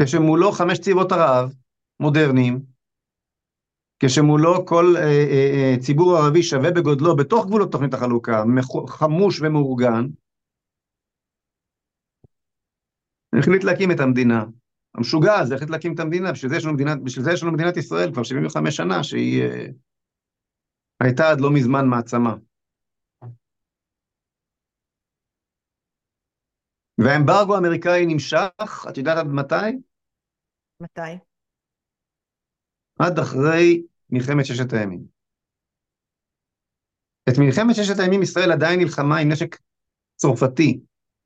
כשמולו 0.00 0.52
חמש 0.52 0.78
צבאות 0.78 1.12
ערב, 1.12 1.54
מודרניים, 2.00 2.60
כשמולו 3.98 4.66
כל 4.66 4.94
אה, 4.96 5.02
אה, 5.02 5.50
אה, 5.54 5.74
ציבור 5.80 6.16
ערבי 6.16 6.42
שווה 6.42 6.70
בגודלו 6.70 7.16
בתוך 7.16 7.46
גבולות 7.46 7.72
תוכנית 7.72 7.94
החלוקה, 7.94 8.44
חמוש 8.88 9.40
ומאורגן, 9.40 10.06
החליט 13.38 13.64
להקים 13.64 13.90
את 13.90 14.00
המדינה. 14.00 14.44
המשוגע 14.94 15.34
הזה 15.38 15.54
החליט 15.54 15.70
להקים 15.70 15.94
את 15.94 16.00
המדינה, 16.00 16.32
בשביל 16.32 16.50
זה 16.50 16.56
יש 16.56 16.64
לנו 16.64 16.74
מדינת, 16.74 17.02
בשביל 17.04 17.24
זה 17.24 17.30
יש 17.32 17.42
לנו 17.42 17.52
מדינת 17.52 17.76
ישראל 17.76 18.12
כבר 18.12 18.22
75 18.22 18.76
שנה, 18.76 19.04
שהיא 19.04 19.42
uh, 19.42 19.72
הייתה 21.00 21.30
עד 21.30 21.40
לא 21.40 21.50
מזמן 21.54 21.86
מעצמה. 21.90 22.34
והאמברגו 26.98 27.54
האמריקאי 27.54 28.06
נמשך, 28.06 28.86
את 28.88 28.98
יודעת 28.98 29.18
עד 29.18 29.26
מתי? 29.26 29.78
מתי? 30.80 31.12
עד 32.98 33.18
אחרי 33.18 33.82
מלחמת 34.10 34.44
ששת 34.44 34.72
הימים. 34.72 35.04
את 37.28 37.34
מלחמת 37.38 37.74
ששת 37.74 37.98
הימים 38.00 38.22
ישראל 38.22 38.52
עדיין 38.52 38.80
נלחמה 38.80 39.18
עם 39.18 39.28
נשק 39.32 39.56
צרפתי, 40.16 40.80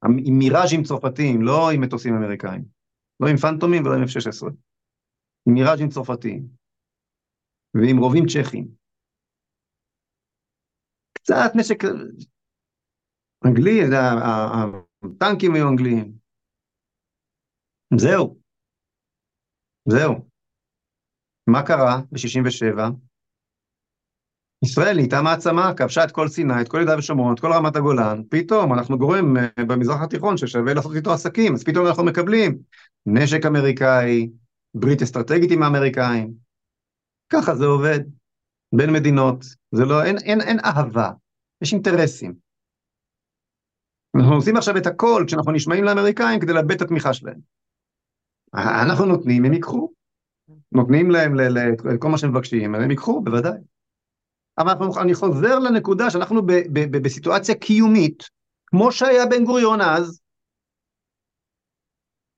עם 0.05 0.39
מיראז'ים 0.39 0.83
צרפתיים, 0.83 1.43
לא 1.43 1.71
עם 1.75 1.81
מטוסים 1.81 2.15
אמריקאים. 2.15 2.65
לא 3.21 3.27
עם 3.31 3.37
פנטומים 3.37 3.83
ולא 3.83 3.95
עם 3.95 4.03
F-16, 4.03 4.47
עם 5.49 5.55
מיראז'ים 5.55 5.89
צרפתיים 5.89 6.49
ועם 7.75 7.99
רובים 7.99 8.25
צ'כים. 8.27 8.69
קצת 11.13 11.51
נשק 11.59 11.85
אנגלי, 13.47 13.81
הטנקים 15.05 15.55
היו 15.55 15.69
אנגליים. 15.71 16.19
זהו. 17.99 18.41
זהו. 19.89 20.15
מה 21.51 21.67
קרה 21.67 21.97
ב-67'? 22.13 23.08
ישראל 24.65 24.95
נהייתה 24.97 25.23
מעצמה, 25.23 25.75
כבשה 25.75 26.05
את 26.05 26.11
כל 26.11 26.29
סיני, 26.29 26.61
את 26.61 26.69
כל 26.69 26.77
יהודה 26.77 26.99
ושומרון, 26.99 27.35
את 27.35 27.41
כל 27.41 27.53
רמת 27.53 27.77
הגולן, 27.77 28.23
פתאום 28.29 28.75
אנחנו 28.75 28.99
גורם 28.99 29.37
אה, 29.37 29.65
במזרח 29.65 30.03
התיכון 30.03 30.37
ששווה 30.37 30.75
לעשות 30.75 30.97
איתו 30.97 31.13
עסקים, 31.13 31.55
אז 31.55 31.65
פתאום 31.65 31.87
אנחנו 31.87 32.05
מקבלים 32.05 32.59
נשק 33.07 33.47
אמריקאי, 33.47 34.29
ברית 34.75 35.03
אסטרטגית 35.03 35.51
עם 35.51 35.63
האמריקאים. 35.63 36.33
ככה 37.33 37.55
זה 37.55 37.65
עובד 37.65 38.01
בין 38.75 38.93
מדינות, 38.93 39.45
זה 39.73 39.85
לא, 39.85 40.05
אין, 40.05 40.17
אין, 40.19 40.41
אין 40.41 40.59
אהבה, 40.65 41.11
יש 41.63 41.73
אינטרסים. 41.73 42.35
אנחנו 44.17 44.35
עושים 44.35 44.57
עכשיו 44.57 44.77
את 44.77 44.87
הכל 44.87 45.25
כשאנחנו 45.27 45.53
נשמעים 45.53 45.85
לאמריקאים 45.85 46.41
כדי 46.41 46.53
לאבד 46.53 46.71
את 46.71 46.83
התמיכה 46.83 47.13
שלהם. 47.15 47.39
אנחנו 48.55 49.07
נותנים, 49.07 49.45
הם 49.45 49.53
ייקחו. 49.53 49.93
נותנים 50.73 51.11
להם 51.11 51.35
כל 51.99 52.09
מה 52.09 52.19
שהם 52.19 52.31
מבקשים, 52.31 52.75
הם 52.75 52.91
ייקחו, 52.91 53.21
בוודאי. 53.21 53.59
אבל 54.59 54.71
אנחנו, 54.71 55.01
אני 55.01 55.15
חוזר 55.15 55.59
לנקודה 55.59 56.11
שאנחנו 56.11 56.43
ב, 56.43 56.53
ב, 56.53 56.97
ב, 56.97 57.03
בסיטואציה 57.03 57.55
קיומית, 57.55 58.23
כמו 58.67 58.93
שהיה 58.93 59.27
בן 59.27 59.45
גוריון 59.45 59.81
אז, 59.81 60.21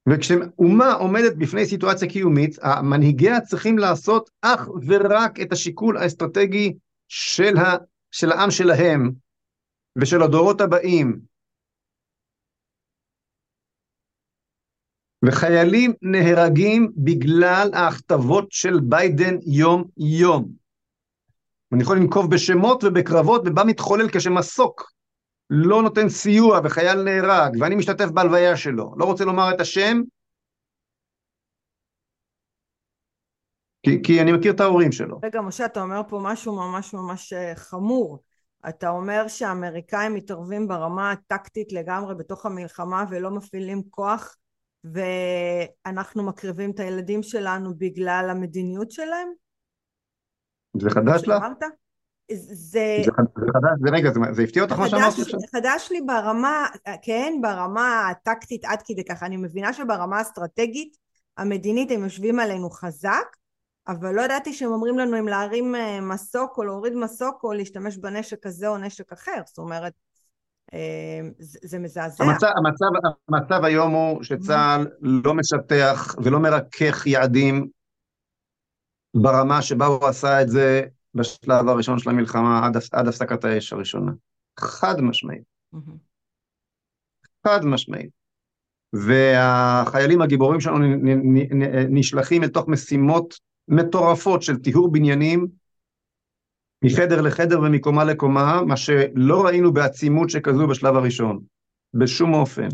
וכשאומה 0.09 0.93
עומדת 0.93 1.37
בפני 1.39 1.67
סיטואציה 1.67 2.09
קיומית, 2.09 2.59
מנהיגיה 2.83 3.41
צריכים 3.41 3.79
לעשות 3.79 4.31
אך 4.41 4.69
ורק 4.87 5.41
את 5.41 5.53
השיקול 5.53 5.97
האסטרטגי 5.97 6.75
של, 7.09 7.57
ה, 7.57 7.77
של 8.11 8.33
העם 8.33 8.51
שלהם 8.51 9.11
ושל 9.97 10.23
הדורות 10.23 10.61
הבאים. 10.61 11.21
וחיילים 15.25 15.93
נהרגים 16.03 16.93
בגלל 16.97 17.71
ההכתבות 17.75 18.53
של 18.53 18.81
ביידן 18.81 19.35
יום-יום. 19.47 20.60
אני 21.73 21.83
יכול 21.83 21.97
לנקוב 21.97 22.31
בשמות 22.31 22.85
ובקרבות, 22.85 23.43
ובה 23.47 23.65
מתחולל 23.65 24.09
כשמסוק 24.09 24.93
לא 25.51 25.83
נותן 25.83 26.09
סיוע 26.09 26.61
וחייל 26.65 27.03
נהרג, 27.03 27.57
ואני 27.61 27.75
משתתף 27.75 28.11
בהלוויה 28.15 28.57
שלו. 28.57 28.95
לא 28.97 29.05
רוצה 29.05 29.25
לומר 29.25 29.55
את 29.55 29.61
השם, 29.61 30.01
כי, 33.83 34.03
כי 34.03 34.23
אני 34.23 34.33
מכיר 34.33 34.53
את 34.53 34.61
ההורים 34.61 34.93
שלו. 34.93 35.21
רגע, 35.23 35.41
משה, 35.41 35.67
אתה 35.67 35.83
אומר 35.83 36.01
פה 36.09 36.21
משהו 36.23 36.57
ממש 36.57 36.95
ממש 36.95 37.33
אה, 37.33 37.53
חמור. 37.57 38.23
אתה 38.69 38.91
אומר 38.91 39.29
שהאמריקאים 39.29 40.15
מתערבים 40.15 40.69
ברמה 40.69 41.13
הטקטית 41.13 41.73
לגמרי 41.73 42.15
בתוך 42.15 42.47
המלחמה 42.47 43.05
ולא 43.11 43.31
מפעילים 43.31 43.83
כוח 43.91 44.37
ואנחנו 44.85 46.23
מקריבים 46.23 46.71
את 46.71 46.81
הילדים 46.81 47.23
שלנו 47.23 47.75
בגלל 47.79 48.27
המדיניות 48.31 48.91
שלהם? 48.91 49.29
זה 50.77 50.91
חדש 50.91 51.23
לך? 51.29 51.45
זה... 52.33 53.03
זה 53.05 53.13
חדש, 53.53 53.71
זה 53.85 53.91
רגע, 53.93 54.13
זה, 54.13 54.21
זה 54.33 54.43
הפתיע 54.43 54.63
אותך 54.63 54.79
מה 54.79 54.89
שאמרתי 54.89 55.23
עכשיו? 55.23 55.41
חדש 55.53 55.89
לי 55.91 56.01
ברמה, 56.01 56.67
כן, 57.03 57.39
ברמה 57.43 58.09
הטקטית 58.09 58.65
עד 58.65 58.83
כדי 58.85 59.05
ככה. 59.05 59.27
אני 59.27 59.37
מבינה 59.37 59.73
שברמה 59.73 60.19
האסטרטגית, 60.19 60.97
המדינית, 61.37 61.91
הם 61.91 62.05
יושבים 62.05 62.41
עלינו 62.41 62.71
חזק, 62.71 63.37
אבל 63.89 64.15
לא 64.15 64.23
ידעתי 64.23 64.53
שהם 64.53 64.71
אומרים 64.71 64.99
לנו 64.99 65.19
אם 65.19 65.29
להרים 65.29 65.75
אה, 65.75 66.01
מסוק 66.01 66.59
או 66.59 66.65
להוריד 66.65 66.95
מסוק 66.95 67.45
או 67.45 67.53
להשתמש 67.53 67.97
בנשק 67.97 68.47
הזה 68.47 68.69
או 68.69 68.79
נשק 68.79 69.13
אחר. 69.13 69.43
זאת 69.47 69.59
אומרת, 69.59 69.93
אה, 70.75 71.21
זה, 71.39 71.59
זה 71.63 71.79
מזעזע. 71.79 72.25
המצב, 72.25 72.47
המצב, 72.57 72.87
המצב 73.29 73.65
היום 73.65 73.93
הוא 73.93 74.23
שצה"ל 74.23 74.87
לא 75.01 75.35
משטח 75.35 76.15
ולא 76.23 76.41
מרכך 76.41 77.07
יעדים 77.07 77.69
ברמה 79.15 79.63
שבה 79.63 79.87
הוא 79.87 80.07
עשה 80.07 80.43
את 80.43 80.49
זה 80.49 80.83
בשלב 81.15 81.69
הראשון 81.69 81.99
של 81.99 82.11
המלחמה 82.11 82.67
עד, 82.67 82.77
עד 82.93 83.09
הפסקת 83.09 83.45
האש 83.45 83.73
הראשונה. 83.73 84.13
חד 84.59 85.01
משמעית. 85.01 85.43
חד 87.47 87.65
משמעית. 87.65 88.11
והחיילים 88.93 90.23
הגיבורים 90.23 90.61
שלנו 90.61 90.79
נשלחים 91.89 92.43
אל 92.43 92.49
תוך 92.49 92.69
משימות 92.69 93.39
מטורפות 93.69 94.43
של 94.43 94.57
טיהור 94.57 94.93
בניינים 94.93 95.47
מחדר 96.85 97.21
לחדר 97.21 97.61
ומקומה 97.61 98.05
לקומה, 98.05 98.63
מה 98.67 98.77
שלא 98.77 99.45
ראינו 99.45 99.73
בעצימות 99.73 100.31
שכזו 100.31 100.67
בשלב 100.67 100.97
הראשון, 100.97 101.41
בשום 101.95 102.35
אופן. 102.35 102.69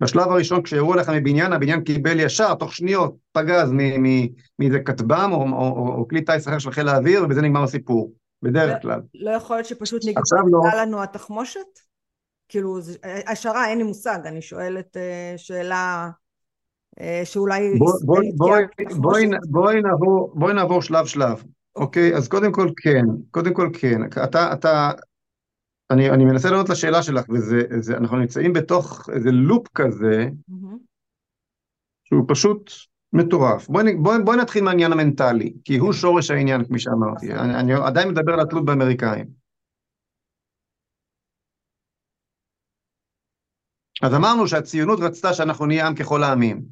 בשלב 0.00 0.28
הראשון 0.28 0.62
כשירו 0.62 0.92
עליך 0.92 1.08
מבניין, 1.08 1.52
הבניין 1.52 1.80
קיבל 1.80 2.20
ישר, 2.20 2.54
תוך 2.54 2.74
שניות, 2.74 3.16
פגז 3.32 3.72
מאיזה 4.58 4.78
כטב"ם 4.78 5.30
או, 5.32 5.42
או, 5.42 5.68
או, 5.68 5.94
או 5.98 6.08
כלי 6.08 6.24
טיס 6.24 6.48
אחר 6.48 6.58
של 6.58 6.70
חיל 6.70 6.88
האוויר, 6.88 7.24
ובזה 7.24 7.42
נגמר 7.42 7.62
הסיפור, 7.62 8.12
בדרך 8.42 8.74
לא, 8.74 8.80
כלל. 8.80 9.00
לא 9.14 9.30
יכול 9.30 9.56
להיות 9.56 9.66
שפשוט 9.66 10.02
נגמר 10.06 10.22
לא. 10.74 10.80
לנו 10.80 11.02
התחמושת? 11.02 11.66
כאילו, 12.48 12.78
השערה, 13.26 13.68
אין 13.68 13.78
לי 13.78 13.84
מושג, 13.84 14.18
אני 14.24 14.42
שואלת 14.42 14.96
uh, 14.96 15.38
שאלה 15.38 16.10
uh, 17.00 17.02
שאולי... 17.24 17.78
בואי 20.34 20.52
נעבור 20.54 20.82
שלב 20.82 21.06
שלב, 21.06 21.42
אוקיי? 21.76 22.16
אז 22.16 22.28
קודם 22.28 22.52
כל 22.52 22.68
כן, 22.76 23.04
קודם 23.30 23.54
כל 23.54 23.70
כן. 23.72 24.00
אתה, 24.24 24.52
אתה, 24.52 24.90
אני, 25.90 26.10
אני 26.10 26.24
מנסה 26.24 26.50
לענות 26.50 26.68
לשאלה 26.68 27.02
שלך, 27.02 27.24
ואנחנו 27.28 28.16
נמצאים 28.16 28.52
בתוך 28.52 29.08
איזה 29.12 29.30
לופ 29.30 29.68
כזה, 29.74 30.28
mm-hmm. 30.50 30.76
שהוא 32.04 32.24
פשוט 32.28 32.70
מטורף. 33.12 33.68
בואי 33.68 33.94
בוא, 33.94 34.14
בוא 34.24 34.36
נתחיל 34.36 34.64
מהעניין 34.64 34.92
המנטלי, 34.92 35.52
כי 35.64 35.76
הוא 35.76 35.92
שורש 35.92 36.30
העניין, 36.30 36.64
כפי 36.64 36.78
שאמרתי. 36.78 37.32
אני, 37.32 37.54
אני 37.60 37.72
עדיין 37.86 38.08
מדבר 38.08 38.32
על 38.32 38.40
התלות 38.40 38.64
באמריקאים. 38.64 39.26
אז 44.02 44.14
אמרנו 44.14 44.48
שהציונות 44.48 44.98
רצתה 45.00 45.34
שאנחנו 45.34 45.66
נהיה 45.66 45.86
עם 45.86 45.94
ככל 45.94 46.22
העמים. 46.22 46.62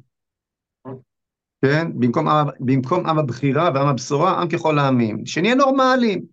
כן? 1.61 1.99
במקום, 1.99 2.27
במקום 2.59 3.05
עם 3.05 3.19
הבחירה 3.19 3.69
ועם 3.73 3.87
הבשורה, 3.87 4.41
עם 4.41 4.49
ככל 4.49 4.79
העמים. 4.79 5.25
שנהיה 5.25 5.55
נורמליים. 5.55 6.25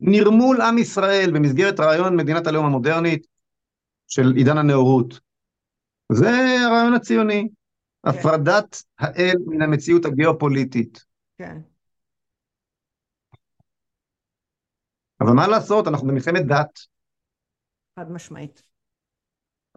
נרמול 0.00 0.60
עם 0.60 0.78
ישראל 0.78 1.30
במסגרת 1.34 1.80
רעיון 1.80 2.16
מדינת 2.16 2.46
הלאום 2.46 2.66
המודרנית 2.66 3.26
של 4.06 4.32
עידן 4.36 4.58
הנאורות. 4.58 5.20
זה 6.12 6.28
הרעיון 6.66 6.94
הציוני, 6.94 7.48
כן. 8.02 8.10
הפרדת 8.10 8.82
האל 8.98 9.36
מן 9.46 9.62
המציאות 9.62 10.04
הגיאופוליטית. 10.04 11.04
כן. 11.38 11.58
אבל 15.20 15.32
מה 15.32 15.48
לעשות, 15.48 15.88
אנחנו 15.88 16.08
במלחמת 16.08 16.46
דת. 16.46 16.78
חד 17.98 18.10
משמעית. 18.10 18.62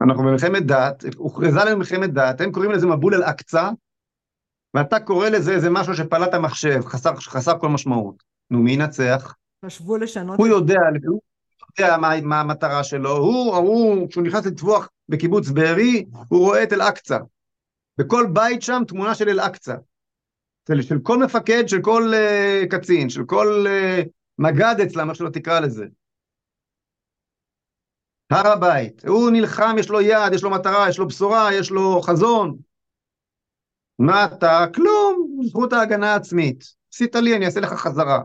אנחנו 0.01 0.23
במלחמת 0.23 0.65
דת, 0.67 1.03
הוכרזה 1.15 1.59
לנו 1.65 1.77
מלחמת 1.77 2.13
דת, 2.13 2.41
הם 2.41 2.51
קוראים 2.51 2.71
לזה 2.71 2.87
מבול 2.87 3.15
אל-אקצא, 3.15 3.69
ואתה 4.73 4.99
קורא 4.99 5.29
לזה 5.29 5.51
איזה 5.51 5.69
משהו 5.69 5.95
שפלט 5.95 6.33
המחשב, 6.33 6.81
חסר, 6.85 7.15
חסר 7.15 7.59
כל 7.59 7.69
משמעות. 7.69 8.23
נו, 8.49 8.59
מי 8.59 8.71
ינצח? 8.71 9.35
חשבו 9.65 9.97
לשנות... 9.97 10.37
הוא 10.37 10.47
יודע, 10.47 10.79
הוא 11.07 11.21
יודע 11.79 11.97
מה, 11.97 12.21
מה 12.21 12.39
המטרה 12.39 12.83
שלו, 12.83 13.17
הוא, 13.17 13.55
הוא, 13.55 14.09
כשהוא 14.09 14.23
נכנס 14.23 14.45
לטבוח 14.45 14.89
בקיבוץ 15.09 15.49
בארי, 15.49 16.05
הוא 16.29 16.39
רואה 16.39 16.63
את 16.63 16.73
אל-אקצא. 16.73 17.17
בכל 17.97 18.27
בית 18.33 18.61
שם 18.61 18.81
תמונה 18.87 19.15
של 19.15 19.29
אל-אקצא. 19.29 19.75
של, 20.67 20.81
של 20.81 20.95
כל 21.03 21.17
מפקד, 21.17 21.63
של 21.67 21.81
כל 21.81 22.11
uh, 22.13 22.67
קצין, 22.67 23.09
של 23.09 23.23
כל 23.25 23.65
uh, 23.67 24.07
מג"ד 24.37 24.75
אצלם, 24.83 25.09
איך 25.09 25.17
שלא 25.17 25.29
תקרא 25.29 25.59
לזה. 25.59 25.85
הר 28.31 28.47
הבית, 28.47 29.05
הוא 29.05 29.31
נלחם, 29.31 29.75
יש 29.79 29.89
לו 29.89 30.01
יד, 30.01 30.33
יש 30.33 30.43
לו 30.43 30.49
מטרה, 30.49 30.89
יש 30.89 30.99
לו 30.99 31.07
בשורה, 31.07 31.53
יש 31.53 31.71
לו 31.71 32.01
חזון. 32.01 32.57
מה 33.99 34.25
אתה? 34.25 34.65
כלום, 34.75 35.39
זכות 35.47 35.73
ההגנה 35.73 36.13
העצמית. 36.13 36.63
עשית 36.93 37.15
לי, 37.15 37.35
אני 37.35 37.45
אעשה 37.45 37.59
לך 37.59 37.73
חזרה. 37.73 38.19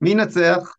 מי 0.00 0.10
ינצח? 0.10 0.76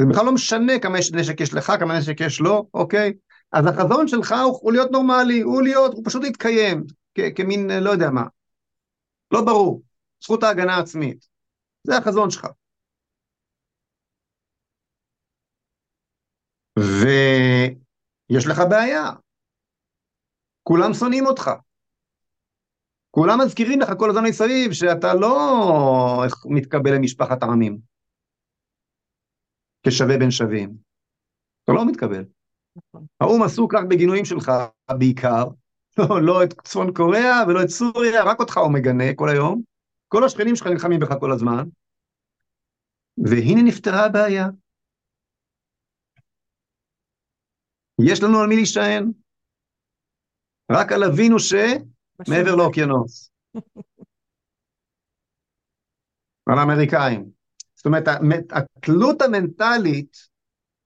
זה 0.00 0.06
בכלל 0.06 0.24
לא 0.26 0.32
משנה 0.32 0.72
כמה 0.82 0.98
נשק 1.14 1.40
יש 1.40 1.54
לך, 1.54 1.72
כמה 1.80 1.98
נשק 1.98 2.20
יש 2.20 2.40
לו, 2.40 2.68
אוקיי? 2.74 3.12
אז 3.52 3.66
החזון 3.66 4.08
שלך 4.08 4.34
הוא, 4.44 4.58
הוא 4.62 4.72
להיות 4.72 4.90
נורמלי, 4.90 5.40
הוא 5.40 5.62
להיות, 5.62 5.94
הוא 5.94 6.02
פשוט 6.04 6.22
להתקיים, 6.22 6.84
כמין, 7.36 7.70
לא 7.70 7.90
יודע 7.90 8.10
מה. 8.10 8.22
לא 9.30 9.44
ברור. 9.44 9.82
זכות 10.22 10.42
ההגנה 10.42 10.74
העצמית. 10.74 11.26
זה 11.84 11.96
החזון 11.96 12.30
שלך. 12.30 12.46
ויש 16.78 18.46
לך 18.46 18.62
בעיה. 18.70 19.10
כולם 20.62 20.94
שונאים 20.94 21.26
אותך. 21.26 21.50
כולם 23.10 23.40
מזכירים 23.44 23.80
לך 23.80 23.90
כל 23.98 24.10
הזמן 24.10 24.24
מסביב 24.24 24.72
שאתה 24.72 25.14
לא 25.14 26.22
מתקבל 26.44 26.94
למשפחת 26.94 27.42
העמים. 27.42 27.89
כשווה 29.86 30.18
בין 30.18 30.30
שווים. 30.30 30.76
אתה 31.64 31.72
לא 31.72 31.86
מתקבל. 31.86 32.24
נכון. 32.76 33.06
האו"ם 33.20 33.42
עסוק 33.42 33.74
רק 33.74 33.84
בגינויים 33.84 34.24
שלך 34.24 34.52
בעיקר, 34.98 35.44
לא, 35.98 36.22
לא 36.22 36.44
את 36.44 36.60
צפון 36.60 36.94
קוריאה 36.94 37.42
ולא 37.48 37.62
את 37.62 37.68
סוריה, 37.68 38.24
רק 38.24 38.40
אותך 38.40 38.56
הוא 38.56 38.72
מגנה 38.72 39.14
כל 39.16 39.28
היום. 39.28 39.62
כל 40.08 40.24
השכנים 40.24 40.56
שלך 40.56 40.66
נלחמים 40.66 41.00
בך 41.00 41.14
כל 41.20 41.32
הזמן. 41.32 41.64
והנה 43.18 43.62
נפתרה 43.62 44.06
הבעיה. 44.06 44.46
יש 48.10 48.22
לנו 48.22 48.40
על 48.40 48.48
מי 48.48 48.56
להישען. 48.56 49.12
רק 50.72 50.92
על 50.92 51.04
אבינו 51.04 51.36
שמעבר 51.38 52.56
לאוקיינוס. 52.56 53.30
על 56.46 56.58
האמריקאים. 56.58 57.39
זאת 57.80 57.86
אומרת, 57.86 58.08
התלות 58.50 59.22
המנטלית 59.22 60.16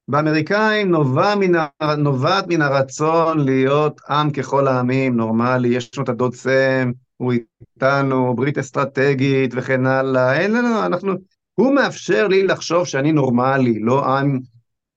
באמריקאים 0.07 0.91
נובע 0.91 1.35
מן, 1.35 1.51
נובעת 1.97 2.45
מן 2.47 2.61
הרצון 2.61 3.45
להיות 3.45 4.01
עם 4.09 4.31
ככל 4.31 4.67
העמים, 4.67 5.17
נורמלי, 5.17 5.67
יש 5.67 5.91
לנו 5.97 6.03
את 6.03 6.09
הדוד 6.09 6.33
סם, 6.33 6.91
הוא 7.17 7.33
איתנו, 7.33 8.35
ברית 8.35 8.57
אסטרטגית 8.57 9.51
וכן 9.55 9.85
הלאה, 9.85 10.39
אין 10.39 10.51
לנו, 10.51 10.85
אנחנו, 10.85 11.13
הוא 11.55 11.75
מאפשר 11.75 12.27
לי 12.27 12.43
לחשוב 12.43 12.85
שאני 12.85 13.11
נורמלי, 13.11 13.79
לא 13.79 14.05
עם, 14.05 14.39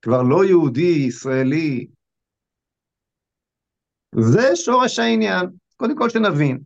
כבר 0.03 0.22
לא 0.22 0.44
יהודי, 0.44 1.05
ישראלי. 1.09 1.86
זה 4.14 4.57
שורש 4.57 4.99
העניין, 4.99 5.46
קודם 5.76 5.99
כל 5.99 6.09
שנבין. 6.09 6.59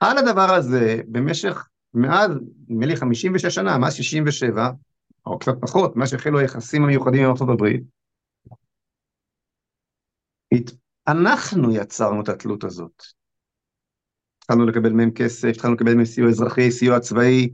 על 0.00 0.18
הדבר 0.18 0.54
הזה, 0.54 1.00
במשך 1.08 1.68
מאז, 1.96 2.30
נדמה 2.68 2.86
לי 2.86 2.96
56 2.96 3.54
שנה, 3.54 3.78
מאז 3.78 3.94
67, 3.94 4.70
או 5.26 5.38
קצת 5.38 5.52
פחות, 5.60 5.96
מאז 5.96 6.10
שהחלו 6.10 6.38
היחסים 6.38 6.84
המיוחדים 6.84 7.24
עם 7.24 7.50
הברית, 7.50 7.82
אנחנו 11.08 11.72
יצרנו 11.72 12.20
את 12.22 12.28
התלות 12.28 12.64
הזאת. 12.64 13.02
התחלנו 14.38 14.66
לקבל 14.66 14.92
מהם 14.92 15.10
כסף, 15.10 15.48
התחלנו 15.48 15.74
לקבל 15.74 15.94
מהם 15.94 16.04
סיוע 16.04 16.28
אזרחי, 16.28 16.70
סיוע 16.70 17.00
צבאי, 17.00 17.52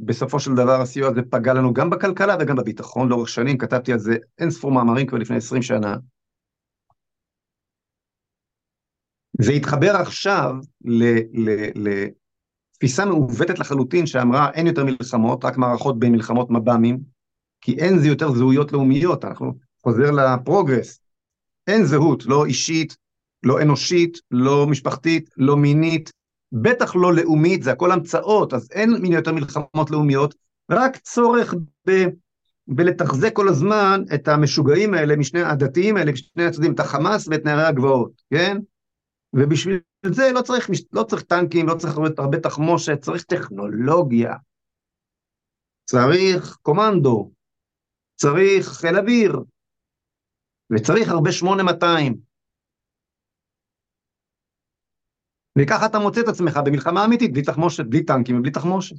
בסופו 0.00 0.40
של 0.40 0.54
דבר 0.54 0.80
הסיוע 0.80 1.08
הזה 1.08 1.20
פגע 1.30 1.54
לנו 1.54 1.74
גם 1.74 1.90
בכלכלה 1.90 2.36
וגם 2.40 2.56
בביטחון 2.56 3.08
לאורך 3.08 3.28
שנים, 3.28 3.58
כתבתי 3.58 3.92
על 3.92 3.98
זה 3.98 4.16
אין 4.38 4.50
ספור 4.50 4.72
מאמרים 4.72 5.06
כבר 5.06 5.18
לפני 5.18 5.36
20 5.36 5.62
שנה. 5.62 5.96
זה 9.40 9.52
התחבר 9.52 9.96
עכשיו 9.96 10.54
לתפיסה 12.80 13.04
מעוותת 13.04 13.58
לחלוטין 13.58 14.06
שאמרה 14.06 14.50
אין 14.50 14.66
יותר 14.66 14.84
מלחמות, 14.84 15.44
רק 15.44 15.56
מערכות 15.56 15.98
בין 15.98 16.12
מלחמות 16.12 16.50
מב"מים, 16.50 17.00
כי 17.60 17.74
אין 17.78 17.98
זה 17.98 18.08
יותר 18.08 18.32
זהויות 18.32 18.72
לאומיות, 18.72 19.24
אנחנו 19.24 19.54
חוזר 19.82 20.10
לפרוגרס, 20.10 21.00
אין 21.66 21.84
זהות, 21.84 22.26
לא 22.26 22.44
אישית, 22.46 22.96
לא 23.42 23.62
אנושית, 23.62 24.18
לא 24.30 24.66
משפחתית, 24.66 25.30
לא 25.36 25.56
מינית, 25.56 26.12
בטח 26.52 26.96
לא 26.96 27.14
לאומית, 27.14 27.62
זה 27.62 27.72
הכל 27.72 27.92
המצאות, 27.92 28.54
אז 28.54 28.68
אין 28.72 29.04
יותר 29.04 29.32
מלחמות 29.32 29.90
לאומיות, 29.90 30.34
רק 30.70 30.96
צורך 30.96 31.54
ב... 31.88 32.06
בלתחזק 32.68 33.32
כל 33.32 33.48
הזמן 33.48 34.02
את 34.14 34.28
המשוגעים 34.28 34.94
האלה, 34.94 35.16
משני 35.16 35.42
הדתיים 35.42 35.96
האלה, 35.96 36.12
משני 36.12 36.44
הצדדים, 36.44 36.72
את 36.72 36.80
החמאס 36.80 37.28
ואת 37.28 37.44
נערי 37.44 37.64
הגבעות, 37.64 38.12
כן? 38.30 38.58
ובשביל 39.32 39.80
זה 40.06 40.22
לא 40.34 40.42
צריך, 40.42 40.70
לא 40.92 41.02
צריך 41.02 41.22
טנקים, 41.22 41.66
לא 41.66 41.74
צריך 41.74 41.94
הרבה 42.18 42.40
תחמושת, 42.40 43.00
צריך 43.00 43.22
טכנולוגיה. 43.22 44.34
צריך 45.84 46.56
קומנדו, 46.62 47.30
צריך 48.14 48.66
חיל 48.68 48.96
אוויר, 48.96 49.40
וצריך 50.72 51.08
הרבה 51.08 51.32
8200. 51.32 52.20
וככה 55.58 55.86
אתה 55.86 55.98
מוצא 55.98 56.20
את 56.20 56.28
עצמך 56.28 56.60
במלחמה 56.64 57.04
אמיתית, 57.04 57.32
בלי 57.32 57.42
תחמושת, 57.42 57.84
בלי 57.86 58.04
טנקים 58.04 58.38
ובלי 58.38 58.50
תחמושת. 58.50 58.96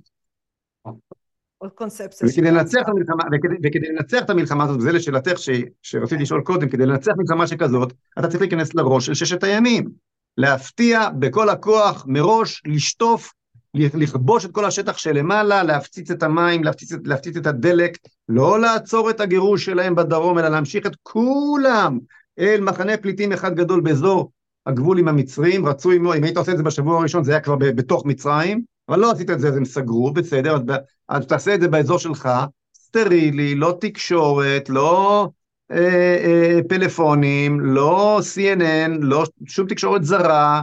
עוד 1.57 1.71
קונספציה. 1.71 2.27
וכדי 2.27 2.51
לנצח 2.51 2.79
את 2.81 2.87
המלחמה, 2.87 3.23
וכדי, 3.33 3.55
וכדי 3.63 3.87
לנצח 3.87 4.23
את 4.25 4.29
המלחמה 4.29 4.63
הזאת, 4.63 4.77
וזה 4.77 4.91
לשאלתך 4.91 5.37
ש, 5.37 5.49
שרציתי 5.81 6.21
לשאול 6.21 6.41
קודם, 6.43 6.69
כדי 6.69 6.85
לנצח 6.85 7.11
מלחמה 7.17 7.47
שכזאת, 7.47 7.93
אתה 8.19 8.27
צריך 8.27 8.41
להיכנס 8.41 8.75
לראש 8.75 9.05
של 9.05 9.13
ששת 9.13 9.43
הימים. 9.43 10.10
להפתיע 10.37 11.09
בכל 11.19 11.49
הכוח, 11.49 12.05
מראש, 12.07 12.61
לשטוף, 12.65 13.33
לכבוש 13.73 14.45
את 14.45 14.51
כל 14.51 14.65
השטח 14.65 14.97
שלמעלה, 14.97 15.63
להפציץ 15.63 16.11
את 16.11 16.23
המים, 16.23 16.63
להפציץ, 16.63 16.91
להפציץ 17.03 17.37
את 17.37 17.47
הדלק, 17.47 17.97
לא 18.29 18.59
לעצור 18.59 19.09
את 19.09 19.19
הגירוש 19.19 19.65
שלהם 19.65 19.95
בדרום, 19.95 20.39
אלא 20.39 20.47
להמשיך 20.47 20.85
את 20.85 20.95
כולם 21.03 21.99
אל 22.39 22.61
מחנה 22.61 22.97
פליטים 22.97 23.31
אחד 23.31 23.55
גדול 23.55 23.81
באזור 23.81 24.31
הגבול 24.65 24.99
עם 24.99 25.07
המצרים, 25.07 25.67
רצוי 25.67 25.97
מאוד, 25.97 26.17
אם 26.17 26.23
היית 26.23 26.37
עושה 26.37 26.51
את 26.51 26.57
זה 26.57 26.63
בשבוע 26.63 26.99
הראשון 26.99 27.23
זה 27.23 27.31
היה 27.31 27.41
כבר 27.41 27.55
בתוך 27.55 28.05
מצרים, 28.05 28.61
אבל 28.89 28.99
לא 28.99 29.11
עשית 29.11 29.29
את 29.29 29.39
זה 29.39 29.47
אז 29.47 29.55
הם 29.55 29.65
סגרו, 29.65 30.13
בסדר, 30.13 30.55
אז, 30.55 30.61
אז 31.09 31.25
תעשה 31.25 31.55
את 31.55 31.61
זה 31.61 31.67
באזור 31.67 31.99
שלך, 31.99 32.29
סטרילי, 32.75 33.55
לא 33.55 33.77
תקשורת, 33.81 34.69
לא 34.69 35.29
אה, 35.71 36.17
אה, 36.25 36.59
פלאפונים, 36.69 37.59
לא 37.59 38.19
CNN, 38.19 38.91
לא 38.99 39.23
שום 39.45 39.67
תקשורת 39.67 40.03
זרה. 40.03 40.61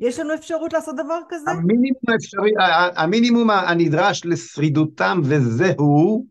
יש 0.00 0.18
לנו 0.18 0.34
אפשרות 0.34 0.72
לעשות 0.72 0.94
דבר 0.96 1.20
כזה? 1.28 1.50
המינימום 1.50 2.02
האפשרי, 2.08 2.50
המינימום 2.96 3.50
הנדרש 3.50 4.24
לשרידותם 4.24 5.20
וזהו 5.24 6.26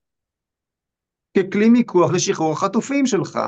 ככלי 1.37 1.69
מיקוח 1.69 2.11
לשחרור 2.11 2.51
החטופים 2.51 3.05
שלך. 3.05 3.39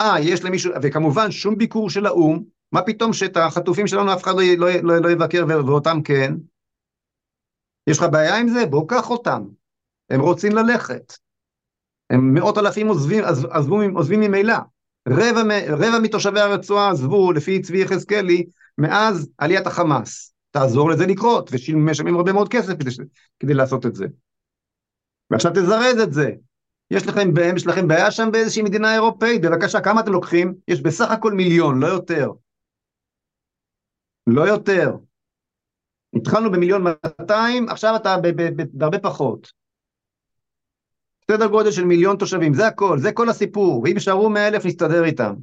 אה, 0.00 0.20
יש 0.20 0.44
למישהו, 0.44 0.72
וכמובן 0.82 1.30
שום 1.30 1.58
ביקור 1.58 1.90
של 1.90 2.06
האו"ם, 2.06 2.42
מה 2.72 2.82
פתאום 2.82 3.12
שאת 3.12 3.36
החטופים 3.36 3.86
שלנו 3.86 4.12
אף 4.12 4.22
אחד 4.22 4.32
לא, 4.36 4.42
לא, 4.58 4.68
לא, 4.82 5.02
לא 5.02 5.10
יבקר 5.10 5.44
ואותם 5.66 6.02
כן? 6.04 6.34
יש 7.86 7.98
לך 7.98 8.04
בעיה 8.12 8.36
עם 8.36 8.48
זה? 8.48 8.66
בוא 8.66 8.88
קח 8.88 9.10
אותם. 9.10 9.42
הם 10.10 10.20
רוצים 10.20 10.52
ללכת. 10.52 11.12
מאות 12.18 12.58
אלפים 12.58 12.88
עוזבים, 12.88 13.24
עזבו, 13.50 13.80
עוזבים 13.94 14.20
ממילא. 14.20 14.56
רבע, 15.08 15.42
רבע 15.68 15.98
מתושבי 16.02 16.40
הרצועה 16.40 16.90
עזבו, 16.90 17.32
לפי 17.32 17.60
צבי 17.62 17.82
יחזקאלי, 17.82 18.46
מאז 18.78 19.28
עליית 19.38 19.66
החמאס. 19.66 20.34
תעזור 20.50 20.90
לזה 20.90 21.06
לקרות, 21.06 21.50
ומשלמים 21.72 22.16
הרבה 22.16 22.32
מאוד 22.32 22.48
כסף 22.48 22.72
כדי, 22.72 22.90
כדי 23.40 23.54
לעשות 23.54 23.86
את 23.86 23.94
זה. 23.94 24.06
ועכשיו 25.30 25.52
תזרז 25.54 25.98
את 26.02 26.12
זה. 26.12 26.30
יש 26.90 27.06
לכם, 27.06 27.30
יש 27.56 27.66
לכם 27.66 27.88
בעיה 27.88 28.10
שם 28.10 28.28
באיזושהי 28.32 28.62
מדינה 28.62 28.94
אירופאית, 28.94 29.42
בבקשה, 29.42 29.80
כמה 29.80 30.00
אתם 30.00 30.12
לוקחים? 30.12 30.54
יש 30.68 30.80
בסך 30.80 31.10
הכל 31.10 31.32
מיליון, 31.32 31.80
לא 31.80 31.86
יותר. 31.86 32.30
לא 34.26 34.42
יותר. 34.42 34.96
התחלנו 36.16 36.52
במיליון 36.52 36.84
200, 37.20 37.68
עכשיו 37.68 37.96
אתה 37.96 38.16
בהרבה 38.72 38.98
פחות. 38.98 39.61
סדר 41.30 41.46
גודל 41.46 41.70
של 41.70 41.84
מיליון 41.84 42.16
תושבים, 42.16 42.54
זה 42.54 42.66
הכל, 42.66 42.98
זה 42.98 43.12
כל 43.12 43.28
הסיפור, 43.28 43.82
ואם 43.84 43.94
יישארו 43.94 44.30
מאה 44.30 44.48
אלף 44.48 44.66
נסתדר 44.66 45.04
איתם. 45.04 45.34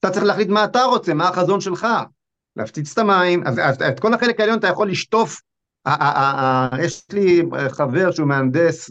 אתה 0.00 0.10
צריך 0.10 0.24
להחליט 0.24 0.48
מה 0.48 0.64
אתה 0.64 0.82
רוצה, 0.82 1.14
מה 1.14 1.28
החזון 1.28 1.60
שלך. 1.60 1.86
להפציץ 2.56 2.92
את 2.92 2.98
המים, 2.98 3.46
אז, 3.46 3.58
אז 3.58 3.82
את 3.82 4.00
כל 4.00 4.14
החלק 4.14 4.40
העליון 4.40 4.58
אתה 4.58 4.66
יכול 4.66 4.90
לשטוף. 4.90 5.40
יש 6.82 7.06
לי 7.12 7.42
חבר 7.68 8.10
שהוא 8.10 8.28
מהנדס 8.28 8.90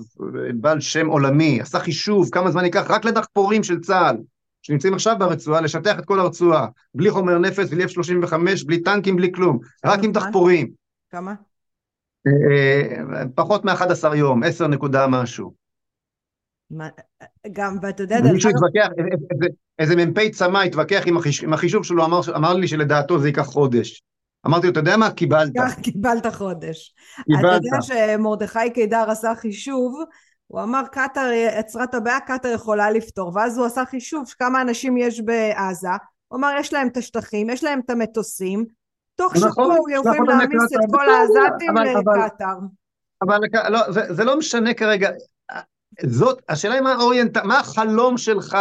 בעל 0.53 0.81
שם 0.81 1.07
עולמי, 1.07 1.61
עשה 1.61 1.79
חישוב 1.79 2.29
כמה 2.31 2.51
זמן 2.51 2.65
ייקח 2.65 2.85
רק 2.91 3.05
לדחפורים 3.05 3.63
של 3.63 3.79
צה"ל, 3.79 4.17
שנמצאים 4.61 4.93
עכשיו 4.93 5.15
ברצועה, 5.19 5.61
לשטח 5.61 5.99
את 5.99 6.05
כל 6.05 6.19
הרצועה, 6.19 6.67
בלי 6.95 7.11
חומר 7.11 7.37
נפץ, 7.37 7.69
בלי 7.69 7.85
F-35, 7.85 8.33
בלי 8.65 8.81
טנקים, 8.81 9.15
בלי 9.15 9.31
כלום, 9.31 9.59
רק 9.85 9.99
עם 10.03 10.11
דחפורים. 10.11 10.71
כמה? 11.11 11.33
אה, 12.51 13.23
פחות 13.36 13.65
מ-11 13.65 14.15
יום, 14.15 14.43
10 14.43 14.67
נקודה 14.67 15.07
משהו. 15.07 15.53
גם, 17.51 17.78
ואתה 17.82 18.03
יודע... 18.03 18.17
מישהו 18.34 18.49
התווכח, 18.49 18.88
איזה 19.80 19.95
מ"פ 19.95 20.30
צמא 20.32 20.57
התווכח 20.57 21.03
עם 21.43 21.53
החישוב 21.53 21.84
שלו, 21.84 22.05
אמר 22.36 22.53
לי 22.53 22.67
שלדעתו 22.67 23.19
זה 23.19 23.28
ייקח 23.28 23.45
חודש. 23.45 24.03
אמרתי 24.47 24.67
לו, 24.67 24.71
אתה 24.71 24.80
יודע 24.80 24.97
מה? 24.97 25.11
קיבלת. 25.11 25.51
קיבלת 25.84 26.25
חודש. 26.28 26.93
קיבלת. 27.25 27.43
אתה 27.45 27.55
יודע 27.55 27.82
שמרדכי 27.82 28.69
קידר 28.73 29.05
עשה 29.09 29.36
חישוב, 29.36 30.03
הוא 30.47 30.61
אמר 30.61 30.82
קטאר 30.91 31.32
יצרה 31.59 31.84
את 31.84 31.93
הבעיה, 31.93 32.19
קטאר 32.19 32.51
יכולה 32.51 32.91
לפתור, 32.91 33.32
ואז 33.36 33.57
הוא 33.57 33.65
עשה 33.65 33.86
חישוב 33.86 34.25
כמה 34.39 34.61
אנשים 34.61 34.97
יש 34.97 35.21
בעזה, 35.21 35.88
הוא 36.28 36.38
אמר 36.38 36.51
יש 36.59 36.73
להם 36.73 36.88
את 36.88 36.97
השטחים, 36.97 37.49
יש 37.49 37.63
להם 37.63 37.80
את 37.86 37.89
המטוסים, 37.89 38.65
תוך 39.18 39.36
נכון, 39.36 39.49
שבוע 39.51 39.78
הוא 39.78 39.89
יוכל 39.89 40.09
להעמיס 40.28 40.74
את 40.74 40.91
כל 40.91 41.09
העזתים 41.09 41.78
לקטאר. 41.78 42.57
אבל 43.22 43.39
לא, 43.70 43.91
זה, 43.91 44.13
זה 44.13 44.24
לא 44.24 44.38
משנה 44.38 44.74
כרגע, 44.74 45.09
זאת, 46.05 46.41
השאלה 46.49 46.74
היא 46.74 46.82
מה 46.82 46.91
האוריינט... 46.91 47.38
מה 47.38 47.59
החלום 47.59 48.18
שלך? 48.18 48.57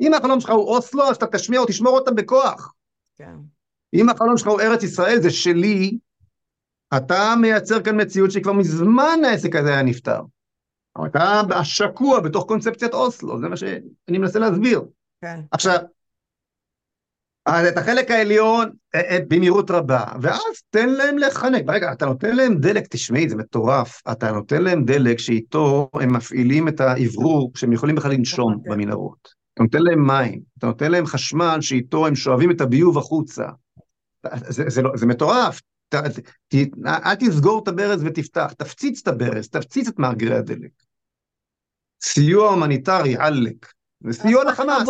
אם 0.00 0.14
החלום 0.14 0.40
שלך 0.40 0.50
הוא 0.50 0.68
אוסלו, 0.68 1.10
אז 1.10 1.16
אתה 1.16 1.26
תשמיע 1.26 1.60
או 1.60 1.66
תשמור 1.66 1.98
אותם 1.98 2.14
בכוח. 2.14 2.72
כן. 3.16 3.34
אם 3.94 4.08
החלום 4.08 4.36
שלך 4.36 4.48
הוא 4.48 4.60
ארץ 4.60 4.82
ישראל, 4.82 5.20
זה 5.20 5.30
שלי, 5.30 5.98
אתה 6.96 7.34
מייצר 7.40 7.82
כאן 7.82 8.00
מציאות 8.00 8.30
שכבר 8.30 8.52
מזמן 8.52 9.18
העסק 9.24 9.56
הזה 9.56 9.68
היה 9.68 9.82
נפתר. 9.82 10.20
אתה 11.06 11.64
שקוע 11.64 12.20
בתוך 12.20 12.44
קונספציית 12.44 12.94
אוסלו, 12.94 13.40
זה 13.40 13.48
מה 13.48 13.56
שאני 13.56 14.18
מנסה 14.18 14.38
להסביר. 14.38 14.82
כן. 15.20 15.40
עכשיו, 15.50 15.78
אז 17.48 17.66
את 17.66 17.78
החלק 17.78 18.10
העליון 18.10 18.70
אה, 18.94 19.00
אה, 19.00 19.18
במהירות 19.28 19.70
רבה, 19.70 20.04
ואז 20.22 20.62
תן 20.70 20.88
להם 20.88 21.18
לחנק. 21.18 21.64
רגע, 21.68 21.92
אתה 21.92 22.06
נותן 22.06 22.36
להם 22.36 22.58
דלק, 22.58 22.86
תשמעי, 22.90 23.28
זה 23.28 23.36
מטורף. 23.36 24.02
אתה 24.12 24.32
נותן 24.32 24.62
להם 24.62 24.84
דלק 24.84 25.18
שאיתו 25.18 25.90
הם 25.94 26.16
מפעילים 26.16 26.68
את 26.68 26.80
האוורור, 26.80 27.52
שהם 27.54 27.72
יכולים 27.72 27.96
בכלל 27.96 28.12
לנשום 28.12 28.54
אוקיי. 28.54 28.72
במנהרות. 28.72 29.28
אתה 29.54 29.62
נותן 29.62 29.82
להם 29.82 30.06
מים, 30.06 30.40
אתה 30.58 30.66
נותן 30.66 30.90
להם 30.90 31.06
חשמל 31.06 31.58
שאיתו 31.60 32.06
הם 32.06 32.14
שואבים 32.14 32.50
את 32.50 32.60
הביוב 32.60 32.98
החוצה. 32.98 33.46
זה, 34.48 34.64
זה, 34.66 34.82
לא, 34.82 34.90
זה 34.96 35.06
מטורף. 35.06 35.60
ת, 35.88 35.94
ת, 35.94 36.54
אל 36.86 37.14
תסגור 37.14 37.62
את 37.62 37.68
הברז 37.68 38.04
ותפתח, 38.04 38.52
תפציץ 38.58 39.00
את 39.02 39.08
הברז, 39.08 39.48
תפציץ 39.48 39.88
את 39.88 39.98
מאגרי 39.98 40.36
הדלק. 40.36 40.70
סיוע 42.02 42.50
הומניטרי, 42.50 43.16
עלק. 43.16 43.66
סיוע 44.10 44.44
לחמאס. 44.44 44.88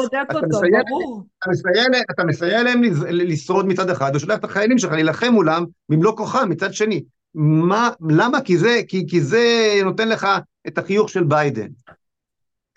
אתה 2.11 2.25
מסייע 2.25 2.63
להם 2.63 2.83
לשרוד 3.11 3.67
מצד 3.67 3.91
אחד, 3.91 4.13
ושולח 4.15 4.39
את 4.39 4.45
החיילים 4.45 4.79
שלך 4.79 4.93
להילחם 4.93 5.33
מולם 5.33 5.65
במלוא 5.89 6.17
כוחם 6.17 6.49
מצד 6.49 6.73
שני. 6.75 7.05
מה, 7.35 7.91
למה? 8.11 8.41
כי 8.41 8.59
זה, 8.59 8.81
כי, 8.89 9.07
כי 9.09 9.21
זה 9.21 9.75
נותן 9.85 10.09
לך 10.09 10.27
את 10.67 10.79
החיוך 10.79 11.09
של 11.09 11.25
ביידן. 11.25 11.69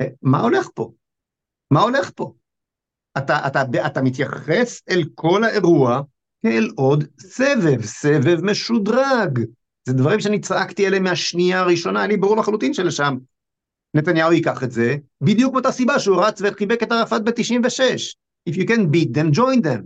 אה, 0.02 0.08
מה 0.22 0.42
הולך 0.42 0.68
פה? 0.74 0.92
מה 1.72 1.82
הולך 1.82 2.12
פה? 2.16 2.34
אתה, 3.18 3.48
אתה, 3.48 3.64
אתה 3.86 4.02
מתייחס 4.02 4.82
אל 4.90 5.04
כל 5.16 5.44
האירוע 5.44 6.02
כאל 6.42 6.70
עוד 6.76 7.04
סבב, 7.20 7.82
סבב 7.82 8.46
משודרג. 8.46 9.40
זה 9.86 9.94
דברים 9.94 10.20
שאני 10.20 10.40
צעקתי 10.40 10.88
עליהם 10.88 11.04
מהשנייה 11.04 11.60
הראשונה, 11.60 12.08
לי 12.08 12.18
ברור 12.18 12.38
לחלוטין 12.38 12.74
שלשם 12.74 13.18
נתניהו 13.94 14.34
ייקח 14.34 14.64
את 14.64 14.72
זה, 14.72 14.96
בדיוק 15.22 15.54
מאותה 15.54 15.72
סיבה 15.72 16.00
שהוא 16.00 16.24
רץ 16.24 16.42
וחיבק 16.42 16.84
את 16.84 16.92
ערפאת 16.92 17.24
ב-96. 17.24 17.82
If 18.50 18.54
you 18.54 18.68
can 18.68 18.82
beat 18.94 19.18
them, 19.18 19.36
join 19.36 19.64
them. 19.64 19.82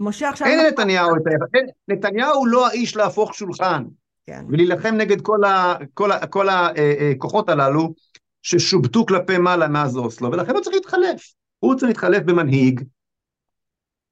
משה 0.00 0.28
עכשיו... 0.28 0.46
אין 0.46 0.66
לנתניהו 0.66 1.16
את 1.16 1.26
ה... 1.26 1.56
נתניהו 1.88 2.34
הוא 2.34 2.48
לא 2.48 2.68
האיש 2.68 2.96
להפוך 2.96 3.34
שולחן. 3.34 3.84
כן. 4.26 4.44
ולהילחם 4.48 4.94
נגד 4.94 5.20
כל, 5.20 5.44
ה... 5.44 5.74
כל, 5.94 6.12
ה... 6.12 6.26
כל 6.26 6.46
הכוחות 6.48 7.48
הללו 7.48 7.94
ששובטו 8.42 9.06
כלפי 9.06 9.38
מעלה 9.38 9.68
מאז 9.68 9.96
אוסלו, 9.96 10.32
ולכן 10.32 10.52
הוא 10.52 10.60
צריך 10.60 10.74
להתחלף. 10.76 11.34
הוא 11.58 11.74
צריך 11.74 11.88
להתחלף 11.88 12.22
במנהיג 12.22 12.84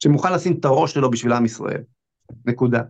שמוכן 0.03 0.33
לשים 0.33 0.57
את 0.61 0.65
הראש 0.65 0.95
שלו 0.95 1.11
בשביל 1.11 1.33
עם 1.33 1.45
ישראל. 1.45 1.83
נקודה. 2.45 2.83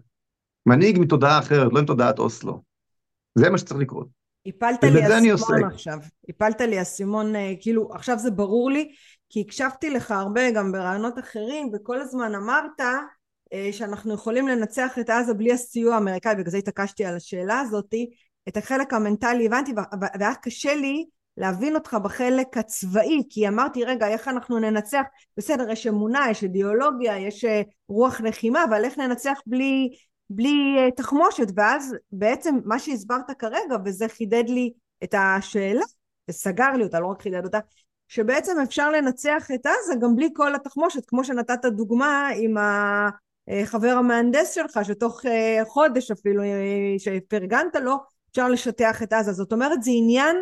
מנהיג 0.67 0.99
מתודעה 0.99 1.39
אחרת, 1.39 1.73
לא 1.73 1.79
עם 1.79 1.87
תודעת 1.87 2.19
אוסלו. 2.19 2.63
זה 3.35 3.51
מה 3.51 3.59
שצריך 3.59 3.81
לקרות. 3.81 4.18
הפלת 4.47 4.85
לי 4.85 5.35
אסימון 5.35 5.65
עכשיו, 5.65 5.99
הפלת 6.29 6.61
לי 6.61 6.83
אסימון, 6.83 7.37
אה, 7.37 7.53
כאילו 7.61 7.89
עכשיו 7.93 8.19
זה 8.19 8.31
ברור 8.31 8.71
לי, 8.71 8.93
כי 9.31 9.41
הקשבתי 9.41 9.91
לך 9.91 10.11
הרבה 10.11 10.51
גם 10.51 10.73
ברעיונות 10.73 11.19
אחרים, 11.19 11.71
וכל 11.75 12.01
הזמן 12.01 12.35
אמרת 12.35 12.81
אה, 13.53 13.69
שאנחנו 13.73 14.15
יכולים 14.15 14.49
לנצח 14.49 14.99
את 14.99 15.11
עזה 15.11 15.35
בלי 15.35 15.53
הסיוע 15.53 15.95
האמריקאי, 15.95 16.35
בגלל 16.35 16.51
זה 16.51 16.59
התעקשתי 16.59 17.05
על 17.05 17.17
השאלה 17.17 17.61
הזאתי, 17.61 18.11
את 18.49 18.57
החלק 18.57 18.93
המנטלי 18.93 19.47
הבנתי, 19.47 19.73
והיה 20.01 20.35
קשה 20.35 20.75
לי 20.75 21.05
להבין 21.37 21.75
אותך 21.75 21.97
בחלק 22.05 22.57
הצבאי, 22.57 23.23
כי 23.31 23.49
אמרתי 23.49 23.85
רגע 23.85 24.09
איך 24.09 24.29
אנחנו 24.29 24.59
ננצח, 24.59 25.03
בסדר 25.37 25.71
יש 25.71 25.87
אמונה, 25.87 26.27
יש 26.31 26.43
אידיאולוגיה, 26.43 27.19
יש 27.19 27.45
אה, 27.45 27.63
רוח 27.89 28.21
לחימה, 28.21 28.65
אבל 28.65 28.85
איך 28.85 28.99
ננצח 28.99 29.39
בלי 29.47 29.89
בלי 30.31 30.77
אה, 30.79 30.91
תחמושת 30.91 31.47
ואז 31.57 31.95
בעצם 32.13 32.59
מה 32.65 32.79
שהסברת 32.79 33.31
כרגע 33.39 33.77
וזה 33.85 34.09
חידד 34.09 34.45
לי 34.49 34.73
את 35.05 35.15
השאלה 35.19 35.85
וסגר 36.29 36.73
לי 36.73 36.85
אותה 36.85 37.01
לא 37.01 37.07
רק 37.07 37.23
חידד 37.23 37.45
אותה 37.45 37.59
שבעצם 38.09 38.57
אפשר 38.63 38.91
לנצח 38.91 39.51
את 39.55 39.67
עזה 39.67 39.95
גם 40.01 40.17
בלי 40.17 40.29
כל 40.35 40.55
התחמושת 40.55 41.07
כמו 41.07 41.25
שנתת 41.25 41.65
דוגמה 41.65 42.29
עם 42.37 42.57
החבר 43.49 43.91
המהנדס 43.91 44.55
שלך 44.55 44.81
שתוך 44.83 45.27
אה, 45.27 45.65
חודש 45.65 46.11
אפילו 46.11 46.43
אה, 46.43 46.49
שפרגנת 46.99 47.77
לו 47.83 47.97
אפשר 48.31 48.49
לשטח 48.49 49.03
את 49.03 49.13
עזה. 49.13 49.33
זאת 49.33 49.53
אומרת 49.53 49.83
זה 49.83 49.91
עניין 49.95 50.37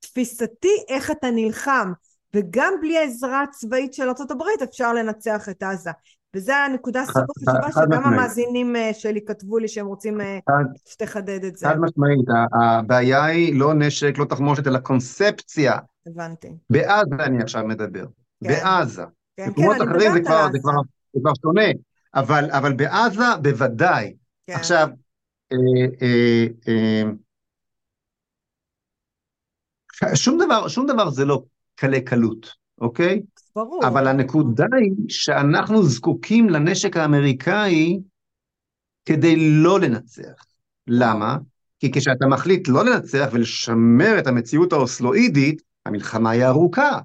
תפיסתי 0.00 0.84
איך 0.88 1.10
אתה 1.10 1.30
נלחם 1.30 1.92
וגם 2.34 2.74
בלי 2.80 2.98
העזרה 2.98 3.42
הצבאית 3.42 3.94
של 3.94 4.08
ארה"ב 4.08 4.62
אפשר 4.64 4.92
לנצח 4.92 5.48
את 5.48 5.62
עזה 5.62 5.90
וזו 6.34 6.52
הנקודה 6.52 7.04
סופר 7.04 7.32
חשובה 7.38 7.72
שגם 7.72 8.04
המאזינים 8.04 8.76
אה, 8.76 8.90
שלי 8.94 9.24
כתבו 9.24 9.58
לי 9.58 9.68
שהם 9.68 9.86
רוצים 9.86 10.20
אה, 10.20 10.38
שתחדד 10.88 11.44
את 11.44 11.56
זה. 11.56 11.68
חד 11.68 11.78
משמעית, 11.78 12.26
הבעיה 12.62 13.24
היא 13.24 13.58
לא 13.58 13.74
נשק, 13.74 14.18
לא 14.18 14.24
תחמושת, 14.24 14.66
אלא 14.66 14.78
קונספציה. 14.78 15.78
הבנתי. 16.06 16.48
בעזה 16.70 17.14
אני 17.20 17.42
עכשיו 17.42 17.64
מדבר, 17.64 18.04
כן. 18.44 18.48
בעזה. 18.48 19.02
כן, 19.36 19.52
כן, 19.56 19.62
אני 19.62 19.68
מדברת 19.68 20.26
על 20.26 20.48
עזה. 20.48 20.58
זה 21.14 21.20
כבר 21.20 21.32
שונה, 21.42 21.68
אבל, 22.14 22.50
אבל 22.50 22.72
בעזה 22.72 23.36
בוודאי. 23.42 24.14
כן. 24.46 24.52
עכשיו, 24.52 24.88
אה, 25.52 25.86
אה, 26.02 26.46
אה, 30.02 30.16
שום 30.16 30.38
דבר, 30.44 30.68
שום 30.68 30.86
דבר 30.86 31.10
זה 31.10 31.24
לא 31.24 31.42
קלי 31.74 32.04
קלות, 32.04 32.52
אוקיי? 32.80 33.20
ברור. 33.56 33.86
אבל 33.86 34.06
הנקודה 34.06 34.66
היא 34.76 34.92
שאנחנו 35.08 35.82
זקוקים 35.82 36.48
לנשק 36.48 36.96
האמריקאי 36.96 37.98
כדי 39.04 39.36
לא 39.36 39.80
לנצח. 39.80 40.44
למה? 40.86 41.36
כי 41.78 41.92
כשאתה 41.92 42.26
מחליט 42.26 42.68
לא 42.68 42.84
לנצח 42.84 43.28
ולשמר 43.32 44.18
את 44.18 44.26
המציאות 44.26 44.72
האוסלואידית, 44.72 45.62
המלחמה 45.86 46.30
היא 46.30 46.44
ארוכה. 46.44 46.98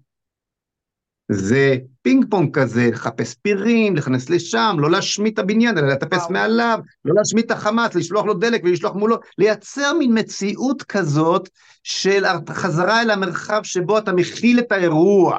זה 1.31 1.75
פינג 2.01 2.25
פונג 2.29 2.59
כזה, 2.59 2.89
לחפש 2.91 3.35
פירים, 3.35 3.95
להיכנס 3.95 4.29
לשם, 4.29 4.75
לא 4.79 4.91
להשמיט 4.91 5.33
את 5.33 5.39
הבניין, 5.39 5.77
אלא 5.77 5.87
לטפס. 5.87 6.29
מעליו, 6.29 6.79
לא 7.05 7.15
להשמיט 7.15 7.45
את 7.45 7.51
החמאס, 7.51 7.95
לשלוח 7.95 8.25
לו 8.25 8.33
דלק 8.33 8.61
ולשלוח 8.63 8.95
מולו, 8.95 9.17
לייצר 9.37 9.93
מין 9.93 10.17
מציאות 10.17 10.83
כזאת 10.83 11.49
של 11.83 12.23
חזרה 12.49 13.01
אל 13.01 13.11
המרחב 13.11 13.61
שבו 13.63 13.97
אתה 13.97 14.13
מכיל 14.13 14.59
את 14.59 14.71
האירוע. 14.71 15.37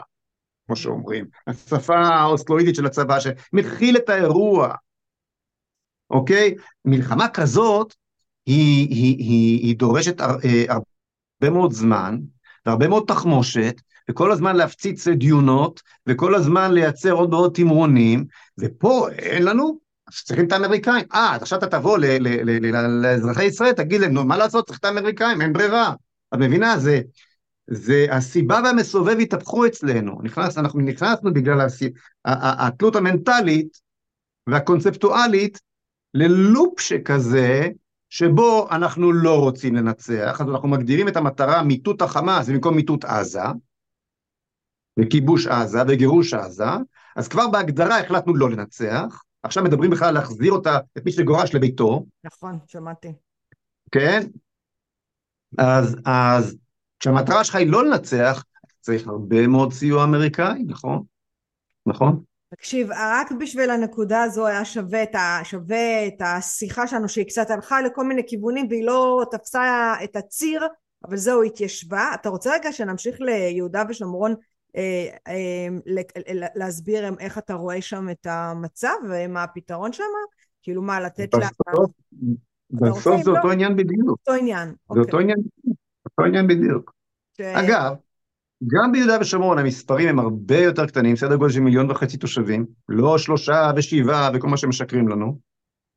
כמו 0.70 0.76
שאומרים, 0.76 1.24
השפה 1.46 1.98
האוסטרואידית 1.98 2.74
של 2.74 2.86
הצבא 2.86 3.18
שמכיל 3.20 3.96
את 3.96 4.08
האירוע, 4.08 4.74
אוקיי? 6.10 6.54
מלחמה 6.84 7.28
כזאת 7.28 7.94
היא, 8.46 8.88
היא, 8.88 9.18
היא, 9.18 9.60
היא 9.60 9.76
דורשת 9.76 10.20
הר, 10.20 10.36
אה, 10.44 10.64
הרבה 10.68 11.50
מאוד 11.58 11.72
זמן 11.72 12.18
והרבה 12.66 12.88
מאוד 12.88 13.04
תחמושת 13.06 13.80
וכל 14.10 14.32
הזמן 14.32 14.56
להפציץ 14.56 15.08
דיונות 15.08 15.80
וכל 16.06 16.34
הזמן 16.34 16.72
לייצר 16.72 17.12
עוד 17.12 17.34
ועוד 17.34 17.52
תמרונים 17.54 18.24
ופה 18.60 19.08
אין 19.10 19.42
לנו, 19.42 19.78
אז 20.08 20.14
צריכים 20.24 20.46
את 20.46 20.52
האמריקאים. 20.52 21.04
אה, 21.14 21.34
עכשיו 21.34 21.58
אתה 21.58 21.66
תבוא 21.66 21.98
לאזרחי 23.02 23.44
ישראל, 23.44 23.72
תגיד 23.72 24.00
להם, 24.00 24.12
נו, 24.12 24.24
מה 24.24 24.36
לעשות, 24.36 24.66
צריך 24.66 24.78
את 24.78 24.84
האמריקאים, 24.84 25.40
אין 25.40 25.52
ברירה. 25.52 25.94
את 26.34 26.38
מבינה? 26.38 26.78
זה, 26.78 27.00
זה 27.70 28.06
הסיבה 28.10 28.60
והמסובב 28.64 29.16
התהפכו 29.20 29.66
אצלנו, 29.66 30.18
נכנס, 30.22 30.58
אנחנו 30.58 30.80
נכנסנו 30.80 31.34
בגלל 31.34 31.60
הסיב, 31.60 31.92
התלות 32.24 32.96
המנטלית 32.96 33.80
והקונספטואלית 34.46 35.60
ללופ 36.14 36.80
שכזה, 36.80 37.68
שבו 38.08 38.68
אנחנו 38.70 39.12
לא 39.12 39.40
רוצים 39.40 39.74
לנצח, 39.74 40.40
אז 40.40 40.48
אנחנו 40.48 40.68
מגדירים 40.68 41.08
את 41.08 41.16
המטרה 41.16 41.62
מיטוט 41.62 42.02
החמאס 42.02 42.48
במקום 42.48 42.76
מיטוט 42.76 43.04
עזה, 43.04 43.42
וכיבוש 45.00 45.46
עזה 45.46 45.78
וגירוש 45.88 46.34
עזה, 46.34 46.64
אז 47.16 47.28
כבר 47.28 47.48
בהגדרה 47.48 48.00
החלטנו 48.00 48.34
לא 48.34 48.50
לנצח, 48.50 49.22
עכשיו 49.42 49.64
מדברים 49.64 49.90
בכלל 49.90 50.14
להחזיר 50.14 50.52
אותה, 50.52 50.78
את 50.98 51.04
מי 51.04 51.12
שגורש 51.12 51.54
לביתו. 51.54 52.06
נכון, 52.24 52.58
שמעתי. 52.66 53.12
כן? 53.90 54.20
אז, 55.58 55.96
אז 56.04 56.56
כשהמטרה 57.00 57.44
שלך 57.44 57.54
היא 57.54 57.66
לא 57.66 57.84
לנצח, 57.84 58.44
צריך 58.80 59.08
הרבה 59.08 59.46
מאוד 59.46 59.72
סיוע 59.72 60.04
אמריקאי, 60.04 60.62
נכון? 60.66 61.02
נכון? 61.86 62.22
תקשיב, 62.54 62.88
רק 62.90 63.32
בשביל 63.32 63.70
הנקודה 63.70 64.22
הזו 64.22 64.46
היה 64.46 64.64
שווה 64.64 65.02
את, 65.02 65.14
ה, 65.14 65.40
שווה 65.44 66.06
את 66.06 66.22
השיחה 66.24 66.86
שלנו 66.86 67.08
שהיא 67.08 67.26
קצת 67.26 67.50
הלכה 67.50 67.82
לכל 67.82 68.04
מיני 68.04 68.22
כיוונים 68.26 68.66
והיא 68.70 68.84
לא 68.84 69.24
תפסה 69.30 69.94
את 70.04 70.16
הציר, 70.16 70.66
אבל 71.08 71.16
זהו, 71.16 71.42
התיישבה. 71.42 72.10
אתה 72.14 72.28
רוצה 72.28 72.52
רגע 72.54 72.72
שנמשיך 72.72 73.20
ליהודה 73.20 73.82
ושומרון 73.88 74.34
אה, 74.76 75.06
אה, 75.28 75.68
להסביר 76.54 77.14
איך 77.20 77.38
אתה 77.38 77.54
רואה 77.54 77.82
שם 77.82 78.10
את 78.10 78.26
המצב 78.30 78.94
ומה 79.10 79.42
הפתרון 79.42 79.92
שם? 79.92 80.04
כאילו 80.62 80.82
מה, 80.82 81.00
לתת 81.00 81.34
לה... 81.34 81.48
בסוף 82.70 83.22
זה 83.22 83.30
אותו 83.30 83.50
עניין 83.50 83.76
בדיוק. 83.76 84.08
אותו 84.08 84.32
עניין. 84.32 84.68
זה 84.68 85.00
אותו 85.00 85.00
אוקיי. 85.00 85.20
עניין. 85.20 85.38
אותו 86.18 86.28
עניין 86.28 86.46
בדיוק. 86.46 86.92
ש... 87.36 87.40
אגב, 87.40 87.94
גם 88.66 88.92
ביהודה 88.92 89.16
ושומרון 89.20 89.58
המספרים 89.58 90.08
הם 90.08 90.18
הרבה 90.18 90.58
יותר 90.58 90.86
קטנים, 90.86 91.16
סדר 91.16 91.36
גודל 91.36 91.52
של 91.52 91.60
מיליון 91.60 91.90
וחצי 91.90 92.16
תושבים, 92.16 92.66
לא 92.88 93.18
שלושה 93.18 93.70
ושבעה 93.76 94.30
וכל 94.34 94.48
מה 94.48 94.56
שמשקרים 94.56 95.08
לנו, 95.08 95.38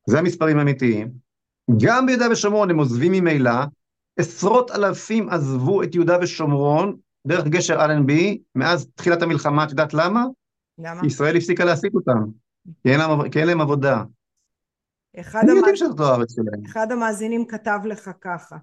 זה 0.06 0.18
המספרים 0.18 0.58
האמיתיים. 0.58 1.10
גם 1.84 2.06
ביהודה 2.06 2.30
ושומרון 2.30 2.70
הם 2.70 2.78
עוזבים 2.78 3.12
ממילא, 3.12 3.60
עשרות 4.18 4.70
אלפים 4.70 5.28
עזבו 5.28 5.82
את 5.82 5.94
יהודה 5.94 6.18
ושומרון 6.22 6.96
דרך 7.26 7.44
גשר 7.44 7.84
אלנבי 7.84 8.42
מאז 8.54 8.88
תחילת 8.94 9.22
המלחמה, 9.22 9.64
את 9.64 9.70
יודעת 9.70 9.94
למה? 9.94 10.24
למה? 10.78 11.00
כי 11.00 11.06
ישראל 11.06 11.36
הפסיקה 11.36 11.64
להעסיק 11.64 11.94
אותם, 11.94 12.24
כי 12.82 12.90
אין 12.90 13.00
להם, 13.00 13.28
כי 13.28 13.38
אין 13.38 13.46
להם 13.46 13.60
עבודה. 13.60 14.02
אחד, 15.20 15.42
המאז... 15.48 15.82
אחד 16.66 16.92
המאזינים 16.92 17.46
כתב 17.46 17.78
לך 17.84 18.10
ככה, 18.20 18.56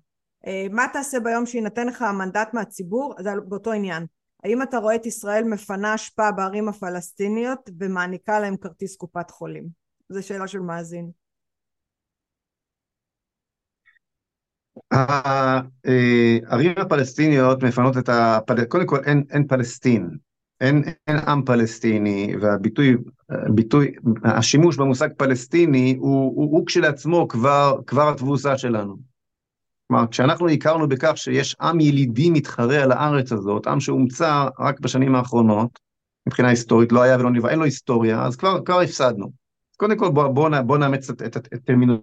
מה 0.71 0.85
תעשה 0.93 1.19
ביום 1.19 1.45
שיינתן 1.45 1.87
לך 1.87 2.01
המנדט 2.01 2.53
מהציבור? 2.53 3.15
זה 3.19 3.29
באותו 3.47 3.71
עניין. 3.71 4.05
האם 4.43 4.61
אתה 4.61 4.77
רואה 4.77 4.95
את 4.95 5.05
ישראל 5.05 5.43
מפנה 5.43 5.95
אשפה 5.95 6.31
בערים 6.31 6.69
הפלסטיניות 6.69 7.69
ומעניקה 7.79 8.39
להם 8.39 8.57
כרטיס 8.57 8.95
קופת 8.95 9.31
חולים? 9.31 9.67
זו 10.09 10.27
שאלה 10.27 10.47
של 10.47 10.59
מאזין. 10.59 11.09
הערים 14.91 16.73
הפלסטיניות 16.77 17.63
מפנות 17.63 17.97
את 17.97 18.09
ה... 18.09 18.39
קודם 18.67 18.85
כל 18.85 18.97
אין, 19.05 19.23
אין 19.29 19.47
פלסטין, 19.47 20.09
אין, 20.61 20.83
אין 21.07 21.17
עם 21.17 21.45
פלסטיני, 21.45 22.33
והביטוי, 22.41 22.97
ביטוי, 23.55 23.95
השימוש 24.23 24.77
במושג 24.77 25.09
פלסטיני 25.17 25.95
הוא, 25.99 26.35
הוא, 26.35 26.57
הוא 26.57 26.65
כשלעצמו 26.65 27.27
כבר, 27.27 27.79
כבר 27.87 28.09
התבוסה 28.09 28.57
שלנו. 28.57 29.10
כלומר, 29.91 30.07
כשאנחנו 30.07 30.49
הכרנו 30.49 30.87
בכך 30.87 31.11
שיש 31.15 31.55
עם 31.61 31.79
ילידי 31.79 32.29
מתחרה 32.29 32.83
על 32.83 32.91
הארץ 32.91 33.31
הזאת, 33.31 33.67
עם 33.67 33.79
שהומצא 33.79 34.47
רק 34.59 34.79
בשנים 34.79 35.15
האחרונות, 35.15 35.79
מבחינה 36.27 36.49
היסטורית, 36.49 36.91
לא 36.91 37.01
היה 37.01 37.17
ולא 37.17 37.31
נברא, 37.31 37.49
אין 37.49 37.59
לו 37.59 37.65
היסטוריה, 37.65 38.25
אז 38.25 38.35
כבר, 38.35 38.65
כבר 38.65 38.79
הפסדנו. 38.79 39.31
קודם 39.77 39.97
כל 39.97 40.09
בואו 40.09 40.33
בוא, 40.33 40.49
בוא 40.61 40.77
נאמץ 40.77 41.09
את, 41.09 41.21
את, 41.21 41.37
את 41.37 41.53
הטרמינולוגיה 41.53 42.01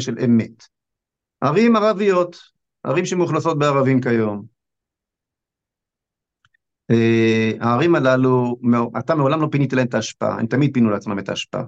של 0.00 0.18
אמת. 0.24 0.64
ערים 1.40 1.76
ערביות, 1.76 2.36
ערים 2.84 3.04
שמאוכלסות 3.04 3.58
בערבים 3.58 4.00
כיום. 4.00 4.44
אה, 6.90 7.52
הערים 7.60 7.94
הללו, 7.94 8.56
אתה 8.98 9.14
מעולם 9.14 9.42
לא 9.42 9.48
פינית 9.50 9.72
להם 9.72 9.86
את 9.86 9.94
ההשפעה, 9.94 10.38
הם 10.38 10.46
תמיד 10.46 10.70
פינו 10.74 10.90
לעצמם 10.90 11.18
את 11.18 11.28
ההשפעה. 11.28 11.64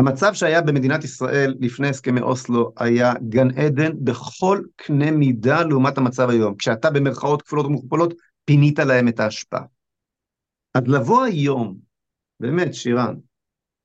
המצב 0.00 0.34
שהיה 0.34 0.62
במדינת 0.62 1.04
ישראל 1.04 1.54
לפני 1.60 1.88
הסכמי 1.88 2.20
אוסלו 2.20 2.72
היה 2.76 3.12
גן 3.28 3.50
עדן 3.58 3.92
בכל 4.04 4.62
קנה 4.76 5.10
מידה 5.10 5.62
לעומת 5.62 5.98
המצב 5.98 6.30
היום. 6.30 6.54
כשאתה 6.54 6.90
במרכאות 6.90 7.42
כפולות 7.42 7.66
ומכופלות, 7.66 8.14
פינית 8.44 8.78
להם 8.78 9.08
את 9.08 9.20
ההשפעה. 9.20 9.62
אז 10.74 10.82
לבוא 10.86 11.24
היום, 11.24 11.76
באמת, 12.40 12.74
שירן, 12.74 13.14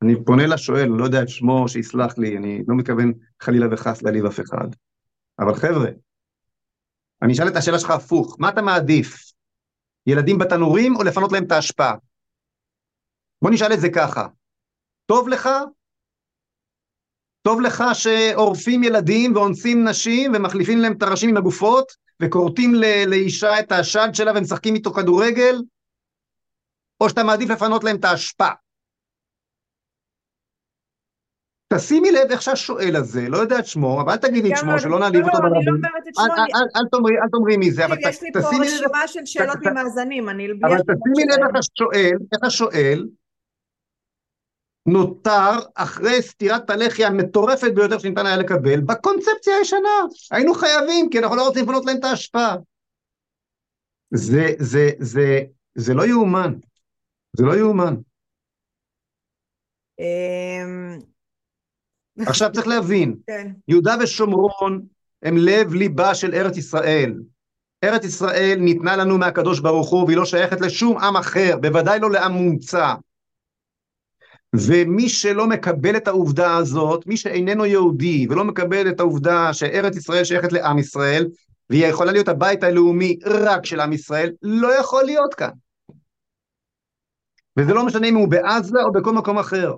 אני 0.01 0.25
פונה 0.25 0.47
לשואל, 0.47 0.85
לא 0.85 1.03
יודע 1.03 1.21
את 1.21 1.29
שמו, 1.29 1.69
שיסלח 1.69 2.17
לי, 2.17 2.37
אני 2.37 2.63
לא 2.67 2.75
מתכוון 2.75 3.13
חלילה 3.41 3.65
וחס 3.71 4.03
להעליב 4.03 4.25
אף 4.25 4.39
אחד. 4.39 4.67
אבל 5.39 5.55
חבר'ה, 5.55 5.89
אני 7.21 7.33
אשאל 7.33 7.47
את 7.47 7.55
השאלה 7.55 7.79
שלך 7.79 7.91
הפוך, 7.91 8.35
מה 8.39 8.49
אתה 8.49 8.61
מעדיף? 8.61 9.31
ילדים 10.07 10.37
בתנורים 10.37 10.95
או 10.95 11.03
לפנות 11.03 11.31
להם 11.31 11.43
את 11.43 11.51
ההשפעה? 11.51 11.95
בוא 13.41 13.51
נשאל 13.51 13.73
את 13.73 13.79
זה 13.79 13.87
ככה, 13.95 14.27
טוב 15.05 15.29
לך? 15.29 15.49
טוב 17.45 17.61
לך 17.61 17.83
שעורפים 17.93 18.83
ילדים 18.83 19.35
ואונסים 19.35 19.87
נשים 19.87 20.31
ומחליפים 20.35 20.79
להם 20.79 20.93
את 20.97 21.03
הראשים 21.03 21.29
עם 21.29 21.37
הגופות 21.37 21.91
וכורתים 22.21 22.73
לאישה 23.07 23.59
את 23.59 23.71
השד 23.71 24.07
שלה 24.13 24.31
ומשחקים 24.35 24.75
איתו 24.75 24.91
כדורגל? 24.91 25.55
או 27.01 27.09
שאתה 27.09 27.23
מעדיף 27.23 27.49
לפנות 27.49 27.83
להם 27.83 27.95
את 27.95 28.05
ההשפעה? 28.05 28.53
תשימי 31.73 32.11
לב 32.11 32.31
איך 32.31 32.41
שהשואל 32.41 32.95
הזה, 32.95 33.29
לא 33.29 33.37
יודע 33.37 33.59
את 33.59 33.65
שמו, 33.65 34.01
אבל 34.01 34.11
אל 34.11 34.17
תגידי 34.17 34.53
את 34.53 34.57
שמו, 34.57 34.79
שלא 34.79 34.99
נעליב 34.99 35.25
אותו 35.25 35.37
ברבים. 35.37 35.51
לא, 35.51 35.59
לא, 35.61 35.61
אני 35.61 35.65
לא 35.65 35.71
אומרת 35.71 36.07
את 36.07 36.15
שמו. 36.95 37.07
אל 37.23 37.29
תאמרי 37.31 37.57
מי 37.57 37.71
זה, 37.71 37.85
אבל 37.85 37.97
יש 38.09 38.23
לי 38.23 38.31
פה 38.33 38.39
רשימה 38.39 39.07
של 39.07 39.25
שאלות 39.25 39.57
ממאזנים, 39.61 40.29
אני... 40.29 40.47
אבל 40.63 40.77
תשימי 40.77 41.25
לב 41.31 41.55
איך 42.33 42.43
השואל 42.43 43.05
נותר 44.85 45.59
אחרי 45.75 46.21
סטירת 46.21 46.69
הלחי 46.69 47.05
המטורפת 47.05 47.71
ביותר 47.75 47.99
שניתן 47.99 48.25
היה 48.25 48.37
לקבל, 48.37 48.81
בקונספציה 48.81 49.57
הישנה. 49.57 49.99
היינו 50.31 50.53
חייבים, 50.53 51.09
כי 51.09 51.19
אנחנו 51.19 51.35
לא 51.35 51.47
רוצים 51.47 51.63
לפנות 51.63 51.85
להם 51.85 51.97
את 51.97 52.03
ההשפעה. 52.03 52.55
זה, 54.11 54.53
זה, 54.59 54.89
זה, 54.99 55.39
זה 55.75 55.93
לא 55.93 56.07
יאומן. 56.07 56.53
זה 57.37 57.45
לא 57.45 57.57
יאומן. 57.57 57.95
אמ, 59.99 60.99
עכשיו 62.27 62.49
צריך 62.53 62.67
להבין, 62.67 63.15
כן. 63.27 63.51
יהודה 63.67 63.95
ושומרון 64.03 64.85
הם 65.23 65.37
לב 65.37 65.73
ליבה 65.73 66.15
של 66.15 66.33
ארץ 66.33 66.57
ישראל. 66.57 67.13
ארץ 67.83 68.05
ישראל 68.05 68.57
ניתנה 68.59 68.95
לנו 68.95 69.17
מהקדוש 69.17 69.59
ברוך 69.59 69.89
הוא 69.89 70.05
והיא 70.05 70.17
לא 70.17 70.25
שייכת 70.25 70.61
לשום 70.61 70.97
עם 70.97 71.17
אחר, 71.17 71.57
בוודאי 71.61 71.99
לא 71.99 72.11
לעם 72.11 72.31
מומצא. 72.31 72.93
ומי 74.67 75.09
שלא 75.09 75.47
מקבל 75.47 75.97
את 75.97 76.07
העובדה 76.07 76.57
הזאת, 76.57 77.07
מי 77.07 77.17
שאיננו 77.17 77.65
יהודי 77.65 78.27
ולא 78.29 78.43
מקבל 78.43 78.89
את 78.89 78.99
העובדה 78.99 79.53
שארץ 79.53 79.97
ישראל 79.97 80.23
שייכת 80.23 80.51
לעם 80.51 80.79
ישראל, 80.79 81.27
והיא 81.69 81.85
יכולה 81.85 82.11
להיות 82.11 82.27
הבית 82.27 82.63
הלאומי 82.63 83.19
רק 83.25 83.65
של 83.65 83.79
עם 83.79 83.93
ישראל, 83.93 84.31
לא 84.41 84.79
יכול 84.79 85.03
להיות 85.03 85.33
כאן. 85.33 85.51
וזה 87.59 87.73
לא 87.73 87.85
משנה 87.85 88.07
אם 88.07 88.15
הוא 88.15 88.27
בעזה 88.27 88.83
או 88.83 88.91
בכל 88.91 89.13
מקום 89.13 89.39
אחר. 89.39 89.73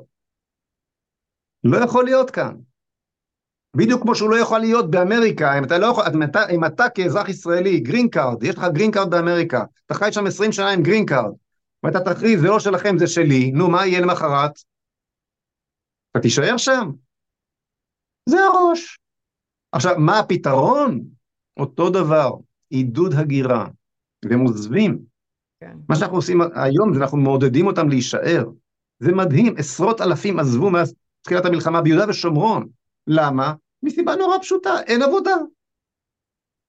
לא 1.63 1.77
יכול 1.77 2.05
להיות 2.05 2.31
כאן. 2.31 2.55
בדיוק 3.75 4.01
כמו 4.01 4.15
שהוא 4.15 4.29
לא 4.29 4.35
יכול 4.35 4.59
להיות 4.59 4.91
באמריקה, 4.91 5.57
אם 5.57 5.63
אתה 5.63 5.77
לא 5.77 5.85
יכול, 5.85 6.03
אם 6.13 6.23
אתה, 6.23 6.49
אם 6.49 6.65
אתה 6.65 6.89
כאזרח 6.89 7.29
ישראלי, 7.29 7.79
green 7.79 8.09
card, 8.09 8.43
יש 8.43 8.55
לך 8.55 8.65
green 8.73 8.91
card 8.91 9.09
באמריקה, 9.09 9.63
אתה 9.85 9.93
חי 9.93 10.11
שם 10.11 10.27
20 10.27 10.51
שנה 10.51 10.69
עם 10.69 10.83
green 10.83 11.05
card, 11.05 11.31
ואתה 11.83 11.99
תכריז, 11.99 12.41
זה 12.41 12.47
לא 12.47 12.59
שלכם, 12.59 12.97
זה 12.97 13.07
שלי, 13.07 13.51
נו, 13.51 13.69
מה 13.69 13.85
יהיה 13.85 14.01
למחרת? 14.01 14.51
אתה 16.11 16.19
תישאר 16.19 16.57
שם. 16.57 16.91
זה 18.29 18.37
הראש. 18.39 18.99
עכשיו, 19.71 19.95
מה 19.97 20.19
הפתרון? 20.19 21.01
אותו 21.57 21.89
דבר, 21.89 22.31
עידוד 22.69 23.13
הגירה, 23.13 23.67
והם 24.25 24.39
עוזבים. 24.39 24.99
כן. 25.59 25.77
מה 25.89 25.95
שאנחנו 25.95 26.15
עושים 26.15 26.41
היום 26.55 26.93
זה 26.93 26.99
אנחנו 27.01 27.17
מעודדים 27.17 27.67
אותם 27.67 27.89
להישאר. 27.89 28.45
זה 28.99 29.11
מדהים, 29.11 29.53
עשרות 29.57 30.01
אלפים 30.01 30.39
עזבו 30.39 30.69
מאז 30.69 30.93
תחילת 31.21 31.45
המלחמה 31.45 31.81
ביהודה 31.81 32.09
ושומרון. 32.09 32.69
למה? 33.07 33.53
מסיבה 33.83 34.15
נורא 34.15 34.37
פשוטה, 34.41 34.81
אין 34.81 35.01
עבודה. 35.01 35.35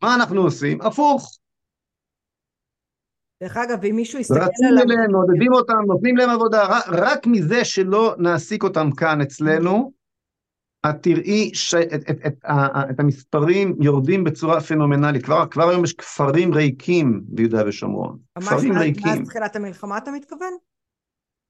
מה 0.03 0.15
אנחנו 0.15 0.41
עושים? 0.41 0.81
הפוך. 0.81 1.38
דרך 3.43 3.57
אגב, 3.57 3.85
אם 3.85 3.97
מישהו 3.97 4.19
יסתכל 4.19 4.35
עליו... 4.35 4.49
רצים 4.49 4.79
אליהם, 4.79 5.13
מעודדים 5.13 5.53
אותם, 5.53 5.79
נותנים 5.87 6.17
להם 6.17 6.31
עבודה, 6.31 6.81
רק 6.89 7.27
מזה 7.27 7.65
שלא 7.65 8.15
נעסיק 8.19 8.63
אותם 8.63 8.91
כאן 8.91 9.21
אצלנו, 9.21 9.93
את 10.87 11.03
תראי 11.03 11.51
שאת, 11.55 11.93
את, 11.95 12.11
את, 12.11 12.27
את, 12.27 12.35
את 12.91 13.01
המספרים 13.01 13.77
יורדים 13.81 14.25
בצורה 14.25 14.61
פנומנלית. 14.61 15.25
כבר, 15.25 15.47
כבר 15.47 15.69
היום 15.69 15.85
יש 15.85 15.93
כפרים 15.93 16.55
ריקים 16.55 17.21
ביהודה 17.25 17.69
ושומרון. 17.69 18.19
כפרים 18.39 18.73
ממש 18.73 18.83
ריקים. 18.83 19.07
מאז 19.07 19.29
תחילת 19.29 19.57
המלחמה 19.57 19.99
אתה 19.99 20.11
מתכוון? 20.11 20.53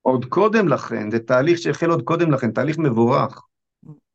עוד 0.03 0.25
קודם 0.25 0.69
לכן, 0.69 1.11
זה 1.11 1.19
תהליך 1.19 1.59
שהחל 1.59 1.91
עוד 1.91 2.03
קודם 2.03 2.31
לכן, 2.31 2.51
תהליך 2.51 2.79
מבורך. 2.79 3.43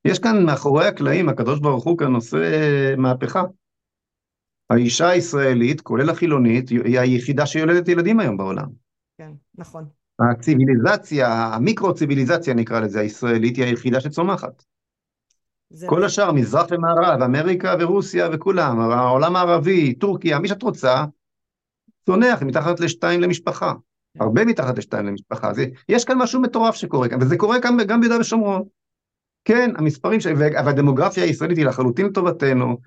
יש 0.06 0.20
כאן 0.20 0.46
מאחורי 0.46 0.88
הקלעים, 0.88 1.30
הקדוש 1.30 1.60
ברוך 1.60 1.84
הוא 1.84 1.98
כאן 1.98 2.14
עושה 2.14 2.38
מהפכה. 2.98 3.44
האישה 4.70 5.10
הישראלית, 5.10 5.82
כולל 5.82 6.10
החילונית, 6.10 6.70
היא 6.70 7.00
היחידה 7.00 7.46
שיולדת 7.46 7.88
ילדים 7.88 8.20
היום 8.20 8.38
בעולם. 8.38 8.68
כן, 9.18 9.32
נכון. 9.58 9.86
הציוויליזציה, 10.20 11.28
המיקרו-ציוויליזציה 11.28 12.54
נקרא 12.54 12.80
לזה, 12.80 13.00
הישראלית, 13.00 13.56
היא 13.56 13.66
היחידה 13.66 14.02
שצומחת. 14.02 14.64
כל. 15.86 16.04
השאר, 16.04 16.32
מזרח 16.32 16.68
ומערב, 16.72 17.22
אמריקה 17.22 17.76
ורוסיה 17.80 18.30
וכולם, 18.34 18.80
העולם 18.80 19.36
הערבי, 19.36 19.94
טורקיה, 19.94 20.40
מי 20.40 20.48
שאת 20.48 20.64
רוצה, 20.64 21.06
צונח 22.06 22.42
מתחת 22.42 22.80
לשתיים 22.80 23.22
למשפחה. 23.22 23.74
כן. 24.14 24.24
הרבה 24.24 24.46
מתחת 24.46 24.78
לשתיים 24.78 25.06
למשפחה. 25.06 25.54
זה, 25.54 25.66
יש 25.90 26.06
כאן 26.06 26.18
משהו 26.18 26.42
מטורף 26.42 26.76
שקורה 26.76 27.10
כאן, 27.10 27.22
וזה 27.22 27.38
קורה 27.38 27.62
כאן 27.62 27.78
גם 27.88 28.02
ביהודה 28.02 28.20
ושומרון. 28.20 28.64
כן, 29.46 29.72
המספרים, 29.78 30.20
ש... 30.20 30.28
והדמוגרפיה 30.66 31.24
הישראלית 31.24 31.58
היא 31.58 31.66
לחלוטין 31.66 32.06
לטובתנו, 32.06 32.78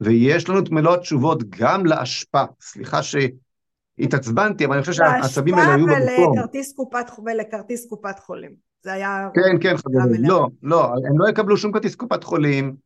ויש 0.00 0.48
לנו 0.48 0.58
את 0.58 0.70
מלוא 0.70 0.94
התשובות 0.94 1.50
גם 1.50 1.86
לאשפה. 1.86 2.44
סליחה 2.60 3.00
שהתעצבנתי, 3.02 4.64
אבל 4.64 4.74
אני 4.74 4.80
חושב 4.80 4.92
שהעצבים 4.92 5.54
האלה 5.54 5.74
היו 5.74 5.86
במקום. 5.86 6.38
לאשפה 6.54 7.22
ולכרטיס 7.26 7.86
קופת 7.88 8.18
חולים. 8.18 8.54
זה 8.82 8.92
היה... 8.92 9.28
כן, 9.34 9.56
כן, 9.60 9.76
חברים. 9.76 10.24
לא, 10.24 10.46
לא, 10.62 10.84
הם 10.84 11.18
לא 11.18 11.28
יקבלו 11.28 11.56
שום 11.56 11.72
כרטיס 11.72 11.94
קופת 11.94 12.24
חולים. 12.24 12.76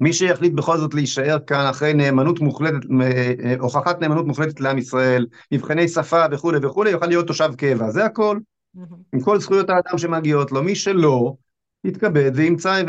מי 0.00 0.12
שיחליט 0.12 0.52
בכל 0.52 0.76
זאת 0.76 0.94
להישאר 0.94 1.38
כאן 1.46 1.66
אחרי 1.70 1.94
נאמנות 1.94 2.40
מוחלטת, 2.40 2.86
אה, 3.02 3.54
הוכחת 3.58 4.00
נאמנות 4.00 4.26
מוחלטת 4.26 4.60
לעם 4.60 4.78
ישראל, 4.78 5.26
מבחני 5.52 5.88
שפה 5.88 6.24
וכולי 6.30 6.58
וכולי, 6.62 6.90
יוכל 6.90 7.06
להיות 7.06 7.26
תושב 7.26 7.50
קבע, 7.56 7.90
זה 7.90 8.04
הכל. 8.04 8.38
עם 9.12 9.20
כל 9.20 9.40
זכויות 9.40 9.70
האדם 9.70 9.98
שמגיעות 9.98 10.52
לו. 10.52 10.62
מי 10.62 10.74
שלא, 10.74 11.34
יתכבד 11.84 12.30
וימצא 12.34 12.82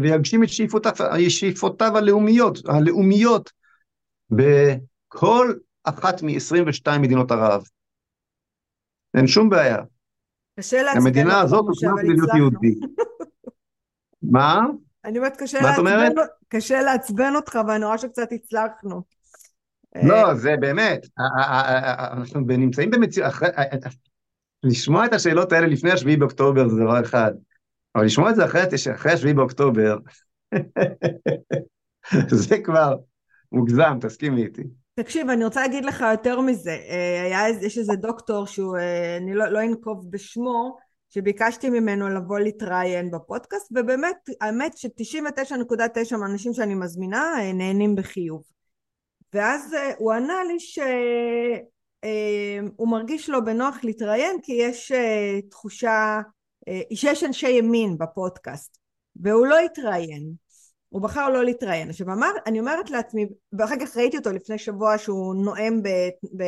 ויגשים 0.00 0.42
את 0.42 0.48
שאיפותיו, 0.48 0.92
שאיפותיו 1.28 1.96
הלאומיות, 1.96 2.58
הלאומיות 2.68 3.52
בכל 4.30 5.52
אחת 5.84 6.22
מ-22 6.22 6.98
מדינות 6.98 7.30
ערב. 7.30 7.64
אין 9.16 9.26
שום 9.26 9.48
בעיה. 9.48 9.78
קשה 10.60 10.82
אותך, 10.82 10.96
המדינה 10.96 11.40
הזאת 11.40 11.64
הוכנה 11.68 12.02
להיות 12.02 12.30
יהודי. 12.36 12.74
מה? 14.32 14.60
אני 15.04 15.18
אומרת, 15.18 15.36
קשה 15.36 15.60
לעצבן, 15.62 16.08
קשה 16.48 16.82
לעצבן 16.82 17.32
אותך, 17.36 17.58
ואני 17.68 17.84
רואה 17.84 17.98
שקצת 17.98 18.28
הצלחנו. 18.32 19.02
לא, 20.02 20.34
זה 20.34 20.54
באמת, 20.60 21.06
אנחנו 22.12 22.40
נמצאים 22.40 22.90
במציאות, 22.90 23.32
לשמוע 24.62 25.06
את 25.06 25.12
השאלות 25.12 25.52
האלה 25.52 25.66
לפני 25.66 25.92
השביעי 25.92 26.16
באוקטובר 26.16 26.68
זה 26.68 26.76
דבר 26.80 27.00
אחד. 27.00 27.32
אבל 27.96 28.04
לשמוע 28.04 28.30
את 28.30 28.36
זה 28.36 28.44
אחרי, 28.44 28.62
אחרי 28.94 29.12
השביעי 29.12 29.34
באוקטובר, 29.34 29.96
זה 32.46 32.58
כבר 32.64 32.96
מוגזם, 33.52 33.98
תסכימי 34.00 34.44
איתי. 34.44 34.62
תקשיב, 34.94 35.30
אני 35.30 35.44
רוצה 35.44 35.60
להגיד 35.60 35.84
לך 35.84 36.04
יותר 36.10 36.40
מזה. 36.40 36.70
אה, 36.88 37.22
היה, 37.22 37.48
יש 37.62 37.78
איזה 37.78 37.92
דוקטור 37.96 38.46
שהוא, 38.46 38.76
אה, 38.76 39.16
אני 39.16 39.34
לא, 39.34 39.48
לא 39.48 39.62
אנקוב 39.62 40.10
בשמו, 40.10 40.76
שביקשתי 41.08 41.70
ממנו 41.70 42.08
לבוא 42.08 42.38
להתראיין 42.38 43.10
בפודקאסט, 43.10 43.72
ובאמת, 43.74 44.16
האמת 44.40 44.76
ש-99.9 44.76 46.16
מהאנשים 46.16 46.52
שאני 46.52 46.74
מזמינה 46.74 47.34
אה, 47.38 47.52
נהנים 47.52 47.94
בחיוב. 47.94 48.42
ואז 49.34 49.76
הוא 49.98 50.12
ענה 50.12 50.44
לי 50.48 50.60
שהוא 50.60 50.88
מרגיש 52.90 53.30
לא 53.30 53.40
בנוח 53.40 53.78
להתראיין, 53.82 54.36
כי 54.42 54.52
יש 54.52 54.92
תחושה 55.50 56.20
שיש 56.94 57.24
אנשי 57.24 57.50
ימין 57.50 57.98
בפודקאסט, 57.98 58.78
והוא 59.16 59.46
לא 59.46 59.58
התראיין, 59.58 60.32
הוא 60.88 61.02
בחר 61.02 61.28
לא 61.28 61.44
להתראיין. 61.44 61.88
עכשיו 61.90 62.12
אמר, 62.12 62.30
אני 62.46 62.60
אומרת 62.60 62.90
לעצמי, 62.90 63.26
ואחר 63.52 63.74
כך 63.80 63.96
ראיתי 63.96 64.16
אותו 64.16 64.32
לפני 64.32 64.58
שבוע 64.58 64.98
שהוא 64.98 65.34
נואם 65.34 65.82
ב, 65.82 65.88
ב, 66.36 66.44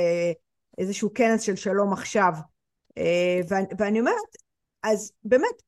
איזשהו 0.79 1.14
כנס 1.14 1.43
של 1.43 1.57
שלום 1.57 1.93
עכשיו. 1.93 2.33
אה, 2.99 3.41
ואני, 3.49 3.66
ואני 3.79 4.01
אומרת, 4.01 4.37
אז 4.83 5.12
באמת, 5.25 5.62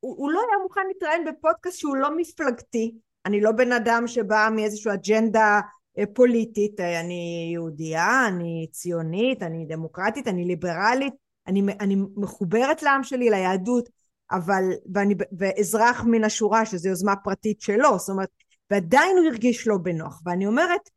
הוא, 0.00 0.16
הוא 0.16 0.30
לא 0.30 0.40
היה 0.40 0.62
מוכן 0.62 0.80
להתראיין 0.88 1.24
בפודקאסט 1.24 1.78
שהוא 1.78 1.96
לא 1.96 2.16
מפלגתי. 2.16 2.94
אני 3.26 3.40
לא 3.40 3.52
בן 3.52 3.72
אדם 3.72 4.06
שבא 4.06 4.48
מאיזושהי 4.54 4.94
אג'נדה 4.94 5.60
אה, 5.98 6.04
פוליטית, 6.14 6.80
אה, 6.80 7.00
אני 7.00 7.50
יהודייה, 7.52 8.28
אני 8.28 8.66
ציונית, 8.72 9.42
אני 9.42 9.66
דמוקרטית, 9.66 10.28
אני 10.28 10.44
ליברלית, 10.44 11.14
אני, 11.46 11.62
אני 11.80 11.96
מחוברת 12.16 12.82
לעם 12.82 13.02
שלי, 13.02 13.30
ליהדות, 13.30 13.88
אבל, 14.30 14.64
ואני, 14.94 15.14
ואזרח 15.38 16.04
מן 16.04 16.24
השורה, 16.24 16.66
שזו 16.66 16.88
יוזמה 16.88 17.16
פרטית 17.16 17.60
שלו, 17.60 17.98
זאת 17.98 18.08
אומרת, 18.08 18.28
ועדיין 18.70 19.18
הוא 19.18 19.26
הרגיש 19.26 19.68
לא 19.68 19.76
בנוח, 19.82 20.20
ואני 20.26 20.46
אומרת, 20.46 20.90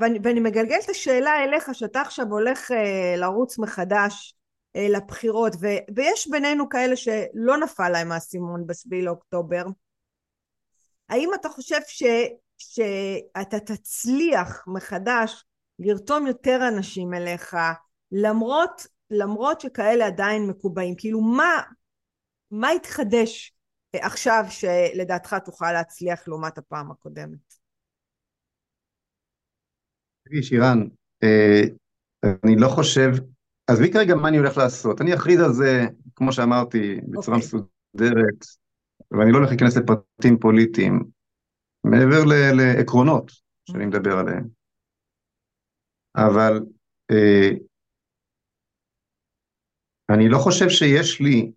ואני, 0.00 0.18
ואני 0.22 0.40
מגלגלת 0.40 0.84
את 0.84 0.90
השאלה 0.90 1.44
אליך, 1.44 1.74
שאתה 1.74 2.00
עכשיו 2.00 2.26
הולך 2.30 2.70
אה, 2.70 3.16
לרוץ 3.16 3.58
מחדש 3.58 4.34
אה, 4.76 4.88
לבחירות, 4.88 5.52
ו, 5.60 5.66
ויש 5.94 6.28
בינינו 6.30 6.68
כאלה 6.68 6.96
שלא 6.96 7.56
נפל 7.62 7.88
להם 7.88 8.12
האסימון 8.12 8.66
בסביל 8.66 9.04
לאוקטובר, 9.04 9.64
האם 11.08 11.30
אתה 11.34 11.48
חושב 11.48 11.80
ש, 11.88 12.02
שאתה 12.58 13.60
תצליח 13.60 14.64
מחדש 14.66 15.44
לרתום 15.78 16.26
יותר 16.26 16.68
אנשים 16.68 17.14
אליך, 17.14 17.56
למרות, 18.12 18.86
למרות 19.10 19.60
שכאלה 19.60 20.06
עדיין 20.06 20.46
מקובעים? 20.46 20.94
כאילו, 20.98 21.20
מה, 21.20 21.62
מה 22.50 22.70
התחדש 22.70 23.54
עכשיו 23.96 24.44
שלדעתך 24.48 25.34
תוכל 25.44 25.72
להצליח 25.72 26.28
לעומת 26.28 26.58
הפעם 26.58 26.90
הקודמת? 26.90 27.54
תראי, 30.24 30.42
שירן, 30.42 30.78
אה, 31.22 31.62
אני 32.44 32.56
לא 32.56 32.68
חושב, 32.68 33.10
עזבי 33.66 33.92
כרגע 33.92 34.14
מה 34.14 34.28
אני 34.28 34.38
הולך 34.38 34.56
לעשות, 34.56 35.00
אני 35.00 35.14
אכריז 35.14 35.40
על 35.40 35.52
זה, 35.52 35.86
כמו 36.14 36.32
שאמרתי, 36.32 37.00
בצורה 37.08 37.36
okay. 37.36 37.40
אוקיי. 37.40 37.60
מסודרת, 37.60 38.44
ואני 39.10 39.32
לא 39.32 39.36
הולך 39.36 39.50
להיכנס 39.50 39.76
לפרטים 39.76 40.38
פוליטיים, 40.38 41.04
מעבר 41.84 42.24
לעקרונות 42.56 43.32
שאני 43.70 43.86
מדבר 43.86 44.18
עליהם. 44.18 44.48
אבל 46.16 46.60
אה, 47.10 47.50
אני 50.14 50.28
לא 50.28 50.38
חושב 50.38 50.68
שיש 50.68 51.20
לי 51.20 51.52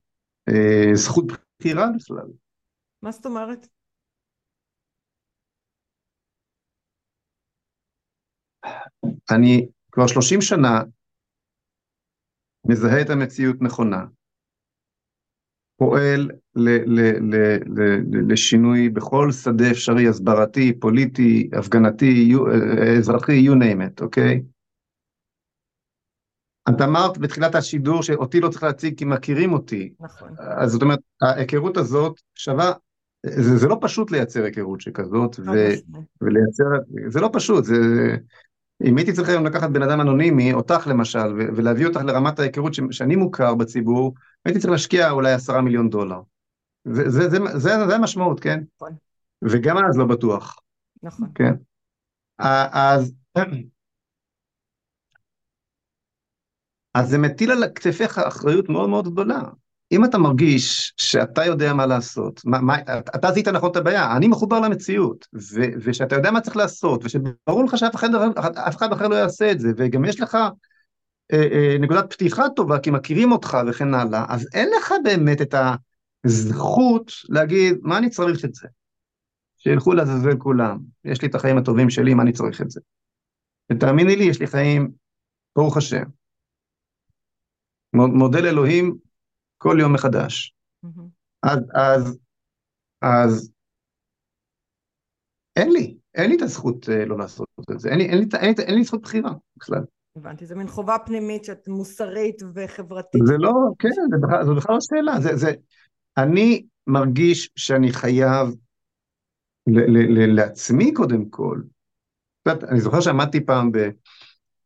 אה, 0.49 0.95
זכות 0.95 1.25
בחירה 1.27 1.85
בכלל. 1.95 2.27
מה 3.01 3.11
זאת 3.11 3.25
אומרת? 3.25 3.67
אני 9.31 9.67
כבר 9.91 10.07
30 10.07 10.41
שנה 10.41 10.81
מזהה 12.67 13.01
את 13.01 13.09
המציאות 13.09 13.61
נכונה, 13.61 14.05
פועל 15.77 16.31
ל, 16.55 16.69
ל, 16.69 16.69
ל, 16.85 17.35
ל, 17.35 17.95
ל, 18.11 18.31
לשינוי 18.31 18.89
בכל 18.89 19.31
שדה 19.31 19.71
אפשרי, 19.71 20.07
הסברתי, 20.07 20.79
פוליטי, 20.79 21.49
הפגנתי, 21.59 22.33
אזרחי, 22.97 23.47
you 23.47 23.53
name 23.53 23.81
it, 23.81 24.03
אוקיי? 24.03 24.41
את 26.69 26.81
אמרת 26.81 27.17
בתחילת 27.17 27.55
השידור 27.55 28.03
שאותי 28.03 28.39
לא 28.39 28.49
צריך 28.49 28.63
להציג 28.63 28.97
כי 28.97 29.05
מכירים 29.05 29.53
אותי. 29.53 29.93
נכון. 29.99 30.29
אז 30.39 30.71
זאת 30.71 30.81
אומרת, 30.81 30.99
ההיכרות 31.21 31.77
הזאת 31.77 32.21
שווה, 32.35 32.71
זה, 33.25 33.57
זה 33.57 33.67
לא 33.67 33.77
פשוט 33.81 34.11
לייצר 34.11 34.43
היכרות 34.43 34.81
שכזאת, 34.81 35.39
ו, 35.39 35.51
ולייצר, 36.21 36.63
זה 37.07 37.21
לא 37.21 37.29
פשוט, 37.33 37.63
זה, 37.63 37.75
אם 38.83 38.97
הייתי 38.97 39.13
צריך 39.13 39.29
היום 39.29 39.45
לקחת 39.45 39.69
בן 39.69 39.81
אדם 39.81 40.01
אנונימי, 40.01 40.53
אותך 40.53 40.87
למשל, 40.87 41.27
ולהביא 41.55 41.87
אותך 41.87 42.01
לרמת 42.05 42.39
ההיכרות 42.39 42.73
שאני 42.91 43.15
מוכר 43.15 43.55
בציבור, 43.55 44.13
הייתי 44.45 44.59
צריך 44.59 44.71
להשקיע 44.71 45.11
אולי 45.11 45.33
עשרה 45.33 45.61
מיליון 45.61 45.89
דולר. 45.89 46.19
זה, 46.85 47.09
זה, 47.09 47.29
זה, 47.29 47.37
זה, 47.53 47.87
זה 47.87 47.95
המשמעות, 47.95 48.39
כן? 48.39 48.59
נכון. 48.75 48.91
וגם 49.43 49.77
אז 49.77 49.97
לא 49.97 50.05
בטוח. 50.05 50.55
נכון. 51.03 51.27
כן. 51.35 51.53
אז, 52.39 53.13
אז 56.93 57.09
זה 57.09 57.17
מטיל 57.17 57.51
על 57.51 57.63
כתפיך 57.75 58.17
אחריות 58.17 58.69
מאוד 58.69 58.89
מאוד 58.89 59.13
גדולה. 59.13 59.41
אם 59.91 60.05
אתה 60.05 60.17
מרגיש 60.17 60.93
שאתה 60.97 61.45
יודע 61.45 61.73
מה 61.73 61.85
לעשות, 61.85 62.41
מה, 62.45 62.61
מה, 62.61 62.79
אתה 63.15 63.31
זיהית 63.31 63.47
נכון 63.47 63.71
את 63.71 63.75
הבעיה, 63.75 64.15
אני 64.15 64.27
מחובר 64.27 64.59
למציאות, 64.59 65.27
ו, 65.35 65.61
ושאתה 65.83 66.15
יודע 66.15 66.31
מה 66.31 66.41
צריך 66.41 66.57
לעשות, 66.57 67.05
ושברור 67.05 67.63
לך 67.63 67.77
שאף 67.77 67.95
אחד, 67.95 68.09
אף 68.55 68.77
אחד 68.77 68.93
אחר 68.93 69.07
לא 69.07 69.15
יעשה 69.15 69.51
את 69.51 69.59
זה, 69.59 69.71
וגם 69.77 70.05
יש 70.05 70.21
לך 70.21 70.35
אה, 71.33 71.43
אה, 71.51 71.77
נקודת 71.79 72.13
פתיחה 72.13 72.43
טובה, 72.55 72.79
כי 72.79 72.91
מכירים 72.91 73.31
אותך 73.31 73.57
וכן 73.67 73.93
הלאה, 73.93 74.25
אז 74.29 74.47
אין 74.53 74.69
לך 74.77 74.93
באמת 75.03 75.41
את 75.41 75.55
הזכות 76.25 77.11
להגיד, 77.29 77.77
מה 77.81 77.97
אני 77.97 78.09
צריך 78.09 78.45
את 78.45 78.53
זה? 78.53 78.67
שילכו 79.57 79.93
לעזאזל 79.93 80.37
כולם, 80.37 80.79
יש 81.05 81.21
לי 81.21 81.27
את 81.27 81.35
החיים 81.35 81.57
הטובים 81.57 81.89
שלי, 81.89 82.13
מה 82.13 82.23
אני 82.23 82.31
צריך 82.31 82.61
את 82.61 82.71
זה? 82.71 82.79
ותאמיני 83.71 84.15
לי, 84.15 84.23
יש 84.23 84.39
לי 84.39 84.47
חיים, 84.47 84.91
ברוך 85.55 85.77
השם. 85.77 86.03
מודל 87.93 88.45
אלוהים 88.45 88.97
כל 89.57 89.77
יום 89.79 89.93
מחדש. 89.93 90.55
Mm-hmm. 90.85 91.03
אז, 91.43 91.59
אז, 91.73 92.19
אז 93.01 93.51
אין 95.55 95.71
לי, 95.71 95.97
אין 96.15 96.29
לי 96.29 96.37
את 96.37 96.41
הזכות 96.41 96.89
uh, 96.89 97.05
לא 97.05 97.17
לעשות 97.17 97.47
את 97.71 97.79
זה, 97.79 97.89
אין 97.89 97.97
לי, 97.97 98.05
אין 98.05 98.17
לי, 98.17 98.25
אין 98.39 98.53
לי, 98.57 98.63
אין 98.63 98.75
לי 98.75 98.83
זכות 98.83 99.01
בחירה 99.01 99.31
בכלל. 99.57 99.83
הבנתי, 100.15 100.45
זו 100.45 100.55
מין 100.55 100.67
חובה 100.67 100.95
פנימית 101.05 101.43
שאת 101.43 101.67
מוסרית 101.67 102.41
וחברתית. 102.53 103.21
זה 103.25 103.37
לא, 103.37 103.51
כן, 103.79 103.89
זה 103.89 104.17
בכלל, 104.21 104.45
זו 104.45 104.55
בכלל 104.55 104.75
לא 104.75 104.81
שאלה, 104.81 105.21
זה, 105.21 105.35
זה, 105.35 105.51
אני 106.17 106.65
מרגיש 106.87 107.49
שאני 107.55 107.93
חייב 107.93 108.47
ל, 109.67 109.79
ל, 109.79 109.97
ל, 109.97 110.35
לעצמי 110.35 110.93
קודם 110.93 111.29
כל. 111.29 111.61
אני 112.47 112.81
זוכר 112.81 113.01
שעמדתי 113.01 113.45
פעם 113.45 113.71
ב... 113.71 113.77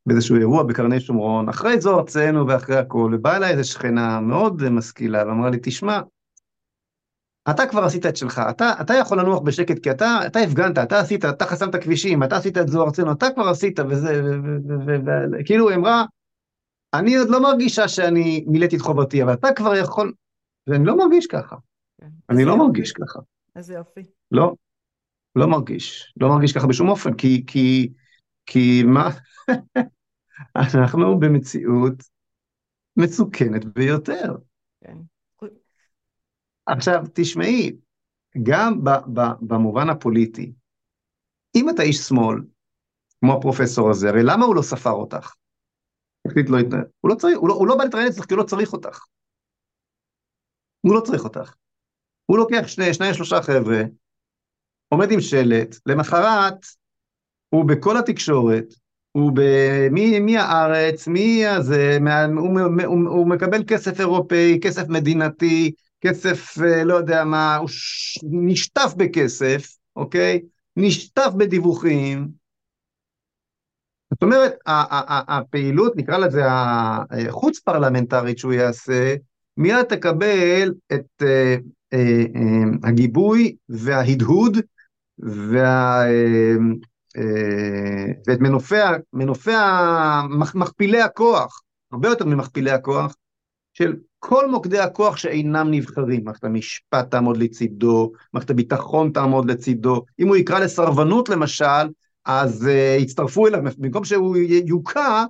באיזשהו 0.08 0.36
אירוע 0.36 0.64
בקרני 0.64 1.00
שומרון, 1.00 1.50
אחרי 1.50 1.82
זו 1.82 2.00
ארצנו 2.00 2.48
ואחרי 2.48 2.78
הכל, 2.78 3.12
ובאה 3.14 3.38
אליי 3.38 3.52
איזו 3.52 3.70
שכנה 3.72 4.20
מאוד 4.20 4.70
משכילה 4.70 5.28
ואמרה 5.28 5.50
לי, 5.50 5.58
תשמע, 5.62 6.00
אתה 7.50 7.66
כבר 7.66 7.84
עשית 7.84 8.06
את 8.06 8.18
שלך, 8.18 8.42
אתה, 8.50 8.74
אתה 8.82 8.94
יכול 8.94 9.20
לנוח 9.20 9.40
בשקט 9.40 9.84
כי 9.84 9.92
אתה, 9.92 10.20
אתה 10.26 10.40
הפגנת, 10.40 10.78
אתה 10.78 11.00
עשית, 11.00 11.26
אתה 11.26 11.46
חסמת 11.46 11.76
כבישים, 11.76 12.24
אתה 12.24 12.38
עשית 12.38 12.58
את 12.58 12.68
זו 12.68 12.84
ארצנו, 12.84 13.12
אתה 13.12 13.28
כבר 13.36 13.48
עשית 13.48 13.80
וזה, 13.80 14.22
וכאילו 15.32 15.70
היא 15.70 15.78
אמרה, 15.78 16.06
אני 16.94 17.16
עוד 17.16 17.30
לא 17.30 17.42
מרגישה 17.42 17.88
שאני 17.88 18.46
מילאתי 18.48 18.76
את 18.76 18.82
חובתי, 18.82 19.24
אבל 19.24 19.34
אתה 19.34 19.48
כבר 19.56 19.76
יכול, 19.76 20.14
ואני 20.68 20.86
לא 20.86 20.98
מרגיש 20.98 21.28
ככה, 21.28 21.56
כן. 22.02 22.08
אני 22.30 22.46
לא 22.46 22.58
מרגיש 22.58 22.92
ככה. 22.92 23.20
איזה 23.56 23.74
יופי. 23.74 24.04
לא, 24.32 24.54
לא 25.36 25.48
מרגיש, 25.48 26.14
לא 26.22 26.30
מרגיש 26.30 26.54
ככה 26.54 26.68
בשום 26.68 26.90
אופן, 26.90 27.14
כי, 27.14 27.44
כי, 27.48 27.90
כי 28.46 28.84
מה, 28.84 29.10
אנחנו 30.56 31.20
במציאות 31.20 32.04
מסוכנת 32.98 33.66
ביותר. 33.66 34.36
כן. 34.84 34.98
עכשיו, 36.66 37.04
תשמעי, 37.14 37.76
גם 38.44 38.84
ב, 38.84 38.90
ב, 38.90 39.22
במובן 39.42 39.90
הפוליטי, 39.90 40.54
אם 41.56 41.70
אתה 41.70 41.82
איש 41.82 41.98
שמאל, 41.98 42.38
כמו 43.20 43.38
הפרופסור 43.38 43.90
הזה, 43.90 44.10
הרי 44.10 44.24
למה 44.24 44.46
הוא 44.46 44.56
לא 44.56 44.62
ספר 44.62 44.92
אותך? 44.92 45.36
לא 46.28 46.58
הוא, 47.02 47.12
לא 47.12 47.16
צריך, 47.16 47.38
הוא, 47.38 47.50
לא, 47.50 47.54
הוא 47.54 47.68
לא 47.68 47.78
בא 47.78 47.84
להתראיין 47.84 48.08
אצלך 48.08 48.26
כי 48.26 48.34
הוא 48.34 48.42
לא 48.42 48.48
צריך 48.48 48.74
אותך. 48.74 49.06
הוא 50.82 50.96
לא 50.96 51.02
צריך 51.02 51.24
אותך. 51.24 51.56
הוא 52.26 52.38
לוקח 52.38 52.68
שני, 52.68 52.94
שניים 52.94 53.14
שלושה 53.14 53.42
חבר'ה, 53.42 53.82
עומד 54.90 55.12
עם 55.12 55.22
שלט, 55.22 55.76
למחרת 55.86 56.66
הוא 57.50 57.66
בכל 57.70 57.98
התקשורת, 57.98 58.66
הוא 59.18 59.32
ב... 59.36 59.42
מי, 59.92 60.20
מי 60.20 60.38
הארץ, 60.38 61.08
מי 61.08 61.46
הזה, 61.46 61.98
מה... 62.02 62.26
הוא, 62.26 62.60
הוא, 62.86 63.10
הוא 63.10 63.28
מקבל 63.28 63.64
כסף 63.68 64.00
אירופאי, 64.00 64.60
כסף 64.62 64.88
מדינתי, 64.88 65.72
כסף 66.02 66.58
אה, 66.62 66.84
לא 66.84 66.96
יודע 66.96 67.24
מה, 67.24 67.56
הוא 67.56 67.68
ש... 67.68 68.20
נשטף 68.24 68.94
בכסף, 68.98 69.76
אוקיי? 69.96 70.42
נשטף 70.76 71.30
בדיווחים. 71.38 72.28
זאת 74.14 74.24
אומרת, 74.24 74.54
הפעילות, 75.28 75.96
נקרא 75.96 76.18
לזה 76.18 76.42
החוץ 76.48 77.60
פרלמנטרית 77.60 78.38
שהוא 78.38 78.54
יעשה, 78.54 79.16
מיד 79.58 79.84
תקבל 79.84 80.74
את 80.94 81.22
אה, 81.22 81.56
אה, 81.94 82.64
הגיבוי 82.84 83.56
וההדהוד 83.70 84.58
וה... 85.20 86.04
אה, 87.18 88.14
ואת 88.28 88.40
מנופי, 88.40 88.76
מנופי 89.14 89.52
מכפילי 90.54 91.02
הכוח, 91.02 91.62
הרבה 91.92 92.10
יותר 92.10 92.26
ממכפילי 92.26 92.72
הכוח, 92.72 93.16
של 93.74 93.96
כל 94.20 94.50
מוקדי 94.50 94.80
הכוח 94.80 95.18
שאינם 95.18 95.72
נבחרים. 95.72 96.24
מערכת 96.24 96.44
המשפט 96.44 97.12
תעמוד 97.12 97.38
לצידו, 97.38 98.12
מערכת 98.34 98.50
הביטחון 98.50 99.12
תעמוד 99.12 99.52
לצידו. 99.52 100.06
אם 100.20 100.28
הוא 100.28 100.36
יקרא 100.36 100.60
לסרבנות 100.60 101.30
למשל, 101.30 101.88
אז 102.26 102.68
uh, 102.68 103.02
יצטרפו 103.02 103.48
אליו, 103.48 103.62
במקום 103.78 104.04
שהוא 104.04 104.38
יוקע, 104.66 105.24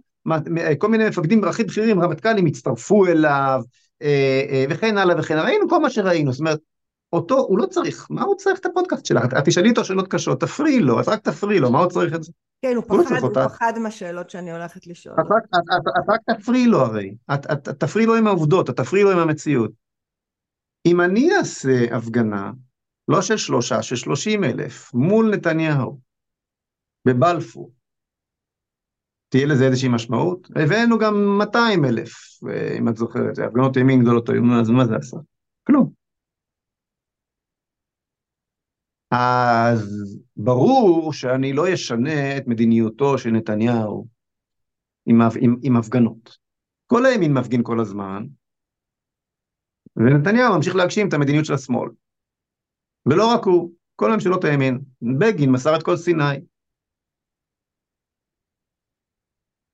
כל 0.77 0.87
מיני 0.87 1.09
מפקדים 1.09 1.43
הכי 1.43 1.63
בכירים, 1.63 2.01
רמטכ"לים, 2.01 2.45
הצטרפו 2.45 3.05
אליו, 3.05 3.61
אה, 4.01 4.65
וכן 4.69 4.97
הלאה 4.97 5.19
וכן 5.19 5.33
הלאה, 5.33 5.45
ראינו 5.45 5.69
כל 5.69 5.79
מה 5.79 5.89
שראינו, 5.89 6.31
זאת 6.31 6.39
אומרת, 6.39 6.59
אותו 7.13 7.37
הוא 7.37 7.59
לא 7.59 7.65
צריך, 7.65 8.07
מה 8.09 8.23
הוא 8.23 8.35
צריך 8.35 8.59
את 8.59 8.65
הפודקאסט 8.65 9.05
שלך? 9.05 9.25
את 9.25 9.45
תשאלי 9.45 9.69
אותו 9.69 9.85
שאלות 9.85 10.07
קשות, 10.07 10.41
תפריעי 10.41 10.79
לו, 10.79 10.99
אז 10.99 11.07
רק 11.07 11.19
תפריעי 11.21 11.59
לו, 11.59 11.71
מה 11.71 11.79
הוא 11.79 11.89
צריך 11.89 12.15
את 12.15 12.23
זה? 12.23 12.31
כן, 12.61 12.75
הוא 12.75 12.97
לא 12.97 13.03
פחד, 13.03 13.21
הוא 13.21 13.33
פחד 13.33 13.73
מהשאלות 13.79 14.29
שאני 14.29 14.51
הולכת 14.51 14.87
לשאול. 14.87 15.15
את 15.19 16.09
רק 16.09 16.21
תפריעי 16.37 16.67
לו 16.67 16.79
הרי, 16.79 17.15
את 17.33 17.69
תפריעי 17.69 18.07
לו 18.07 18.15
עם 18.15 18.27
העובדות, 18.27 18.69
את 18.69 18.77
תפריעי 18.77 19.03
לו 19.03 19.11
עם 19.11 19.17
המציאות. 19.19 19.71
אם 20.85 21.01
אני 21.01 21.35
אעשה 21.37 21.97
הפגנה, 21.97 22.51
לא 23.07 23.21
של 23.21 23.37
שלושה, 23.37 23.81
של 23.81 23.95
שלושים 23.95 24.43
אלף, 24.43 24.93
מול 24.93 25.35
נתניהו, 25.35 25.99
בבלפור, 27.05 27.71
תהיה 29.29 29.45
לזה 29.45 29.65
איזושהי 29.65 29.89
משמעות? 29.89 30.47
הבאנו 30.55 30.97
גם 30.97 31.37
200 31.37 31.85
אלף, 31.85 32.13
אה, 32.49 32.77
אם 32.77 32.89
את 32.89 32.97
זוכרת, 32.97 33.39
הפגנות 33.39 33.77
ימין 33.77 34.01
גדולות, 34.01 34.29
אז 34.59 34.69
מה 34.69 34.85
זה 34.85 34.95
עשה? 34.95 35.17
כלום. 35.67 35.91
אז 39.11 40.17
ברור 40.37 41.13
שאני 41.13 41.53
לא 41.53 41.73
אשנה 41.73 42.37
את 42.37 42.47
מדיניותו 42.47 43.17
של 43.17 43.29
נתניהו 43.29 44.07
עם, 45.05 45.21
עם, 45.41 45.55
עם 45.63 45.77
הפגנות. 45.77 46.37
כל 46.87 47.05
הימין 47.05 47.33
מפגין 47.33 47.63
כל 47.63 47.79
הזמן, 47.79 48.25
ונתניהו 49.95 50.55
ממשיך 50.55 50.75
להגשים 50.75 51.07
את 51.07 51.13
המדיניות 51.13 51.45
של 51.45 51.53
השמאל. 51.53 51.89
ולא 53.05 53.33
רק 53.33 53.45
הוא, 53.45 53.71
כל 53.95 54.11
ממשלות 54.11 54.43
הימין. 54.43 54.79
בגין 55.19 55.51
מסר 55.51 55.75
את 55.75 55.83
כל 55.83 55.97
סיני. 55.97 56.39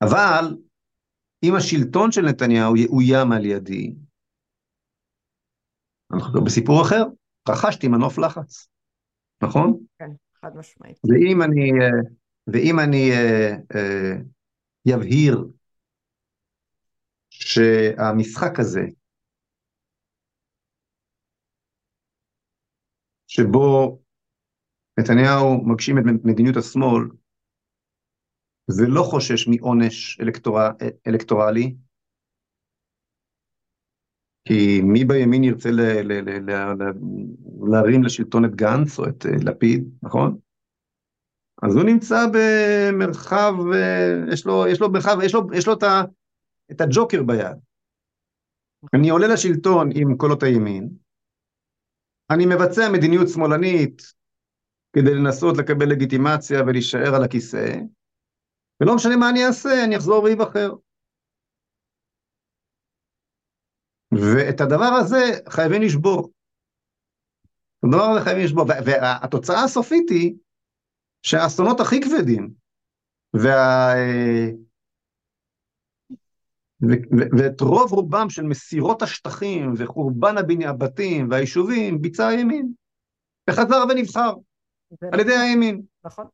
אבל 0.02 0.58
אם 1.44 1.56
השלטון 1.58 2.12
של 2.12 2.22
נתניהו 2.22 2.76
יאוים 2.76 3.32
על 3.32 3.46
ידי, 3.46 3.96
אנחנו 6.14 6.44
בסיפור 6.44 6.82
אחר, 6.82 7.04
רכשתי 7.50 7.88
מנוף 7.88 8.18
לחץ. 8.18 8.73
נכון? 9.44 9.86
כן, 10.00 10.12
חד 10.42 10.58
משמעית. 10.58 10.98
ואם 11.04 11.42
אני, 11.42 11.72
אה, 11.72 12.02
ואם 12.48 12.80
אני 12.80 13.12
אה, 13.12 13.56
אה, 13.76 14.14
שהמשחק 17.30 18.60
הזה, 18.60 18.82
שבו 23.28 24.00
נתניהו 25.00 25.66
מגשים 25.66 25.98
את 25.98 26.04
מדיניות 26.24 26.58
השמאל, 26.58 27.04
ולא 28.78 29.04
חושש 29.04 29.48
מעונש 29.48 30.20
אלקטור... 30.22 30.60
אלקטורלי, 31.08 31.76
כי 34.46 34.82
מי 34.82 35.06
בימין 35.06 35.44
ירצה 35.44 35.72
ל, 35.72 35.82
ל, 35.82 36.12
ל, 36.12 36.52
ל, 36.52 36.52
ל, 36.52 36.92
להרים 37.72 38.04
לשלטון 38.04 38.46
את 38.46 38.56
גנץ 38.56 39.00
או 39.00 39.08
את 39.08 39.26
אה, 39.26 39.32
לפיד, 39.44 39.90
נכון? 40.04 40.38
אז 41.64 41.76
הוא 41.76 41.84
נמצא 41.84 42.26
במרחב, 42.34 43.54
אה, 43.74 44.34
יש 44.34 44.46
לו, 44.46 44.68
יש 44.68 44.82
לו 44.82 44.92
מרחב, 44.92 45.18
יש 45.24 45.34
לו, 45.34 45.42
יש 45.54 45.68
לו 45.68 45.74
את, 45.74 45.84
ה, 45.84 46.02
את 46.72 46.82
הג'וקר 46.82 47.24
ביד. 47.24 47.58
אני 48.94 49.10
עולה 49.10 49.28
לשלטון 49.28 49.90
עם 49.96 50.18
קולות 50.18 50.44
הימין, 50.44 50.90
אני 52.30 52.46
מבצע 52.46 52.90
מדיניות 52.92 53.28
שמאלנית 53.28 54.02
כדי 54.94 55.16
לנסות 55.16 55.58
לקבל 55.58 55.90
לגיטימציה 55.90 56.62
ולהישאר 56.62 57.16
על 57.16 57.24
הכיסא, 57.24 57.76
ולא 58.82 58.96
משנה 58.96 59.16
מה 59.16 59.30
אני 59.30 59.46
אעשה, 59.46 59.84
אני 59.84 59.98
אחזור 59.98 60.24
ואיבחר. 60.24 60.74
ואת 64.22 64.62
הדבר 64.62 64.94
הזה 65.02 65.40
חייבים 65.50 65.82
לשבור. 65.82 66.32
את 67.80 67.84
הדבר 67.84 68.04
הזה 68.04 68.22
חייבים 68.24 68.44
לשבור, 68.46 68.66
והתוצאה 68.86 69.64
הסופית 69.64 70.10
היא 70.10 70.34
שהאסונות 71.22 71.80
הכי 71.80 72.02
כבדים, 72.02 72.50
וה... 73.34 73.94
ו- 76.90 77.38
ואת 77.38 77.62
רוב 77.62 77.92
רובם 77.92 78.30
של 78.30 78.44
מסירות 78.44 79.02
השטחים 79.02 79.74
וחורבן 79.78 80.36
הבתים 80.68 81.30
והיישובים 81.30 82.02
ביצע 82.02 82.28
הימין, 82.28 82.74
וחזר 83.50 83.84
ונבחר 83.90 84.34
על 85.12 85.20
ידי 85.20 85.34
הימין. 85.34 85.82
נכון. 86.06 86.26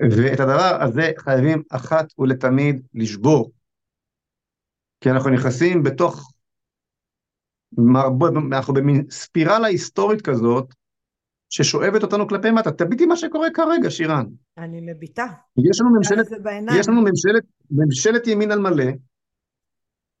ואת 0.00 0.40
הדבר 0.40 0.78
הזה 0.82 1.12
חייבים 1.18 1.62
אחת 1.70 2.06
ולתמיד 2.18 2.86
לשבור. 2.94 3.50
כי 5.02 5.10
אנחנו 5.10 5.30
נכנסים 5.30 5.82
בתוך, 5.82 6.32
אנחנו 8.52 8.74
במין 8.74 9.04
ספירלה 9.10 9.66
היסטורית 9.66 10.22
כזאת, 10.22 10.74
ששואבת 11.50 12.02
אותנו 12.02 12.28
כלפי 12.28 12.50
מטה. 12.50 12.70
תביטי 12.70 13.06
מה 13.06 13.16
שקורה 13.16 13.48
כרגע, 13.54 13.90
שירן. 13.90 14.24
אני 14.58 14.80
מביטה. 14.80 15.26
יש 15.70 15.80
לנו 15.80 15.90
ממשלת, 15.96 16.26
יש 16.78 16.88
לנו 16.88 17.00
ממשלת, 17.00 17.42
ממשלת 17.70 18.26
ימין 18.26 18.52
על 18.52 18.58
מלא, 18.58 18.84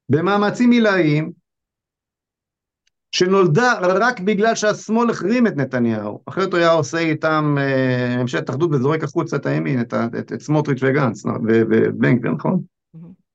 במאמצים 0.08 0.70
עילאיים, 0.70 1.32
שנולדה 3.12 3.72
רק 3.82 4.20
בגלל 4.20 4.54
שהשמאל 4.54 5.10
החרים 5.10 5.46
את 5.46 5.56
נתניהו. 5.56 6.22
אחרת 6.26 6.52
הוא 6.52 6.58
היה 6.58 6.70
עושה 6.70 6.98
איתם 6.98 7.54
אה, 7.58 8.16
ממשלת 8.18 8.50
אחדות 8.50 8.70
וזורק 8.72 9.04
החוצה 9.04 9.36
את 9.36 9.46
הימין, 9.46 9.80
את, 9.80 9.94
את, 9.94 10.32
את 10.32 10.40
סמוטריץ' 10.40 10.82
וגנץ 10.82 11.24
ובן 11.26 12.16
גביר, 12.16 12.32
נכון? 12.32 12.62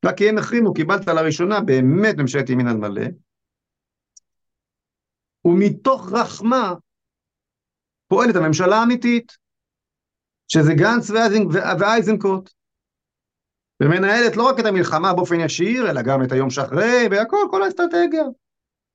רק 0.05 0.17
כי 0.17 0.29
הם 0.29 0.37
החרימו, 0.37 0.73
קיבלת 0.73 1.07
לראשונה 1.07 1.61
באמת 1.61 2.15
ממשלת 2.17 2.49
ימין 2.49 2.67
על 2.67 2.77
מלא, 2.77 3.07
ומתוך 5.45 6.11
רחמה 6.11 6.73
פועלת 8.07 8.35
הממשלה 8.35 8.75
האמיתית, 8.75 9.37
שזה 10.47 10.73
גנץ 10.73 11.09
ואייזנקוט, 11.79 12.49
ומנהלת 13.83 14.35
לא 14.35 14.49
רק 14.49 14.59
את 14.59 14.65
המלחמה 14.65 15.13
באופן 15.13 15.39
ישיר, 15.39 15.89
אלא 15.89 16.01
גם 16.01 16.23
את 16.23 16.31
היום 16.31 16.49
שאחרי, 16.49 17.07
והכל, 17.11 17.47
כל 17.51 17.63
האסטרטגיה. 17.63 18.23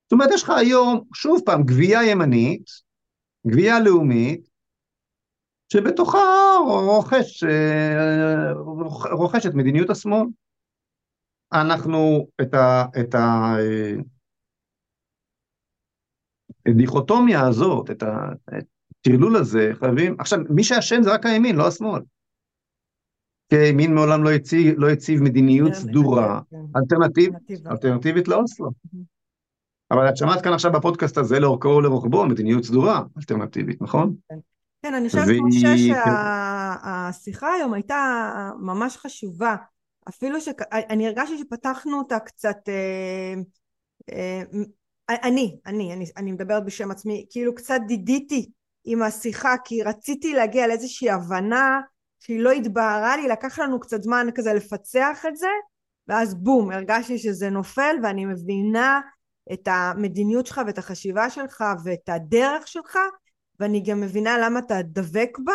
זאת 0.03 0.13
אומרת, 0.13 0.31
יש 0.35 0.43
לך 0.43 0.51
היום, 0.51 1.05
שוב 1.15 1.41
פעם, 1.47 1.63
גבייה 1.63 2.03
ימנית, 2.03 2.71
גבייה 3.47 3.81
לאומית, 3.81 4.49
שבתוכה 5.73 6.19
רוכש, 6.67 7.45
אה, 7.45 8.53
רוכש 9.13 9.47
את 9.47 9.55
מדיניות 9.55 9.91
השמאל. 9.91 10.27
אנחנו 11.53 12.27
את 12.43 12.55
ה... 12.55 12.85
את 13.01 13.15
ה 13.15 13.55
הדיכוטומיה 16.67 17.47
הזאת, 17.47 17.91
את 17.91 18.03
הטרלול 18.03 19.37
הזה, 19.37 19.71
חייבים... 19.75 20.17
עכשיו, 20.19 20.39
מי 20.49 20.65
שאשם 20.65 21.03
זה 21.03 21.15
רק 21.15 21.27
הימין, 21.27 21.57
לא 21.57 21.67
השמאל. 21.67 22.03
כי 23.49 23.57
הימין 23.57 23.95
מעולם 23.95 24.25
לא 24.25 24.31
הציב, 24.31 24.75
לא 24.79 24.91
הציב 24.91 25.23
מדיניות 25.23 25.73
סדורה, 25.75 26.41
כן. 26.51 26.57
אלטרנטיב, 26.77 27.33
אלטרנטיבית 27.71 28.29
לאוסלו. 28.29 28.71
אבל 29.91 30.09
את 30.09 30.17
שמעת 30.17 30.45
כאן 30.45 30.53
עכשיו 30.53 30.73
בפודקאסט 30.73 31.19
הזה 31.19 31.41
לאורכו 31.41 31.69
ולרוחבו 31.69 32.27
מדיניות 32.27 32.65
סדורה, 32.65 33.03
אלטרנטיבית, 33.19 33.83
נכון? 33.83 34.15
כן, 34.29 34.39
כן 34.83 34.95
אני 34.95 35.09
חושבת, 35.09 35.25
משה, 35.45 35.77
שהשיחה 35.77 37.53
היום 37.53 37.73
הייתה 37.73 38.21
ממש 38.59 38.97
חשובה. 38.97 39.57
אפילו 40.09 40.41
שאני 40.41 41.07
הרגשתי 41.07 41.39
שפתחנו 41.39 41.99
אותה 41.99 42.19
קצת 42.19 42.69
אה, 42.69 43.35
אה, 44.13 44.43
אני, 45.11 45.59
אני, 45.67 45.93
אני, 45.93 46.05
אני 46.17 46.33
מדברת 46.33 46.65
בשם 46.65 46.91
עצמי, 46.91 47.27
כאילו 47.31 47.55
קצת 47.55 47.81
דידיתי 47.87 48.51
עם 48.85 49.03
השיחה 49.03 49.55
כי 49.65 49.83
רציתי 49.83 50.35
להגיע 50.35 50.67
לאיזושהי 50.67 51.11
הבנה 51.11 51.81
שהיא 52.21 52.41
לא 52.41 52.51
התבהרה 52.51 53.17
לי, 53.17 53.29
לקח 53.29 53.59
לנו 53.59 53.81
קצת 53.81 54.03
זמן 54.03 54.27
כזה 54.35 54.55
לפצח 54.55 55.25
את 55.29 55.37
זה 55.37 55.49
ואז 56.09 56.35
בום, 56.35 56.71
הרגשתי 56.71 57.19
שזה 57.19 57.51
נופל 57.51 57.97
ואני 58.03 58.25
מבינה 58.25 59.01
את 59.53 59.69
המדיניות 59.71 60.47
שלך 60.47 60.61
ואת 60.67 60.79
החשיבה 60.79 61.31
שלך 61.31 61.65
ואת 61.85 62.09
הדרך 62.09 62.69
שלך 62.69 62.99
ואני 63.61 63.83
גם 63.83 64.01
מבינה 64.01 64.39
למה 64.39 64.59
אתה 64.59 64.83
דבק 64.83 65.39
בה 65.45 65.53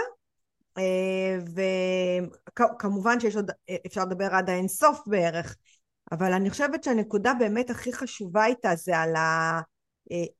וכמובן 2.50 3.20
שיש 3.20 3.36
עוד, 3.36 3.52
אפשר 3.86 4.06
לדבר 4.06 4.28
עד 4.32 4.50
האינסוף 4.50 5.00
בערך, 5.08 5.56
אבל 6.12 6.34
אני 6.34 6.50
חושבת 6.50 6.84
שהנקודה 6.84 7.34
באמת 7.40 7.70
הכי 7.70 7.94
חשובה 7.94 8.46
איתה 8.46 8.76
זה 8.76 8.98
על 8.98 9.16
אה, 9.16 9.60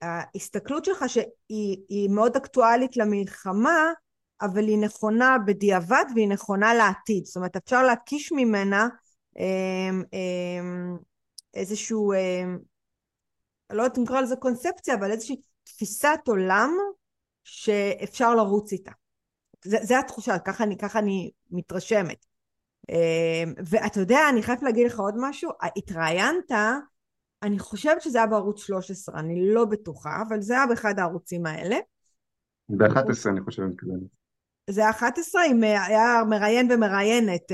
ההסתכלות 0.02 0.86
שלך 0.86 1.06
שהיא 1.08 2.10
מאוד 2.10 2.36
אקטואלית 2.36 2.98
למלחמה, 2.98 3.92
אבל 4.42 4.68
היא 4.68 4.78
נכונה 4.78 5.38
בדיעבד 5.46 6.06
והיא 6.16 6.28
נכונה 6.28 6.74
לעתיד. 6.74 7.26
זאת 7.26 7.36
אומרת, 7.36 7.56
אפשר 7.56 7.84
להקיש 7.84 8.32
ממנה 8.32 8.88
אה, 9.40 9.90
איזשהו, 11.54 12.14
לא 13.70 13.84
יודעת 13.84 13.98
אם 13.98 14.04
נקרא 14.04 14.22
לזה 14.22 14.36
קונספציה, 14.36 14.96
אבל 14.96 15.12
איזושהי 15.12 15.42
תפיסת 15.64 16.20
עולם 16.28 16.72
שאפשר 17.44 18.36
לרוץ 18.36 18.72
איתה. 18.72 18.92
זה, 19.64 19.78
זה 19.82 20.00
התחושה, 20.00 20.40
ככה 20.40 20.64
אני, 20.64 20.78
ככה 20.78 21.00
אני 21.00 21.32
מתרשמת. 21.52 22.26
ואתה 23.66 24.00
יודע, 24.00 24.20
אני 24.30 24.44
חייבת 24.44 24.64
להגיד 24.64 24.88
לך 24.88 25.00
עוד 25.00 25.16
משהו, 25.18 25.52
התראיינת, 25.78 26.52
אני 27.44 27.60
חושבת 27.60 28.02
שזה 28.02 28.18
היה 28.18 28.28
בערוץ 28.28 28.60
13, 28.60 29.20
אני 29.20 29.54
לא 29.54 29.66
בטוחה, 29.66 30.24
אבל 30.28 30.42
זה 30.42 30.54
היה 30.54 30.68
באחד 30.68 31.00
הערוצים 31.00 31.46
האלה. 31.46 31.78
ב-11 32.70 33.30
אני 33.30 33.42
חושבת. 33.42 33.72
זה 34.70 34.82
היה 34.82 34.90
11, 34.90 35.42
עם, 35.50 35.64
היה 35.64 36.24
מראיין 36.30 36.72
ומראיינת. 36.72 37.52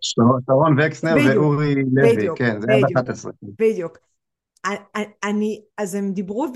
שרון 0.00 0.80
וקסנר 0.80 1.14
ואורי 1.28 1.74
לוי, 1.74 2.28
כן, 2.36 2.60
זה 2.60 2.66
היה 2.72 3.02
ב-11. 3.02 3.30
בדיוק. 3.42 3.98
אני, 5.24 5.62
אז 5.76 5.94
הם 5.94 6.12
דיברו, 6.12 6.46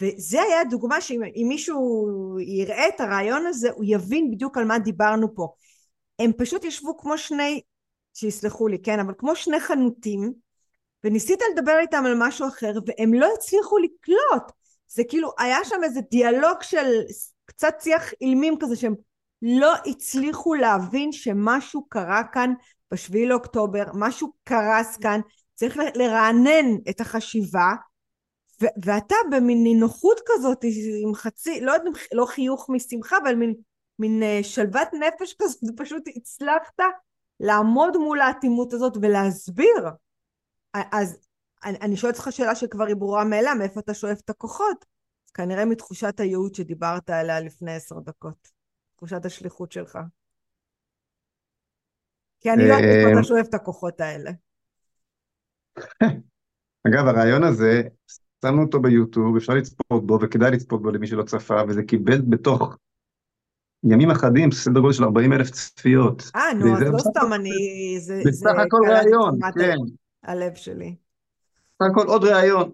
וזה 0.00 0.42
היה 0.42 0.64
דוגמה 0.64 1.00
שאם 1.00 1.46
מישהו 1.48 2.08
יראה 2.40 2.88
את 2.88 3.00
הרעיון 3.00 3.46
הזה, 3.46 3.70
הוא 3.70 3.84
יבין 3.88 4.30
בדיוק 4.30 4.58
על 4.58 4.64
מה 4.64 4.78
דיברנו 4.78 5.34
פה. 5.34 5.48
הם 6.18 6.32
פשוט 6.38 6.64
ישבו 6.64 6.96
כמו 6.98 7.18
שני, 7.18 7.60
שיסלחו 8.14 8.68
לי, 8.68 8.78
כן, 8.82 9.00
אבל 9.00 9.14
כמו 9.18 9.36
שני 9.36 9.60
חנותים, 9.60 10.32
וניסית 11.04 11.40
לדבר 11.52 11.78
איתם 11.80 12.02
על 12.06 12.14
משהו 12.16 12.48
אחר, 12.48 12.72
והם 12.86 13.14
לא 13.14 13.28
הצליחו 13.34 13.78
לקלוט. 13.78 14.52
זה 14.88 15.02
כאילו, 15.08 15.30
היה 15.38 15.58
שם 15.64 15.84
איזה 15.84 16.00
דיאלוג 16.10 16.62
של 16.62 17.00
קצת 17.44 17.74
שיח 17.80 18.12
אילמים 18.20 18.54
כזה, 18.60 18.76
שהם 18.76 18.94
לא 19.42 19.74
הצליחו 19.86 20.54
להבין 20.54 21.12
שמשהו 21.12 21.86
קרה 21.88 22.22
כאן 22.32 22.52
בשביעי 22.92 23.26
לאוקטובר, 23.26 23.84
משהו 23.94 24.32
קרס 24.44 24.96
כאן, 24.96 25.20
צריך 25.60 25.76
לרענן 25.94 26.66
את 26.90 27.00
החשיבה, 27.00 27.72
ו- 28.62 28.84
ואתה 28.84 29.14
במין 29.30 29.62
נינוחות 29.62 30.20
כזאת, 30.26 30.64
עם 31.02 31.14
חצי, 31.14 31.60
לא, 31.60 31.72
לא 32.12 32.26
חיוך 32.26 32.66
משמחה, 32.70 33.16
אבל 33.22 33.34
מין, 33.34 33.54
מין 33.98 34.22
אה, 34.22 34.40
שלוות 34.42 34.88
נפש 34.92 35.34
כזאת, 35.42 35.60
פשוט 35.82 36.02
הצלחת 36.16 36.80
לעמוד 37.40 37.96
מול 37.96 38.20
האטימות 38.20 38.72
הזאת 38.72 38.96
ולהסביר. 39.02 39.88
אז 40.74 41.18
אני, 41.64 41.78
אני 41.80 41.96
שואלת 41.96 42.16
אותך 42.16 42.28
שאלה 42.30 42.54
שכבר 42.54 42.84
היא 42.84 42.96
ברורה 42.96 43.24
מאליה, 43.24 43.54
מאיפה 43.54 43.80
אתה 43.80 43.94
שואף 43.94 44.20
את 44.20 44.30
הכוחות? 44.30 44.84
כנראה 45.34 45.64
מתחושת 45.64 46.20
הייעוד 46.20 46.54
שדיברת 46.54 47.10
עליה 47.10 47.40
לפני 47.40 47.74
עשר 47.74 47.98
דקות. 47.98 48.48
תחושת 48.96 49.24
השליחות 49.24 49.72
שלך. 49.72 49.98
כי 52.40 52.50
אני 52.50 52.68
לא 52.68 52.74
יודעת 52.74 52.84
איפה 52.84 53.10
אתה 53.10 53.18
אה, 53.18 53.24
שואף 53.24 53.46
את 53.48 53.54
הכוחות 53.54 54.00
האלה. 54.00 54.30
אגב, 56.88 57.06
הרעיון 57.06 57.44
הזה, 57.44 57.82
שמנו 58.42 58.62
אותו 58.62 58.80
ביוטיוב, 58.80 59.36
אפשר 59.36 59.54
לצפות 59.54 60.06
בו, 60.06 60.18
וכדאי 60.22 60.50
לצפות 60.50 60.82
בו 60.82 60.90
למי 60.90 61.06
שלא 61.06 61.22
צפה, 61.22 61.62
וזה 61.68 61.82
קיבל 61.82 62.20
בתוך 62.20 62.76
ימים 63.84 64.10
אחדים 64.10 64.52
סדר 64.52 64.80
גודל 64.80 64.92
של 64.92 65.04
40 65.04 65.32
אלף 65.32 65.50
צפיות. 65.50 66.30
אה, 66.36 66.52
נו, 66.54 66.76
אז 66.76 66.82
לא 66.82 66.98
סתם 66.98 67.32
אני... 67.32 67.50
בסך 68.26 68.50
הכל 68.58 68.78
ראיון, 68.88 69.38
כן. 69.58 69.76
הלב 70.24 70.54
שלי. 70.54 70.94
בסך 71.74 71.90
הכל 71.90 72.06
עוד 72.06 72.24
ראיון. 72.24 72.70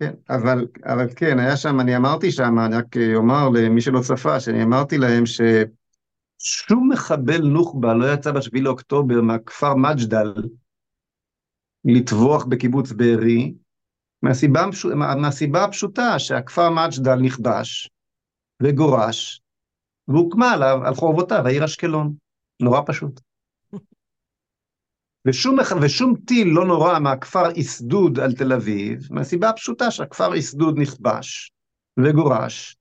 כן, 0.00 0.12
אבל, 0.30 0.66
אבל 0.84 1.06
כן, 1.16 1.38
היה 1.38 1.56
שם, 1.56 1.80
אני 1.80 1.96
אמרתי 1.96 2.30
שם, 2.32 2.58
אני 2.58 2.76
רק 2.76 2.96
אומר 3.14 3.48
למי 3.48 3.80
שלא 3.80 4.00
צפה, 4.00 4.40
שאני 4.40 4.62
אמרתי 4.62 4.98
להם 4.98 5.24
ששום 5.26 6.92
מחבל 6.92 7.40
נוח'בה 7.42 7.94
לא 7.94 8.12
יצא 8.12 8.32
בשביל 8.32 8.64
לאוקטובר 8.64 9.20
מהכפר 9.20 9.74
מג'דל, 9.74 10.34
לטבוח 11.84 12.44
בקיבוץ 12.44 12.92
בארי, 12.92 13.54
מהסיבה, 14.22 14.64
מהסיבה 15.16 15.64
הפשוטה 15.64 16.18
שהכפר 16.18 16.70
מג'דל 16.70 17.16
נכבש 17.22 17.90
וגורש, 18.62 19.42
והוקמה 20.08 20.52
עליו, 20.52 20.78
על 20.86 20.94
חורבותיו, 20.94 21.46
העיר 21.46 21.64
אשקלון. 21.64 22.14
נורא 22.62 22.80
פשוט. 22.86 23.20
ושום, 25.28 25.56
ושום 25.82 26.14
טיל 26.26 26.48
לא 26.48 26.66
נורא 26.66 26.98
מהכפר 26.98 27.50
איסדוד 27.50 28.18
על 28.18 28.32
תל 28.32 28.52
אביב, 28.52 29.08
מהסיבה 29.10 29.48
הפשוטה 29.48 29.90
שהכפר 29.90 30.34
איסדוד 30.34 30.78
נכבש 30.78 31.52
וגורש, 32.04 32.76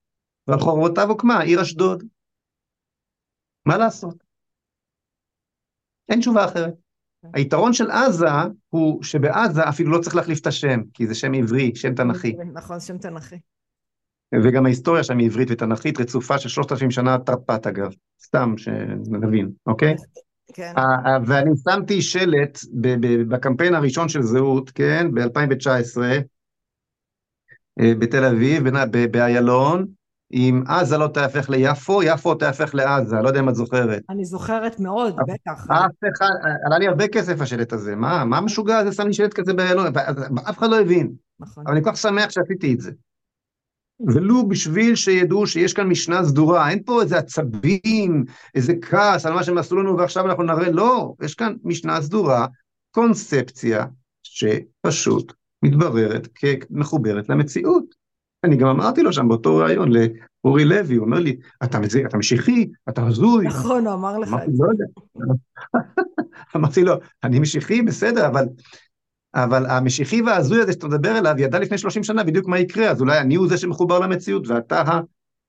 ועל 0.47 0.59
חורבותיו 0.59 1.09
הוקמה 1.09 1.41
עיר 1.41 1.61
אשדוד. 1.61 2.03
מה 3.65 3.77
לעשות? 3.77 4.23
אין 6.09 6.19
תשובה 6.19 6.45
אחרת. 6.45 6.73
היתרון 7.33 7.73
של 7.73 7.91
עזה 7.91 8.27
הוא 8.69 9.03
שבעזה 9.03 9.69
אפילו 9.69 9.91
לא 9.91 10.01
צריך 10.01 10.15
להחליף 10.15 10.39
את 10.39 10.47
השם, 10.47 10.79
כי 10.93 11.07
זה 11.07 11.15
שם 11.15 11.33
עברי, 11.33 11.71
שם 11.75 11.95
תנכי. 11.95 12.35
נכון, 12.53 12.79
שם 12.79 12.97
תנכי. 12.97 13.35
וגם 14.43 14.65
ההיסטוריה 14.65 15.03
שם 15.03 15.17
היא 15.17 15.27
עברית 15.27 15.47
ותנכית, 15.51 15.99
רצופה 15.99 16.37
של 16.37 16.49
שלושת 16.49 16.71
אלפים 16.71 16.91
שנה 16.91 17.17
תרפ"ט 17.17 17.67
אגב, 17.67 17.91
סתם 18.23 18.53
שנבין, 18.57 19.49
אוקיי? 19.67 19.95
כן. 20.53 20.73
ואני 21.25 21.51
שמתי 21.69 22.01
שלט 22.01 22.59
בקמפיין 23.27 23.75
הראשון 23.75 24.09
של 24.09 24.21
זהות, 24.21 24.69
כן, 24.69 25.07
ב-2019, 25.13 26.01
אה, 27.79 27.93
בתל 27.99 28.25
אביב, 28.25 28.63
באיילון, 29.11 29.85
אם 30.33 30.63
עזה 30.67 30.97
לא 30.97 31.07
תהפך 31.07 31.49
ליפו, 31.49 32.03
יפו 32.03 32.35
תהפך 32.35 32.75
לעזה, 32.75 33.15
לא 33.15 33.27
יודע 33.27 33.39
אם 33.39 33.49
את 33.49 33.55
זוכרת. 33.55 34.01
אני 34.09 34.25
זוכרת 34.25 34.79
מאוד, 34.79 35.15
בטח. 35.15 35.67
אף 35.69 35.91
אחד, 36.15 36.29
עלה 36.65 36.77
לי 36.77 36.87
הרבה 36.87 37.07
כסף 37.07 37.41
השלט 37.41 37.73
הזה, 37.73 37.95
מה, 37.95 38.25
מה 38.25 38.37
המשוגע 38.37 38.77
הזה 38.77 38.91
שם 38.91 39.07
לי 39.07 39.13
שלט 39.13 39.33
כזה 39.33 39.53
באיילון, 39.53 39.87
אף 40.49 40.57
אחד 40.57 40.69
לא 40.69 40.79
הבין. 40.79 41.11
נכון. 41.39 41.63
אבל 41.67 41.75
אני 41.75 41.83
כל 41.83 41.91
כך 41.91 41.97
שמח 41.97 42.29
שעשיתי 42.29 42.73
את 42.73 42.81
זה. 42.81 42.91
ולו 44.07 44.47
בשביל 44.47 44.95
שידעו 44.95 45.47
שיש 45.47 45.73
כאן 45.73 45.87
משנה 45.87 46.23
סדורה, 46.23 46.69
אין 46.69 46.83
פה 46.83 47.01
איזה 47.01 47.17
עצבים, 47.17 48.25
איזה 48.55 48.73
כעס 48.81 49.25
על 49.25 49.33
מה 49.33 49.43
שהם 49.43 49.57
עשו 49.57 49.75
לנו 49.75 49.97
ועכשיו 49.97 50.25
אנחנו 50.25 50.43
נראה, 50.43 50.71
לא, 50.71 51.13
יש 51.21 51.35
כאן 51.35 51.53
משנה 51.63 52.01
סדורה, 52.01 52.47
קונספציה 52.91 53.85
שפשוט 54.23 55.33
מתבררת 55.63 56.27
כמחוברת 56.35 57.29
למציאות. 57.29 57.98
אני 58.43 58.55
גם 58.55 58.67
אמרתי 58.67 59.01
לו 59.01 59.13
שם 59.13 59.27
באותו 59.27 59.57
ראיון 59.57 59.89
לאורי 59.91 60.65
לוי, 60.65 60.95
הוא 60.95 61.05
אומר 61.05 61.19
לי, 61.19 61.35
אתה, 61.63 61.79
אתה 62.05 62.17
משיחי, 62.17 62.67
אתה 62.89 63.07
הזוי. 63.07 63.47
נכון, 63.47 63.87
הוא 63.87 63.93
אמר 63.93 64.17
לך 64.17 64.33
את 64.33 64.55
זה. 64.55 64.63
לא 64.63 64.69
יודע. 64.69 64.85
אמרתי 66.55 66.83
לו, 66.83 66.93
אני 67.23 67.39
משיחי, 67.39 67.81
בסדר, 67.81 68.27
אבל, 68.27 68.45
אבל 69.35 69.65
המשיחי 69.65 70.21
וההזוי 70.21 70.61
הזה 70.61 70.71
שאתה 70.71 70.87
מדבר 70.87 71.17
אליו, 71.17 71.35
ידע 71.37 71.59
לפני 71.59 71.77
30 71.77 72.03
שנה 72.03 72.23
בדיוק 72.23 72.47
מה 72.47 72.59
יקרה, 72.59 72.89
אז 72.89 73.01
אולי 73.01 73.19
אני 73.19 73.35
הוא 73.35 73.47
זה 73.47 73.57
שמחובר 73.57 73.99
למציאות, 73.99 74.47
ואתה 74.47 74.83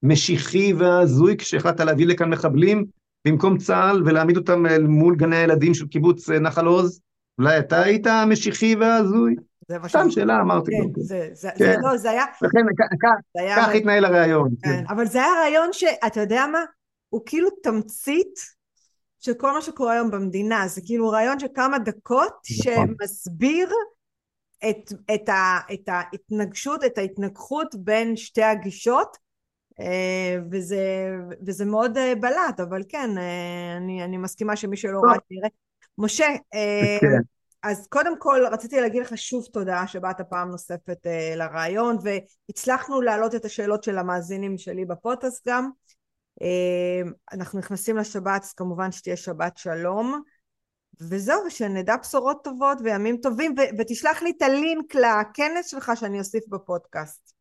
המשיחי 0.03 0.73
וההזוי 0.73 1.37
כשהחלטת 1.37 1.81
להביא 1.81 2.07
לכאן 2.07 2.31
מחבלים 2.31 2.85
במקום 3.27 3.59
צה"ל 3.59 4.03
ולהעמיד 4.05 4.37
אותם 4.37 4.65
מול 4.89 5.17
גני 5.17 5.37
הילדים 5.37 5.75
של 5.75 5.87
קיבוץ 5.87 6.31
נחל 6.31 6.67
עוז, 6.67 7.01
אולי 7.39 7.59
אתה 7.59 7.83
היית 7.83 8.07
המשיחי 8.07 8.75
וההזוי? 8.75 9.35
סתם 9.89 10.11
שאלה, 10.11 10.41
אמרתי. 10.41 10.71
כן, 10.73 11.01
זה, 11.03 11.29
זה, 11.33 11.33
זה, 11.33 11.51
כן. 11.59 11.81
לא, 11.83 11.97
זה 11.97 12.11
היה... 12.11 12.25
לכן, 12.43 12.61
כך 13.57 13.69
התנהל 13.75 14.05
הראיון. 14.05 14.51
כן, 14.63 14.71
כן, 14.71 14.85
אבל 14.89 15.07
זה 15.07 15.19
היה 15.19 15.33
רעיון 15.41 15.73
שאתה 15.73 16.21
יודע 16.21 16.47
מה? 16.53 16.65
הוא 17.09 17.23
כאילו 17.27 17.49
תמצית 17.63 18.41
של 19.21 19.35
כל 19.35 19.53
מה 19.53 19.63
שקורה 19.63 19.93
היום 19.93 20.11
במדינה. 20.11 20.69
זה 20.69 20.81
כאילו 20.85 21.09
רעיון 21.09 21.39
של 21.39 21.47
כמה 21.55 21.79
דקות 21.79 22.33
נכון. 22.61 22.87
שמסביר 22.99 23.69
את, 24.71 24.93
את, 25.15 25.29
ה, 25.29 25.59
את 25.73 25.89
ההתנגשות, 25.89 26.85
את 26.85 26.99
ההתנגחות 26.99 27.75
בין 27.75 28.17
שתי 28.17 28.43
הגישות. 28.43 29.17
אה, 29.81 30.37
וזה, 30.51 31.11
וזה 31.47 31.65
מאוד 31.65 31.99
אה, 31.99 32.15
בלט, 32.15 32.61
אבל 32.61 32.83
כן, 32.89 33.19
אה, 33.19 33.77
אני, 33.77 34.05
אני 34.05 34.17
מסכימה 34.17 34.57
שמי 34.57 34.77
שלא 34.77 35.01
ראה 35.01 35.19
תראה. 35.29 35.49
משה, 35.99 36.27
כן. 37.01 37.21
אז 37.63 37.87
קודם 37.89 38.19
כל 38.19 38.45
רציתי 38.53 38.81
להגיד 38.81 39.03
לך 39.03 39.19
שוב 39.19 39.47
תודה 39.53 39.87
שבאת 39.87 40.21
פעם 40.21 40.51
נוספת 40.51 41.07
uh, 41.07 41.37
לרעיון 41.37 41.97
והצלחנו 42.03 43.01
להעלות 43.01 43.35
את 43.35 43.45
השאלות 43.45 43.85
של 43.85 43.99
המאזינים 43.99 44.59
שלי 44.59 44.85
בפודקאסט 44.85 45.49
גם. 45.49 45.71
Uh, 46.43 47.13
אנחנו 47.33 47.59
נכנסים 47.59 47.97
לשבת 47.97 48.43
אז 48.43 48.53
כמובן 48.53 48.93
שתהיה 48.93 49.17
שבת 49.17 49.57
שלום 49.57 50.23
וזהו 51.01 51.51
שנדע 51.51 51.97
בשורות 51.97 52.45
טובות 52.45 52.79
וימים 52.85 53.17
טובים 53.17 53.55
ו- 53.59 53.79
ותשלח 53.79 54.23
לי 54.23 54.33
את 54.37 54.43
הלינק 54.43 54.95
לכנס 54.95 55.67
שלך 55.71 55.93
שאני 55.95 56.19
אוסיף 56.19 56.45
בפודקאסט. 56.49 57.33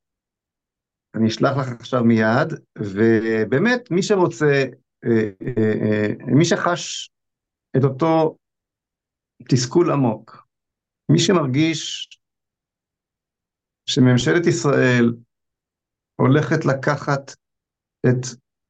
אני 1.16 1.28
אשלח 1.28 1.58
לך 1.58 1.68
עכשיו 1.80 2.04
מיד 2.04 2.54
ובאמת 2.80 3.92
מי 3.92 4.04
שרוצה 4.04 4.66
אה, 5.06 6.08
מי 6.28 6.46
שחש 6.46 7.12
את 7.78 7.84
אותו 7.84 8.38
תסכול 9.48 9.92
עמוק. 9.92 10.48
מי 11.12 11.20
שמרגיש 11.20 12.10
שממשלת 13.86 14.48
ישראל 14.48 15.14
הולכת 16.16 16.66
לקחת 16.66 17.32
את 18.06 18.26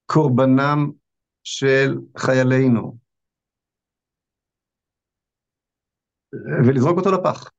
קורבנם 0.05 0.91
של 1.43 1.97
חיילינו 2.17 2.97
ולזרוק 6.67 6.97
אותו 6.97 7.11
לפח. 7.11 7.51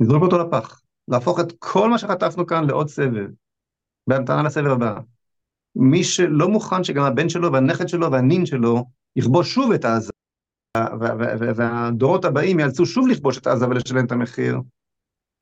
לזרוק 0.00 0.22
אותו 0.22 0.38
לפח. 0.38 0.82
להפוך 1.08 1.40
את 1.40 1.52
כל 1.58 1.90
מה 1.90 1.98
שחטפנו 1.98 2.46
כאן 2.46 2.64
לעוד 2.68 2.88
סבב, 2.88 3.30
בהמתנה 4.06 4.42
לסבב 4.42 4.70
הבא. 4.70 5.00
מי 5.76 6.04
שלא 6.04 6.48
מוכן 6.48 6.84
שגם 6.84 7.02
הבן 7.02 7.28
שלו 7.28 7.52
והנכד 7.52 7.88
שלו 7.88 8.12
והנין 8.12 8.46
שלו 8.46 8.84
יכבוש 9.16 9.54
שוב 9.54 9.72
את 9.72 9.84
עזה, 9.84 10.11
והדורות 11.56 12.24
הבאים 12.24 12.60
יאלצו 12.60 12.86
שוב 12.86 13.08
לכבוש 13.08 13.38
את 13.38 13.46
עזה 13.46 13.68
ולשלם 13.68 14.06
את 14.06 14.12
המחיר, 14.12 14.58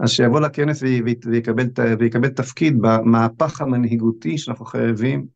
אז 0.00 0.10
שיבוא 0.10 0.40
לכנס 0.40 0.82
ויקבל, 0.82 1.64
ויקבל 1.98 2.28
תפקיד 2.28 2.76
במהפך 2.80 3.60
המנהיגותי 3.60 4.38
שאנחנו 4.38 4.64
חייבים 4.64 5.26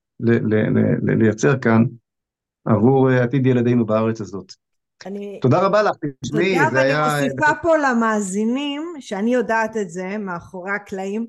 לייצר 1.02 1.58
כאן 1.58 1.84
עבור 2.64 3.08
עתיד 3.08 3.46
ילדינו 3.46 3.86
בארץ 3.86 4.20
הזאת. 4.20 4.52
אני... 5.06 5.38
תודה 5.42 5.66
רבה 5.66 5.82
לך, 5.82 5.96
תשמעי, 6.24 6.58
זה 6.70 6.80
היה... 6.80 7.08
ואני 7.08 7.28
מוסיפה 7.28 7.54
פה 7.62 7.76
למאזינים, 7.76 8.82
שאני 9.00 9.34
יודעת 9.34 9.76
את 9.76 9.90
זה 9.90 10.18
מאחורי 10.18 10.70
הקלעים, 10.70 11.26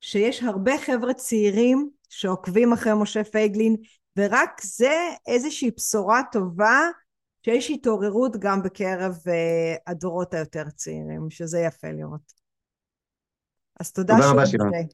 שיש 0.00 0.42
הרבה 0.42 0.78
חבר'ה 0.78 1.14
צעירים 1.14 1.88
שעוקבים 2.08 2.72
אחרי 2.72 2.92
משה 2.94 3.24
פייגלין, 3.24 3.76
ורק 4.18 4.60
זה 4.62 4.94
איזושהי 5.26 5.70
בשורה 5.76 6.20
טובה 6.32 6.80
שיש 7.46 7.70
התעוררות 7.70 8.36
גם 8.36 8.62
בקרב 8.62 9.18
uh, 9.24 9.30
הדורות 9.86 10.34
היותר 10.34 10.64
צעירים, 10.76 11.30
שזה 11.30 11.58
יפה 11.58 11.88
לראות. 11.92 12.32
אז 13.80 13.92
תודה, 13.92 14.14
תודה 14.14 14.30
רבה 14.30 14.46
שירן. 14.46 14.70
ביי. 14.70 14.84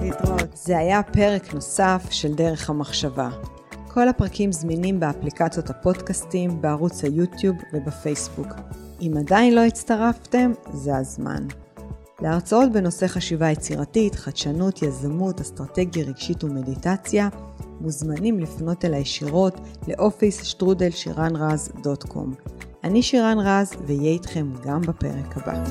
להתראות. 0.00 0.56
זה 0.56 0.78
היה 0.78 1.02
פרק 1.02 1.54
נוסף 1.54 2.02
של 2.10 2.34
דרך 2.34 2.70
המחשבה. 2.70 3.28
כל 3.88 4.08
הפרקים 4.08 4.52
זמינים 4.52 5.00
באפליקציות 5.00 5.70
הפודקאסטים, 5.70 6.62
בערוץ 6.62 7.04
היוטיוב 7.04 7.56
ובפייסבוק. 7.72 8.48
אם 9.00 9.12
עדיין 9.18 9.54
לא 9.54 9.60
הצטרפתם, 9.60 10.52
זה 10.72 10.96
הזמן. 10.96 11.46
להרצאות 12.20 12.72
בנושא 12.72 13.06
חשיבה 13.06 13.50
יצירתית, 13.50 14.14
חדשנות, 14.14 14.82
יזמות, 14.82 15.40
אסטרטגיה 15.40 16.04
רגשית 16.04 16.44
ומדיטציה, 16.44 17.28
מוזמנים 17.80 18.40
לפנות 18.40 18.84
אל 18.84 18.94
הישירות 18.94 19.60
לאופיס 19.88 20.44
שטרודל 20.44 20.90
שירן 20.90 21.36
רז 21.36 21.72
דוט 21.82 22.04
קום. 22.04 22.34
אני 22.84 23.02
שירן 23.02 23.38
רז, 23.38 23.72
ואהיה 23.86 24.10
איתכם 24.12 24.46
גם 24.64 24.80
בפרק 24.80 25.36
הבא. 25.36 25.64